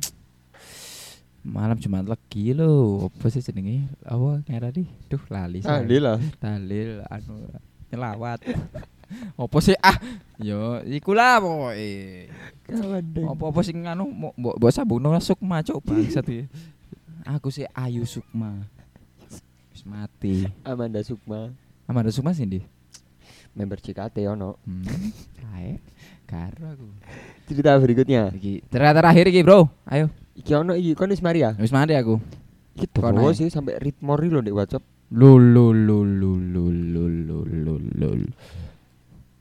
Malam 1.47 1.79
Jumat 1.79 2.03
Legi 2.03 2.51
lho, 2.51 3.07
apa 3.07 3.25
sih 3.31 3.39
jenenge? 3.39 3.87
Apa 4.03 4.43
ngarani? 4.45 4.83
Duh 5.07 5.23
lali 5.31 5.63
saya. 5.63 5.79
lah. 6.99 7.07
Anu 7.07 7.33
nyelawat. 7.87 8.39
Apa 9.37 9.57
sih 9.63 9.75
ah? 9.79 9.97
Yo, 10.37 10.83
iku 10.85 11.17
lah 11.17 11.41
pokoke. 11.41 12.29
Apa-apa 13.25 13.59
sing 13.65 13.81
anu 13.87 14.11
mbok 14.11 14.55
mbok 14.59 14.71
sabono 14.71 15.15
Sukma 15.17 15.63
cok 15.63 15.81
bangsat 15.81 16.25
iki. 16.27 16.45
Aku 17.27 17.49
sih 17.49 17.65
Ayu 17.73 18.05
Sukma. 18.07 18.67
Wis 19.73 19.83
mati. 19.87 20.47
Amanda 20.63 21.01
Sukma. 21.03 21.51
Amanda 21.87 22.11
Sukma 22.13 22.35
sih 22.35 22.45
Member 23.57 23.81
CKT 23.81 24.21
ono. 24.29 24.61
Hmm. 24.69 24.85
Kae. 25.41 25.81
Karo 26.29 26.77
aku. 26.77 26.87
Cerita 27.49 27.73
berikutnya. 27.81 28.29
Iki 28.35 28.69
cerita 28.69 28.91
terakhir 28.93 29.25
iki, 29.33 29.41
Bro. 29.41 29.65
Ayo. 29.89 30.13
Iki 30.37 30.51
ono 30.53 30.77
iki 30.77 30.93
kon 30.93 31.09
wis 31.09 31.25
mari 31.25 31.41
ya? 31.41 31.57
Wis 31.57 31.73
mari 31.73 31.97
aku. 31.97 32.21
Iki 32.77 32.85
terus 32.93 33.41
sih 33.41 33.49
sampai 33.49 33.81
ritmori 33.81 34.29
lo 34.29 34.45
di 34.45 34.53
WhatsApp. 34.53 34.85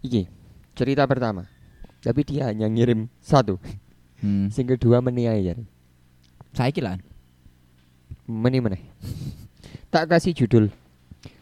Iki 0.06 0.22
cerita 0.78 1.02
pertama. 1.10 1.50
Tapi 1.98 2.22
dia 2.22 2.54
hanya 2.54 2.70
ngirim 2.70 3.10
satu. 3.18 3.58
Hmm. 4.22 4.46
Sing 4.54 4.70
kedua 4.70 5.02
meni 5.02 5.26
ae 5.26 5.42
jar. 5.42 5.58
Saiki 6.54 6.78
lah. 6.78 6.96
Meni 8.30 8.62
meneh. 8.62 8.82
Tak 9.90 10.14
kasih 10.14 10.30
judul. 10.30 10.70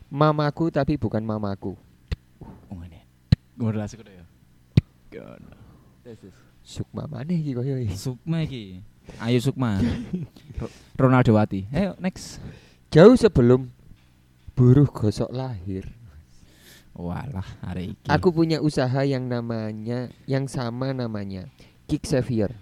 Mamaku 0.09 0.73
tapi 0.73 0.97
bukan 0.97 1.21
mamaku. 1.21 1.77
Oh 3.55 3.71
lah 3.71 3.87
sekono 3.87 4.11
ya. 4.11 4.25
Sukma 6.65 7.07
maneh 7.07 7.39
iki 7.39 7.55
koyo 7.55 7.79
iki. 7.79 7.95
Sukma 7.95 8.43
iki. 8.43 8.83
Ayo 9.23 9.39
Sukma. 9.39 9.79
Ro- 10.59 10.75
Ronaldo 10.99 11.39
Wati. 11.39 11.69
Ayo 11.71 11.95
next. 12.03 12.43
Jauh 12.91 13.15
sebelum 13.15 13.71
buruh 14.59 14.91
gosok 14.91 15.31
lahir. 15.31 15.87
Walah, 16.95 17.47
hari 17.59 17.99
iki. 17.99 18.07
Aku 18.07 18.31
punya 18.31 18.63
usaha 18.63 19.03
yang 19.03 19.27
namanya 19.27 20.15
yang 20.31 20.47
sama 20.47 20.95
namanya 20.95 21.51
Kick 21.91 22.07
Xavier. 22.07 22.55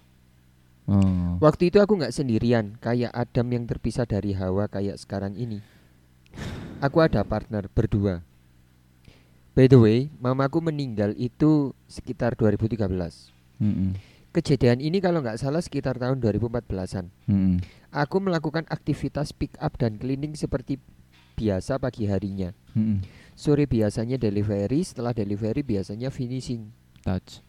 Oh. 0.89 1.39
Waktu 1.39 1.71
itu 1.71 1.79
aku 1.79 2.01
nggak 2.01 2.17
sendirian, 2.17 2.75
kayak 2.81 3.13
Adam 3.15 3.47
yang 3.53 3.65
terpisah 3.69 4.09
dari 4.09 4.35
Hawa 4.35 4.67
kayak 4.67 4.99
sekarang 4.99 5.39
ini. 5.39 5.63
Aku 6.83 6.99
ada 7.05 7.23
partner 7.23 7.71
berdua. 7.71 8.25
By 9.53 9.69
the 9.69 9.77
way, 9.77 10.09
mamaku 10.17 10.65
meninggal 10.65 11.13
itu 11.21 11.77
sekitar 11.85 12.33
2013. 12.35 12.89
Mm-mm. 13.61 13.95
Kejadian 14.33 14.81
ini 14.81 14.99
kalau 15.05 15.21
nggak 15.21 15.37
salah 15.37 15.61
sekitar 15.61 16.01
tahun 16.01 16.25
2014-an. 16.25 17.13
Mm-mm. 17.29 17.61
Aku 17.93 18.17
melakukan 18.25 18.65
aktivitas 18.73 19.37
pick 19.37 19.53
up 19.61 19.77
dan 19.77 20.01
cleaning 20.01 20.33
seperti 20.33 20.81
biasa 21.37 21.77
pagi 21.77 22.09
harinya. 22.09 22.57
Mm-mm. 22.73 23.05
Sore 23.43 23.67
biasanya 23.67 24.15
delivery, 24.15 24.87
setelah 24.87 25.11
delivery 25.11 25.67
biasanya 25.67 26.15
finishing. 26.15 26.71
Touch. 27.03 27.43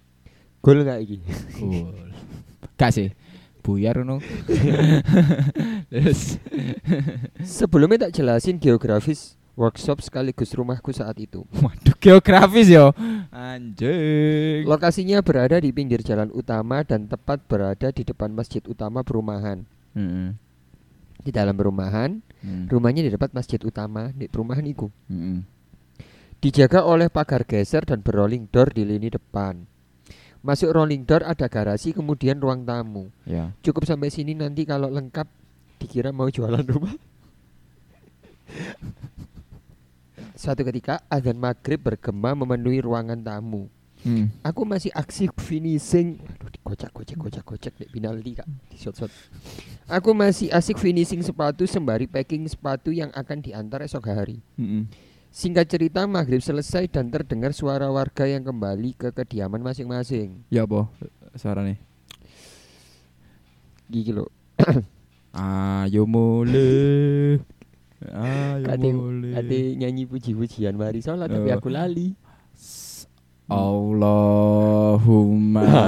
Gol 0.65 0.81
nggak 0.81 0.99
iki? 1.05 1.17
Cool. 1.61 1.93
Gak 2.73 2.89
sih. 2.97 3.13
Buyar 3.61 4.01
ngono. 4.01 4.17
Terus. 5.93 6.41
Sebelumnya 7.61 8.09
tak 8.09 8.17
jelasin 8.17 8.57
geografis 8.57 9.37
workshop 9.53 10.01
sekaligus 10.01 10.49
rumahku 10.57 10.89
saat 10.89 11.13
itu. 11.21 11.45
Waduh, 11.61 11.93
geografis 12.01 12.73
yo. 12.73 12.89
Anjing. 13.29 14.65
Lokasinya 14.65 15.21
berada 15.21 15.61
di 15.61 15.69
pinggir 15.69 16.01
jalan 16.01 16.33
utama 16.33 16.81
dan 16.81 17.05
tepat 17.05 17.37
berada 17.45 17.93
di 17.93 18.01
depan 18.01 18.33
masjid 18.33 18.65
utama 18.65 19.05
perumahan. 19.05 19.61
Mm-mm. 19.93 20.33
Di 21.21 21.29
dalam 21.29 21.53
perumahan, 21.53 22.17
Mm. 22.43 22.67
rumahnya 22.67 23.07
di 23.07 23.11
depan 23.15 23.31
masjid 23.31 23.55
utama 23.63 24.11
di 24.11 24.27
perumahan 24.27 24.67
itu. 24.67 24.91
Mm-mm. 25.07 25.47
Dijaga 26.43 26.83
oleh 26.83 27.07
pagar 27.07 27.47
geser 27.47 27.87
dan 27.87 28.03
berrolling 28.03 28.51
door 28.51 28.67
di 28.75 28.83
lini 28.83 29.07
depan. 29.07 29.63
Masuk 30.43 30.75
rolling 30.75 31.07
door 31.07 31.23
ada 31.23 31.47
garasi 31.47 31.95
kemudian 31.95 32.35
ruang 32.35 32.67
tamu. 32.67 33.07
Ya. 33.23 33.55
Cukup 33.63 33.87
sampai 33.87 34.11
sini 34.11 34.35
nanti 34.35 34.67
kalau 34.67 34.91
lengkap 34.91 35.23
dikira 35.79 36.11
mau 36.11 36.27
jualan 36.27 36.67
rumah. 36.67 36.91
Suatu 40.35 40.67
ketika 40.67 40.99
azan 41.07 41.39
maghrib 41.39 41.79
bergema 41.79 42.35
memenuhi 42.35 42.83
ruangan 42.83 43.23
tamu. 43.23 43.71
Mm. 44.03 44.27
Aku 44.43 44.67
masih 44.67 44.91
aksi 44.91 45.31
finishing. 45.39 46.19
Aduh, 46.27 46.51
dikocak 46.51 46.91
kocek 46.91 47.15
kocak 47.15 47.43
kocek 47.47 47.73
dek 47.79 47.87
penalti 47.87 48.35
kak 48.35 48.47
di 48.67 48.75
shot 48.75 48.99
shot. 48.99 49.07
Aku 49.87 50.11
masih 50.11 50.51
asik 50.51 50.75
finishing 50.75 51.23
sepatu 51.23 51.63
sembari 51.63 52.03
packing 52.03 52.43
sepatu 52.51 52.91
yang 52.91 53.15
akan 53.15 53.39
diantar 53.39 53.87
esok 53.87 54.11
hari. 54.11 54.43
Mm-mm. 54.59 54.91
Singkat 55.34 55.65
cerita 55.65 56.05
maghrib 56.05 56.45
selesai 56.45 56.86
dan 56.93 57.09
terdengar 57.09 57.57
suara 57.57 57.89
warga 57.89 58.29
yang 58.29 58.45
kembali 58.45 58.93
ke 58.93 59.09
kediaman 59.09 59.65
masing-masing. 59.65 60.45
Ya 60.53 60.61
apa 60.61 60.86
suarane? 61.34 61.81
Gigi 63.89 64.13
lo. 64.13 64.29
Ayo 65.34 66.05
mulai. 66.05 67.41
Ayo 68.05 68.61
Kate, 68.61 68.93
mulai. 68.93 69.73
nyanyi 69.73 70.05
puji-pujian 70.05 70.77
mari 70.77 71.01
sholat 71.01 71.34
tapi 71.34 71.49
aku 71.49 71.73
lali. 71.73 72.13
Allahumma 73.49 74.77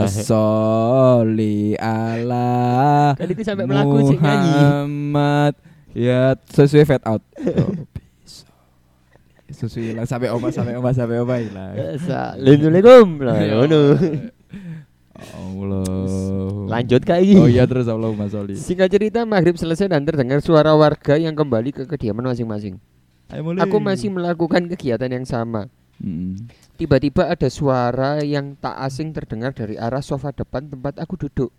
sholli 0.26 1.78
ala 1.78 3.14
Kan 3.14 3.30
itu 3.30 3.46
sampai 3.46 3.70
melaku 3.70 4.10
sih 4.10 4.18
nyanyi. 4.18 4.50
Muhammad 4.58 5.54
ya 5.94 6.34
sesuai 6.50 6.90
fade 6.90 7.06
out. 7.06 7.22
Oh. 9.66 9.70
Sesuai 9.74 9.98
hilang 9.98 10.06
sampai 10.06 10.30
oma 10.30 10.48
sampai 10.54 10.74
oma 10.78 10.94
sampai 10.94 11.18
oma 11.18 11.36
hilang. 11.42 11.74
Assalamualaikum. 11.98 13.06
Lah 13.26 13.38
ngono. 13.42 13.82
Allah. 15.16 15.84
Lanjut 16.70 17.02
kak 17.02 17.20
iki. 17.26 17.36
Oh 17.42 17.50
iya 17.50 17.66
terus 17.66 17.90
Allahumma 17.90 18.30
sholli. 18.30 18.54
Singkat 18.54 18.94
cerita 18.94 19.26
maghrib 19.26 19.58
selesai 19.58 19.90
dan 19.90 20.06
terdengar 20.06 20.38
suara 20.46 20.78
warga 20.78 21.18
yang 21.18 21.34
kembali 21.34 21.74
ke 21.74 21.84
kediaman 21.90 22.30
masing-masing. 22.30 22.78
Aku 23.66 23.82
masih 23.82 24.14
melakukan 24.14 24.70
kegiatan 24.70 25.10
yang 25.10 25.26
sama. 25.26 25.66
Tiba-tiba 26.78 27.32
ada 27.32 27.48
suara 27.48 28.22
yang 28.22 28.54
tak 28.60 28.76
asing 28.86 29.16
terdengar 29.16 29.56
dari 29.56 29.80
arah 29.80 30.04
sofa 30.04 30.30
depan 30.36 30.68
tempat 30.68 31.00
aku 31.02 31.16
duduk. 31.18 31.50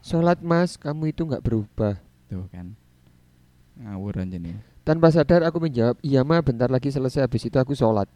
Sholat 0.00 0.40
mas, 0.40 0.80
kamu 0.80 1.12
itu 1.12 1.28
nggak 1.28 1.44
berubah. 1.44 2.00
Tuh 2.32 2.48
kan. 2.48 2.72
Ngawur 3.76 4.16
aja 4.16 4.38
nih. 4.40 4.69
Tanpa 4.80 5.12
sadar 5.12 5.44
aku 5.44 5.60
menjawab, 5.60 6.00
iya 6.00 6.24
ma 6.24 6.40
bentar 6.40 6.72
lagi 6.72 6.88
selesai 6.88 7.28
habis 7.28 7.44
itu 7.44 7.56
aku 7.60 7.76
sholat. 7.76 8.08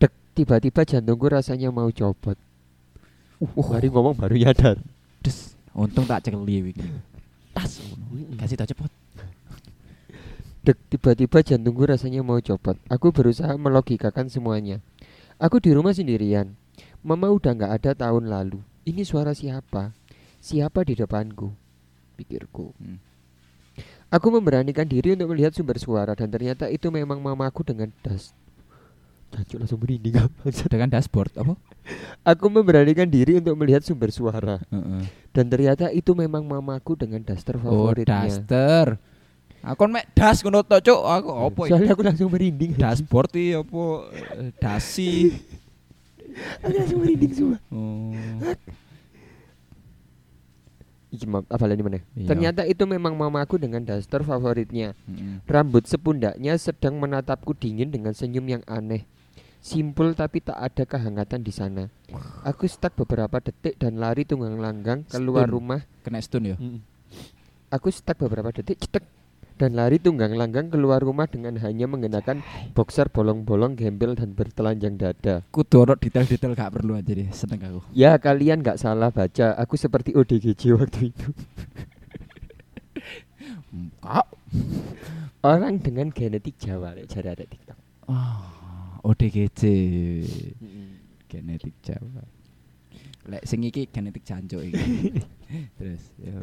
Dek, 0.00 0.12
tiba-tiba 0.32 0.88
jantungku 0.88 1.28
rasanya 1.28 1.68
mau 1.68 1.92
copot. 1.92 2.36
Uh, 3.36 3.68
hari 3.68 3.92
ngomong 3.92 4.16
baru 4.16 4.40
nyadar. 4.40 4.80
Des, 5.20 5.52
untung 5.76 6.08
tak 6.08 6.24
cekeli 6.24 6.72
iki. 6.72 6.88
Tas. 7.52 7.84
Kasih 8.40 8.56
tau 8.56 8.68
cepet. 8.68 8.92
Dek, 10.64 10.78
tiba-tiba 10.88 11.44
jantungku 11.44 11.84
rasanya 11.84 12.24
mau 12.24 12.40
copot. 12.40 12.80
Aku 12.88 13.12
berusaha 13.12 13.52
melogikakan 13.60 14.32
semuanya. 14.32 14.80
Aku 15.36 15.60
di 15.60 15.76
rumah 15.76 15.92
sendirian. 15.92 16.56
Mama 17.04 17.28
udah 17.30 17.52
nggak 17.52 17.72
ada 17.78 17.90
tahun 17.94 18.32
lalu. 18.32 18.58
Ini 18.88 19.04
suara 19.04 19.36
siapa? 19.36 19.92
Siapa 20.40 20.82
di 20.82 20.96
depanku? 20.96 21.52
Pikirku. 22.16 22.72
Hmm. 22.80 23.05
Aku 24.16 24.32
memberanikan 24.32 24.88
diri 24.88 25.12
untuk 25.12 25.28
melihat 25.28 25.52
sumber 25.52 25.76
suara 25.76 26.16
dan 26.16 26.32
ternyata 26.32 26.72
itu 26.72 26.88
memang 26.88 27.20
mamaku 27.20 27.60
dengan 27.60 27.92
das. 28.00 28.32
Jancuk 29.28 29.60
langsung 29.60 29.80
merinding. 29.82 30.14
Dengan 30.72 30.88
dashboard 30.88 31.36
apa? 31.36 31.52
Aku 32.24 32.48
memberanikan 32.48 33.04
diri 33.04 33.36
untuk 33.36 33.52
melihat 33.60 33.84
sumber 33.84 34.08
suara 34.08 34.56
Heeh. 34.72 35.04
dan 35.36 35.44
ternyata 35.46 35.92
itu 35.92 36.16
memang 36.16 36.42
mamaku 36.42 36.96
dengan 36.96 37.20
daster 37.20 37.60
Oh, 37.60 37.92
favoritnya. 37.92 38.24
daster. 38.24 38.86
Aku 39.60 39.84
mek 39.90 40.06
das 40.14 40.40
ngono 40.40 40.62
tok, 40.62 40.80
Cuk. 40.80 41.00
Aku 41.02 41.28
opo 41.28 41.60
iki? 41.66 41.74
Soalnya 41.74 41.92
aku 41.92 42.02
langsung 42.06 42.30
merinding. 42.30 42.72
Dashboard 42.72 43.30
iki 43.34 43.52
apa 43.52 43.82
eh, 44.38 44.50
dasi. 44.56 45.10
Aku 46.62 46.72
langsung 46.72 47.00
merinding 47.00 47.32
semua. 47.32 47.58
Oh. 47.72 48.12
Iki 51.16 51.24
mam, 51.24 51.48
apa 51.48 51.64
lagi 51.64 51.80
mana? 51.80 52.04
Iya. 52.12 52.28
Ternyata 52.28 52.62
itu 52.68 52.84
memang 52.84 53.16
mamaku 53.16 53.56
dengan 53.56 53.80
daster 53.80 54.20
favoritnya. 54.20 54.92
Mm-mm. 55.08 55.40
Rambut 55.48 55.88
sepundaknya 55.88 56.60
sedang 56.60 57.00
menatapku 57.00 57.56
dingin 57.56 57.88
dengan 57.88 58.12
senyum 58.12 58.44
yang 58.44 58.62
aneh. 58.68 59.08
Simpul 59.64 60.12
tapi 60.12 60.44
tak 60.44 60.60
ada 60.60 60.84
kehangatan 60.84 61.40
di 61.40 61.50
sana. 61.50 61.88
Aku 62.44 62.68
stuck 62.68 62.92
beberapa 62.94 63.40
detik 63.40 63.80
dan 63.80 63.96
lari 63.96 64.28
tunggang 64.28 64.60
langgang 64.60 65.08
keluar 65.08 65.48
Stun. 65.48 65.54
rumah. 65.56 65.80
Kena 66.04 66.20
stun 66.20 66.44
ya. 66.52 66.56
Aku 67.72 67.90
stuck 67.90 68.20
beberapa 68.20 68.52
detik 68.54 68.78
cetek 68.78 69.02
dan 69.56 69.72
lari 69.72 69.96
tunggang 69.96 70.36
langgang 70.36 70.68
keluar 70.68 71.00
rumah 71.00 71.24
dengan 71.24 71.56
hanya 71.64 71.88
mengenakan 71.88 72.44
boxer 72.76 73.08
bolong-bolong 73.08 73.72
gembel 73.72 74.12
dan 74.12 74.36
bertelanjang 74.36 75.00
dada. 75.00 75.40
Kudu 75.48 75.88
ono 75.88 75.96
detail-detail 75.96 76.52
gak 76.52 76.76
perlu 76.76 76.92
aja 76.96 77.12
deh, 77.12 77.28
seneng 77.32 77.60
aku. 77.64 77.80
Ya 77.96 78.20
kalian 78.20 78.60
nggak 78.60 78.76
salah 78.76 79.08
baca, 79.08 79.56
aku 79.56 79.80
seperti 79.80 80.12
ODGJ 80.12 80.62
waktu 80.76 81.12
itu. 81.12 81.28
Kak. 84.00 84.26
Orang 85.44 85.78
dengan 85.84 86.08
genetik 86.10 86.56
Jawa, 86.58 86.96
jare 87.06 87.28
ada 87.36 87.44
TikTok. 87.44 87.78
Ah, 88.08 89.00
ODGJ. 89.04 89.62
Genetik 91.28 91.76
Jawa. 91.84 92.35
Lek 93.26 93.42
sing 93.42 93.66
iki 93.66 93.90
genetik 93.90 94.22
jancuk 94.22 94.62
iki. 94.62 95.18
Terus 95.78 96.02
yo. 96.18 96.42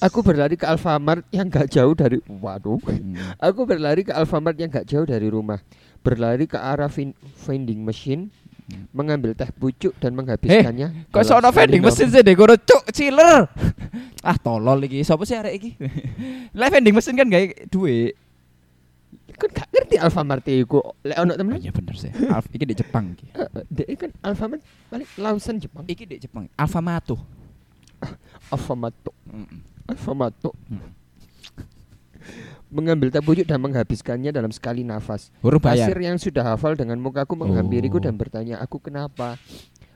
Aku 0.00 0.24
berlari 0.24 0.56
ke 0.56 0.64
Alfamart 0.64 1.24
yang 1.28 1.48
gak 1.52 1.68
jauh 1.68 1.92
dari 1.92 2.20
waduh. 2.24 2.80
Hmm. 2.80 3.36
Aku 3.36 3.68
berlari 3.68 4.04
ke 4.04 4.12
Alfamart 4.16 4.56
yang 4.56 4.72
gak 4.72 4.88
jauh 4.88 5.04
dari 5.04 5.28
rumah. 5.28 5.60
Berlari 6.00 6.48
ke 6.48 6.56
arah 6.56 6.88
vending 6.88 7.84
machine, 7.84 8.32
Hmm. 8.66 8.90
mengambil 8.90 9.30
teh 9.30 9.46
pucuk 9.54 9.94
dan 10.02 10.10
menghabiskannya. 10.18 11.06
Kok 11.14 11.22
dalam 11.22 11.38
sono 11.38 11.48
vending 11.54 11.86
mesin 11.86 12.10
sih 12.10 12.18
kono 12.34 12.58
cuk 12.58 12.90
chiller. 12.90 13.46
ah 14.26 14.36
tolol 14.42 14.82
iki. 14.90 15.06
Sopo 15.06 15.22
sih 15.22 15.38
arek 15.38 15.54
iki? 15.54 15.70
Lah 16.58 16.66
vending 16.66 16.90
mesin 16.90 17.14
kan 17.14 17.30
gawe 17.30 17.46
duit. 17.70 18.18
Kan 19.36 19.48
gak 19.52 19.68
ngerti 19.72 19.96
Alfamart 20.00 20.44
iku. 20.48 20.80
Lek 21.04 21.16
ono 21.20 21.32
temen 21.36 21.60
iya 21.60 21.72
bener 21.72 21.96
sih. 21.96 22.10
Alf 22.28 22.48
iki 22.52 22.64
di 22.64 22.74
Jepang 22.76 23.12
iki. 23.12 23.28
Dek 23.68 23.86
kan 23.96 24.10
Alfamart 24.24 24.62
paling 24.88 25.08
Lawson 25.18 25.56
Jepang. 25.60 25.84
Iki 25.84 26.04
di 26.04 26.16
Jepang. 26.22 26.48
Alfamato. 26.56 27.20
Alfamart. 28.52 28.96
Heeh. 29.28 29.48
Alfamart. 29.88 30.34
Hmm. 30.42 30.92
Mengambil 32.66 33.14
teh 33.14 33.22
pucuk 33.22 33.46
dan 33.46 33.62
menghabiskannya 33.62 34.34
dalam 34.34 34.50
sekali 34.50 34.82
nafas. 34.82 35.30
Huruf. 35.38 35.62
Kasir 35.62 35.94
yang 35.94 36.18
sudah 36.18 36.42
hafal 36.42 36.74
dengan 36.74 36.98
mukaku 36.98 37.38
menghampiriku 37.38 38.02
Oh. 38.02 38.04
dan 38.04 38.18
bertanya 38.18 38.58
aku 38.58 38.82
kenapa. 38.82 39.38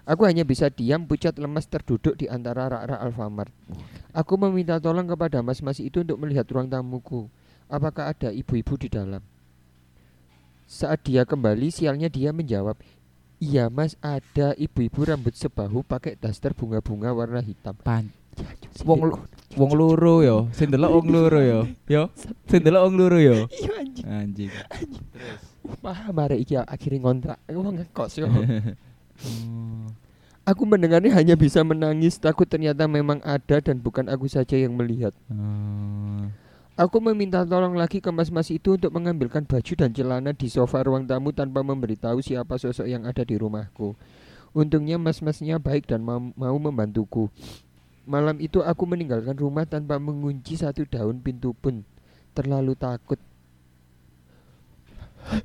Aku 0.07 0.27
hanya 0.27 0.47
bisa 0.47 0.71
diam 0.71 1.07
pucat 1.07 1.35
lemas 1.39 1.67
terduduk 1.67 2.15
di 2.19 2.27
antara 2.31 2.71
rak-rak 2.71 2.99
Alfamart. 3.03 3.53
Aku 4.15 4.35
meminta 4.39 4.79
tolong 4.79 5.07
kepada 5.07 5.43
mas-mas 5.43 5.79
itu 5.79 6.03
untuk 6.03 6.19
melihat 6.19 6.47
ruang 6.51 6.67
tamuku. 6.67 7.27
Apakah 7.71 8.11
ada 8.11 8.35
ibu-ibu 8.35 8.75
di 8.75 8.91
dalam? 8.91 9.23
Saat 10.67 11.07
dia 11.07 11.23
kembali, 11.23 11.71
sialnya 11.71 12.11
dia 12.11 12.35
menjawab, 12.35 12.79
Iya 13.41 13.73
mas, 13.73 13.97
ada 14.05 14.53
ibu-ibu 14.61 15.01
rambut 15.01 15.33
sebahu 15.33 15.81
pakai 15.81 16.13
daster 16.13 16.53
bunga-bunga 16.53 17.09
warna 17.17 17.41
hitam. 17.41 17.73
Pan. 17.73 18.13
Wong 18.85 19.01
lu- 19.09 19.25
Wong 19.57 19.73
loro 19.75 20.23
yo. 20.23 20.37
Sing 20.55 20.71
delok 20.71 21.01
wong 21.01 21.09
loro 21.11 21.41
yo. 21.41 21.61
Yo. 21.89 22.13
Sing 22.47 22.61
delok 22.61 22.87
wong 22.87 22.95
loro 23.01 23.19
yo. 23.19 23.49
Iya 23.51 23.73
anjing. 23.81 24.07
Anjing. 24.07 24.51
Paham 25.81 26.15
arek 26.21 26.39
iki 26.45 26.55
akhirnya 26.61 27.01
ngontrak. 27.01 27.39
Aku 27.49 27.61
ngekos 27.65 28.13
yo. 28.21 28.29
Aku 30.51 30.63
mendengarnya 30.69 31.13
hanya 31.17 31.35
bisa 31.37 31.65
menangis 31.65 32.21
takut 32.21 32.49
ternyata 32.49 32.85
memang 32.89 33.21
ada 33.23 33.61
dan 33.61 33.79
bukan 33.79 34.09
aku 34.09 34.27
saja 34.27 34.57
yang 34.57 34.75
melihat. 34.75 35.13
Oh. 35.29 36.27
Aku 36.79 37.03
meminta 37.03 37.43
tolong 37.45 37.75
lagi 37.75 37.99
ke 37.99 38.09
mas-mas 38.11 38.49
itu 38.49 38.79
untuk 38.79 38.95
mengambilkan 38.95 39.45
baju 39.45 39.73
dan 39.77 39.91
celana 39.93 40.31
di 40.33 40.49
sofa 40.49 40.81
ruang 40.87 41.05
tamu 41.05 41.35
tanpa 41.35 41.61
memberitahu 41.61 42.23
siapa 42.23 42.57
sosok 42.57 42.87
yang 42.87 43.05
ada 43.05 43.27
di 43.27 43.37
rumahku. 43.37 43.93
Untungnya 44.51 44.99
mas-masnya 44.99 45.59
baik 45.63 45.87
dan 45.87 46.03
mau, 46.03 46.19
mau 46.35 46.57
membantuku. 46.57 47.29
Malam 48.09 48.41
itu 48.43 48.65
aku 48.65 48.89
meninggalkan 48.89 49.37
rumah 49.37 49.69
tanpa 49.69 50.01
mengunci 50.01 50.57
satu 50.57 50.83
daun 50.89 51.21
pintu 51.21 51.53
pun. 51.53 51.85
Terlalu 52.35 52.75
takut. 52.75 53.21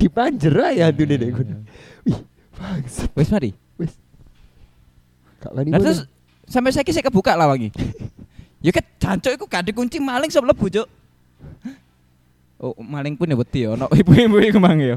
di 0.00 0.08
panjera 0.08 0.72
ya 0.72 0.88
tuh 0.90 1.04
gue. 1.04 1.46
Bangsat. 2.56 3.12
Wis 3.12 3.28
mari. 3.28 3.52
Gak 5.44 5.52
wani 5.52 5.68
Nah 5.70 5.78
mana. 5.78 5.84
terus 5.84 6.08
sampai 6.48 6.72
saya 6.72 6.82
kebuka 6.82 7.36
lah 7.36 7.52
wangi. 7.52 7.70
ya 8.64 8.70
kan 8.72 8.84
jancuk 8.96 9.32
iku 9.36 9.44
gak 9.48 9.64
dikunci 9.68 10.00
maling 10.00 10.30
sok 10.32 10.44
mlebu, 10.48 10.66
Cuk. 10.72 10.88
Oh, 12.56 12.72
maling 12.80 13.20
pun 13.20 13.28
ya 13.28 13.36
wedi 13.36 13.68
ya 13.68 13.76
ono 13.76 13.84
ibu-ibu 13.92 14.40
iku 14.40 14.56
mang 14.56 14.80
ya. 14.80 14.96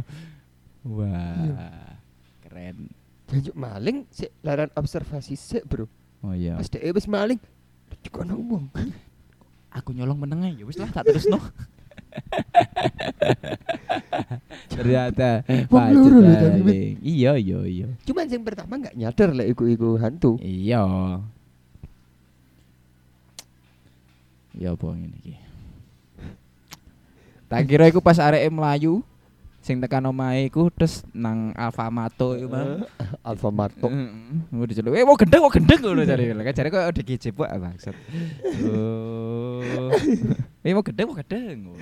Wah. 0.88 1.92
Keren. 2.48 2.88
Jancuk 3.28 3.56
maling 3.56 4.08
sik 4.10 4.32
laran 4.42 4.72
observasi 4.80 5.36
sik, 5.36 5.68
Bro. 5.68 5.92
Oh 6.24 6.32
iya. 6.32 6.56
Pas 6.56 6.72
dhek 6.72 6.96
wis 6.96 7.08
maling 7.08 7.40
juga 8.00 8.24
ngomong. 8.32 8.72
Aku 9.76 9.92
nyolong 9.92 10.18
meneng 10.18 10.56
ya 10.56 10.64
wis 10.64 10.80
lah 10.80 10.88
tak 10.88 11.12
terusno. 11.12 11.38
Ternyata 14.74 15.44
Wong 15.68 15.88
maling. 16.64 16.98
Iya 17.04 17.36
iya 17.36 17.60
iya. 17.68 17.88
Cuman 18.08 18.26
yang 18.32 18.44
pertama 18.48 18.80
nggak 18.80 18.96
nyadar 18.96 19.36
lah 19.36 19.46
iku-iku 19.46 20.00
hantu. 20.00 20.40
Iya. 20.40 20.84
Ya 24.60 24.76
apa 24.76 24.92
ngene 24.92 25.16
iki. 25.24 25.36
Tak 27.48 27.64
kira 27.64 27.88
iku 27.88 28.04
pas 28.04 28.20
areke 28.20 28.52
mlayu 28.52 29.00
sing 29.64 29.80
tekan 29.80 30.04
omahe 30.08 30.52
iku 30.52 30.68
terus 30.68 31.08
nang 31.16 31.56
Alfamato 31.56 32.36
iku 32.36 32.52
Bang. 32.52 32.84
Alfamart. 33.28 33.72
Heeh. 33.80 34.08
Ngono 34.52 34.68
diceluk. 34.68 35.00
Eh 35.00 35.08
mau 35.08 35.16
gendeng 35.16 35.42
mau 35.48 35.52
gendeng 35.52 35.80
ngono 35.80 36.04
jare. 36.04 36.36
Lah 36.36 36.44
jare 36.52 36.68
kok 36.68 36.92
ada 36.92 37.02
gece 37.02 37.32
pak 37.32 37.50
maksud. 37.56 37.96
Oh. 38.68 39.64
Eh 40.60 40.76
mau 40.76 40.84
gendeng 40.84 41.08
mau 41.08 41.18
gendeng. 41.18 41.80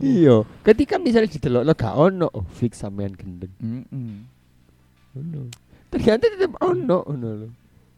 Iya, 0.00 0.48
ketika 0.64 0.96
misalnya 0.96 1.28
didelokno 1.28 1.76
gak 1.76 1.92
ono, 1.98 2.30
oh 2.32 2.46
fix 2.56 2.82
sampean 2.82 3.14
gendeng. 3.14 3.54
Heeh. 3.62 4.12
Ono. 5.14 5.46
Ternyata 5.94 6.26
tetep 6.26 6.58
ono 6.58 7.06
ngono 7.06 7.28
lho. 7.38 7.48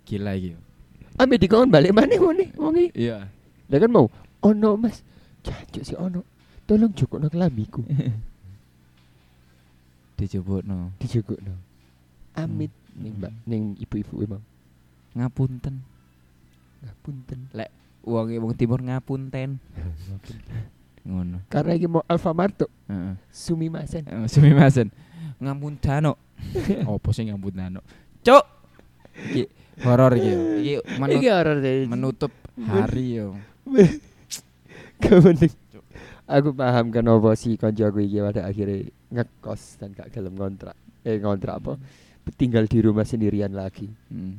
Gila 0.05 0.37
iki. 0.37 0.72
Ambil 1.21 1.39
dikon 1.39 1.69
balik 1.69 1.93
mana 1.93 2.17
wong 2.17 2.41
wongi. 2.57 2.89
Iya. 2.97 3.29
Lah 3.69 3.79
kan 3.79 3.91
mau 3.93 4.09
ono 4.41 4.71
Mas. 4.81 5.05
Jancuk 5.43 5.83
si 5.85 5.95
ono. 5.97 6.25
Tolong 6.65 6.95
jukukno 6.95 7.27
kelambiku. 7.29 7.83
Dijebukno. 10.19 10.95
Dijukukno. 11.03 11.53
Amit 12.39 12.71
ning 12.97 13.13
Mbak 13.19 13.33
ning 13.45 13.63
ibu-ibu 13.81 14.15
emang. 14.25 14.43
Ngapunten. 15.19 15.75
Ngapunten. 16.85 17.39
Wong 18.03 18.27
wong 18.41 18.53
timur 18.57 18.81
ngapunten. 18.87 19.59
Ngono. 21.03 21.43
Karena 21.51 21.75
iki 21.75 21.91
mau 21.91 22.07
Alfamart 22.07 22.63
tuh, 22.63 22.71
Heeh. 22.87 23.19
sumimasen. 23.35 24.07
Eh, 24.07 24.31
Sumimasen. 24.31 24.87
Ngampundano. 25.43 26.15
Apa 26.87 27.09
sih 27.11 27.27
ngampundano? 27.27 27.83
Cuk. 28.23 28.45
Horor 29.81 30.13
iki. 30.15 30.29
yo. 30.29 30.41
Iki 30.61 30.75
menut- 31.01 31.23
Iki 31.23 31.29
horor 31.33 31.59
deh. 31.59 31.75
menutup 31.89 32.33
hari 32.61 33.07
yo. 33.17 33.27
Kepenting. 35.01 35.53
Aku 36.29 36.55
paham 36.55 36.93
kenapa 36.93 37.35
si 37.35 37.57
konco 37.57 37.83
aku 37.83 38.01
iki 38.01 38.21
pada 38.21 38.47
akhirnya 38.47 38.89
ngekos 39.11 39.81
dan 39.81 39.93
gak 39.93 40.13
gelem 40.13 40.37
ngontrak. 40.37 40.77
Eh 41.03 41.19
ngontrak 41.19 41.59
apa? 41.59 41.73
Tinggal 42.39 42.71
di 42.71 42.79
rumah 42.79 43.03
sendirian 43.03 43.51
lagi. 43.51 43.91
Hmm. 44.09 44.39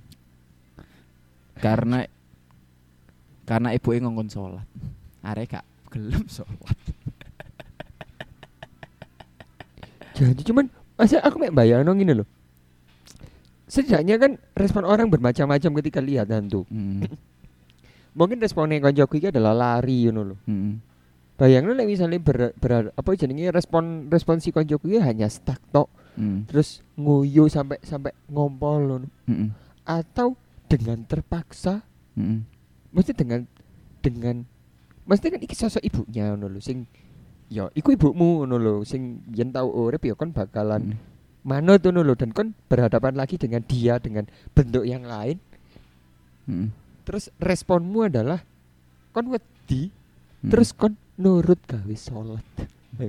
Karena 1.60 2.08
karena 3.44 3.76
ibu 3.76 3.92
ngongkon 3.92 4.30
sholat. 4.32 4.66
Arek 5.22 5.60
gak 5.60 5.66
gelem 5.92 6.24
sholat. 6.26 6.78
Jadi 10.14 10.42
cuman 10.46 10.66
masa 10.94 11.20
aku 11.20 11.42
mek 11.42 11.54
bayangno 11.54 11.92
ngene 11.92 12.24
loh. 12.24 12.28
Setidaknya 13.74 14.22
kan 14.22 14.32
respon 14.54 14.86
orang 14.86 15.10
bermacam-macam 15.10 15.82
ketika 15.82 15.98
lihat 15.98 16.30
hantu. 16.30 16.70
Hmm. 16.70 17.10
Mungkin 18.20 18.38
responnya 18.38 18.78
koncoku 18.78 19.18
iki 19.18 19.34
adalah 19.34 19.58
lari 19.58 20.06
ngono 20.06 20.22
loh. 20.22 20.40
Hmm. 20.46 20.78
Bayangno 21.34 21.74
nek 21.74 21.90
misalnya 21.90 22.22
ber, 22.22 22.54
ber- 22.54 22.94
apa 22.94 23.10
jenenge 23.18 23.50
respon 23.50 24.06
respon 24.14 24.38
si 24.38 24.54
koncoku 24.54 24.86
iki 24.86 25.02
hanya 25.02 25.26
stuck 25.26 25.58
tok, 25.74 25.90
Hmm. 26.14 26.46
terus 26.46 26.86
nguyu 26.94 27.50
sampai 27.50 27.82
sampai 27.82 28.14
ngompol 28.30 28.78
ngono. 28.86 29.08
Hmm. 29.26 29.50
Atau 29.82 30.38
dengan 30.70 31.02
terpaksa 31.02 31.82
Hmm. 32.14 32.46
mesti 32.94 33.18
dengan 33.18 33.50
dengan 34.06 34.46
mesti 35.04 35.34
kan 35.34 35.42
iki 35.42 35.58
sosok 35.58 35.82
ibunya 35.82 36.30
ngono 36.30 36.54
lho 36.54 36.62
sing 36.62 36.86
ya 37.50 37.66
iku 37.74 37.90
ibumu 37.90 38.46
ngono 38.46 38.62
lho 38.62 38.74
sing 38.86 39.26
yen 39.34 39.50
tau 39.50 39.66
urip 39.66 40.06
ya 40.06 40.14
kon 40.14 40.30
bakalan 40.30 40.94
Hmm. 40.94 40.98
Manut 41.44 41.80
ngono 41.80 42.02
lho 42.02 42.16
dan 42.16 42.32
kon 42.32 42.56
berhadapan 42.66 43.14
lagi 43.14 43.36
dengan 43.36 43.62
dia 43.62 43.98
dengan 43.98 44.24
bentuk 44.52 44.84
yang 44.84 45.04
lain 45.04 45.38
Hmm. 46.44 46.76
terus 47.04 47.32
responmu 47.38 48.04
adalah 48.04 48.44
kon 49.12 49.28
wedi 49.28 49.88
Hmm. 50.40 50.52
terus 50.52 50.72
kon 50.72 50.92
nurut 51.16 51.56
gawe 51.64 51.94
sholat 51.94 52.44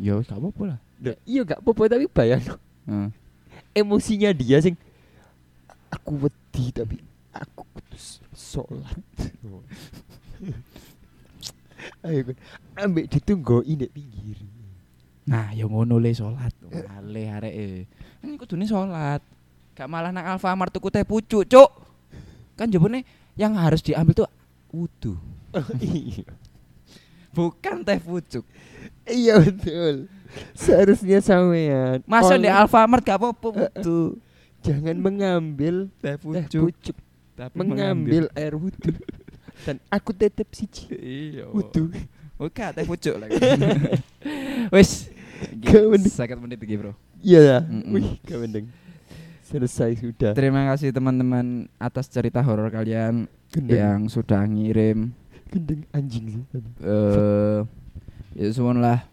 ya 0.00 0.16
gak 0.18 0.32
apa-apa 0.32 0.62
lah. 0.64 0.78
Iya 1.22 1.44
gak 1.44 1.60
apa-apa 1.60 1.84
tapi 1.90 2.08
bayang 2.08 2.40
Heeh. 2.40 3.08
emosinya 3.74 4.32
dia 4.32 4.56
sing 4.58 4.72
aku 5.88 6.16
wedi 6.22 6.72
tapi 6.72 6.96
aku 7.30 7.60
kudu 7.68 7.92
s- 7.94 8.24
sholat 8.32 8.96
ayo 12.02 12.32
ambek 12.74 13.10
ditunggu 13.10 13.60
ini 13.64 13.84
pinggir 13.86 14.38
Nah, 15.22 15.54
ya 15.54 15.70
ngono 15.70 16.02
le 16.02 16.10
salat. 16.10 16.50
Ale 16.98 17.22
areke. 17.30 17.86
Kan 18.18 18.34
kudune 18.34 18.66
salat. 18.66 19.22
Gak 19.72 19.88
malah 19.88 20.10
nang 20.12 20.26
Alfamart 20.26 20.74
tuku 20.74 20.90
teh 20.90 21.06
pucuk, 21.06 21.46
Cuk. 21.46 21.70
Kan 22.58 22.68
jebone 22.68 23.06
yang 23.38 23.56
harus 23.56 23.80
diambil 23.80 24.26
tuh 24.26 24.28
wudu. 24.68 25.16
iya 25.80 26.26
Bukan 27.32 27.80
teh 27.80 27.96
pucuk. 27.96 28.44
Iya 29.08 29.40
betul. 29.40 30.10
Seharusnya 30.52 31.24
sampean. 31.24 32.04
Masuk 32.04 32.36
di 32.36 32.48
Alfamart 32.50 33.04
gak 33.04 33.20
apa-apa 33.20 33.72
itu. 33.78 34.16
jangan 34.62 34.94
mengambil 34.94 35.90
Teh 35.98 36.14
teh 36.14 36.46
pucuk, 36.52 36.94
Tapi 37.34 37.56
mengambil 37.56 38.30
air 38.36 38.54
wudhu. 38.54 38.94
Dan 39.66 39.78
aku 39.90 40.12
tetap 40.14 40.46
siji 40.52 40.92
Iya. 40.92 41.50
wudhu. 41.50 41.88
Oke, 42.42 42.64
teh 42.74 42.82
pucuk 42.82 43.14
lagi. 43.22 43.38
Mending. 45.62 46.10
Sakit 46.10 46.38
menit 46.38 46.58
iki, 46.58 46.74
Bro. 46.74 46.92
Iya. 47.22 47.62
Mm-mm. 47.62 47.94
Wih, 47.94 48.18
gak 48.26 48.38
mending. 48.42 48.66
Selesai 49.46 49.94
sudah. 50.00 50.32
Terima 50.34 50.66
kasih 50.72 50.90
teman-teman 50.90 51.70
atas 51.76 52.08
cerita 52.08 52.40
horor 52.40 52.72
kalian 52.72 53.28
Gendeng, 53.52 53.76
yang 53.78 54.00
sudah 54.08 54.42
ngirim 54.48 55.12
gendeng 55.52 55.84
anjing 55.92 56.24
sih. 56.32 56.42
eh 56.80 57.60
ya 58.32 58.48
suwun 58.48 58.80
lah 58.80 59.04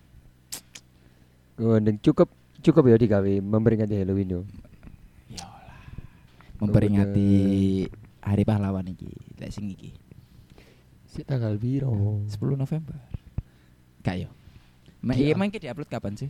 Gendeng 1.59 1.99
cukup 1.99 2.31
cukup 2.63 2.87
ya 2.87 2.95
digawe 2.95 3.33
memperingati 3.43 3.99
Halloween 3.99 4.39
yo. 4.39 4.41
memperingati 6.63 7.27
Hari 8.23 8.43
Pahlawan 8.47 8.87
iki. 8.87 9.11
Lek 9.39 9.51
sing 9.51 9.67
iki 9.67 9.91
Si 11.03 11.19
tanggal 11.27 11.59
piro? 11.59 12.23
10 12.31 12.31
November. 12.55 12.95
Gak 14.03 14.15
yo. 14.19 14.29
Ma 14.99 15.15
Di- 15.15 15.31
iya 15.31 15.33
main 15.35 15.51
ki 15.51 15.59
diupload 15.59 15.89
kapan 15.89 16.13
sih? 16.15 16.29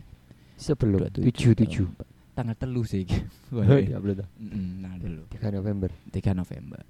Sebelum 0.60 1.08
27. 1.10 1.56
77. 1.56 2.36
Tanggal 2.36 2.56
telu 2.56 2.82
sih 2.86 3.02
iki. 3.02 3.18
Diupload 3.90 4.22
ah. 4.22 4.28
Mm, 4.38 4.70
Nah 4.84 4.94
dulu 5.00 5.22
3 5.32 5.50
November. 5.50 5.90
3 6.12 6.34
November. 6.36 6.82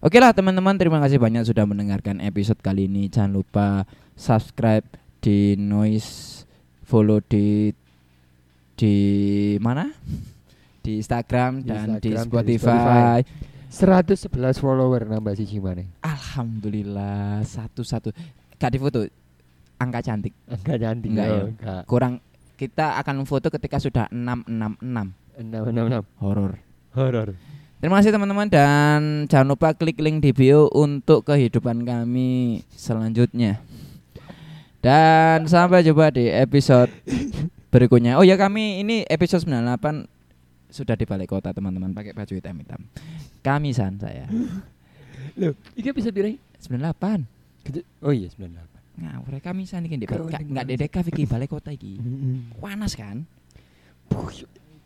Oke 0.00 0.16
lah 0.16 0.32
teman-teman 0.32 0.80
terima 0.80 0.96
kasih 1.04 1.20
banyak 1.20 1.44
sudah 1.44 1.68
mendengarkan 1.68 2.24
episode 2.24 2.56
kali 2.64 2.88
ini. 2.88 3.12
Jangan 3.12 3.36
lupa 3.36 3.84
subscribe 4.16 4.88
di 5.20 5.60
Noise, 5.60 6.48
follow 6.88 7.20
di 7.20 7.68
di 8.80 8.94
mana? 9.60 9.92
Di 10.80 10.96
Instagram 11.04 11.60
Di 11.60 11.68
dan 11.68 12.00
di 12.00 12.16
Instagram, 12.16 12.24
di 12.48 12.56
Spotify. 12.56 13.20
111 13.70 14.56
follower 14.56 15.04
nambah 15.04 15.36
siji 15.36 15.60
maneh. 15.60 15.86
Alhamdulillah 16.00 17.44
satu-satu. 17.44 18.10
Gak 18.56 18.72
difoto 18.72 19.04
angka 19.80 20.00
cantik. 20.04 20.36
Enggak 20.44 20.76
cantik 20.76 21.08
Enggak 21.10 21.26
yo, 21.26 21.32
ya? 21.32 21.42
enggak. 21.48 21.82
Kurang 21.88 22.14
kita 22.60 23.00
akan 23.00 23.24
foto 23.24 23.48
ketika 23.48 23.80
sudah 23.80 24.04
666 24.12 25.16
666 25.40 26.04
horor. 26.20 26.60
horor. 26.92 27.28
Terima 27.80 27.96
kasih 27.96 28.12
teman-teman 28.12 28.44
dan 28.52 29.24
jangan 29.24 29.56
lupa 29.56 29.72
klik 29.72 29.96
link 30.04 30.20
di 30.20 30.36
bio 30.36 30.68
untuk 30.76 31.24
kehidupan 31.24 31.88
kami 31.88 32.60
selanjutnya. 32.76 33.56
Dan 34.84 35.48
sampai 35.48 35.80
jumpa 35.80 36.12
di 36.12 36.28
episode 36.28 36.92
berikutnya. 37.72 38.20
Oh 38.20 38.24
ya 38.24 38.36
kami 38.36 38.84
ini 38.84 39.08
episode 39.08 39.48
98 39.48 40.04
sudah 40.68 40.92
di 40.92 41.08
balik 41.08 41.32
kota 41.32 41.56
teman-teman 41.56 41.96
pakai 41.96 42.12
baju 42.12 42.32
hitam-hitam. 42.36 42.84
Kamisan 43.40 43.96
saya. 43.96 44.28
Loh, 45.40 45.56
iki 45.72 45.88
bisa 45.96 46.12
piro? 46.12 46.28
98. 46.60 47.24
Gitu. 47.64 47.80
Oh 48.04 48.12
iya 48.12 48.28
98. 48.28 48.79
Ngawur 49.00 49.40
kamisan 49.40 49.88
iki 49.88 49.96
Dik. 49.96 50.08
Karo 50.12 50.28
Nggak- 50.28 50.68
dedek 50.68 50.92
iki 51.08 51.24
balik 51.32 51.48
kota 51.50 51.72
iki. 51.72 51.96
Heeh. 51.96 52.60
Panas 52.60 52.92
kan? 52.92 53.24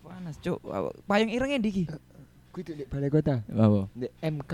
Panas, 0.04 0.38
Cuk. 0.38 0.62
Payung 1.10 1.30
irenge 1.32 1.58
ndi 1.58 1.70
iki? 1.74 1.84
Kudu 2.54 2.70
di 2.78 2.86
balai 2.86 3.10
kota, 3.10 3.42
Apa? 3.50 3.90
di 3.98 4.06
MK. 4.22 4.52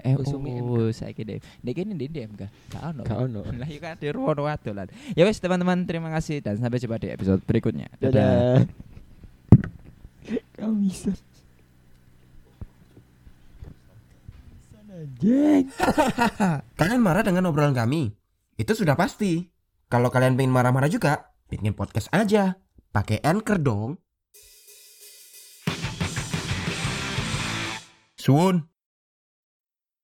Eh, 0.00 0.14
Usumi 0.16 0.56
oh, 0.62 0.88
deh. 0.88 1.38
Nek 1.42 1.72
kene 1.74 1.92
ndi 1.98 2.06
ndi 2.06 2.20
MK? 2.30 2.42
Gak 2.70 2.82
ono. 2.94 3.02
Gak 3.02 3.18
ono. 3.26 3.40
Lah 3.60 3.68
yuk 3.68 3.82
kan 3.82 3.98
di 3.98 4.08
ruwono 4.08 4.46
wadolan. 4.46 4.86
Ya 5.18 5.26
wes 5.26 5.42
teman-teman 5.42 5.82
terima 5.84 6.08
kasih 6.14 6.40
dan 6.40 6.56
sampai 6.62 6.78
jumpa 6.78 7.02
di 7.02 7.10
episode 7.10 7.42
berikutnya. 7.42 7.90
Dadah. 7.98 8.64
Kamu 10.56 10.74
bisa. 10.86 11.10
Kalian 16.76 17.00
marah 17.00 17.24
dengan 17.24 17.48
obrolan 17.50 17.74
kami? 17.74 18.19
Itu 18.60 18.76
sudah 18.76 18.92
pasti. 18.92 19.48
Kalau 19.88 20.12
kalian 20.12 20.36
pengen 20.36 20.52
marah-marah 20.52 20.92
juga, 20.92 21.32
bikin 21.48 21.72
podcast 21.72 22.12
aja. 22.12 22.60
Pakai 22.92 23.24
Anchor 23.24 23.56
dong. 23.56 23.96
Suun. 28.20 28.69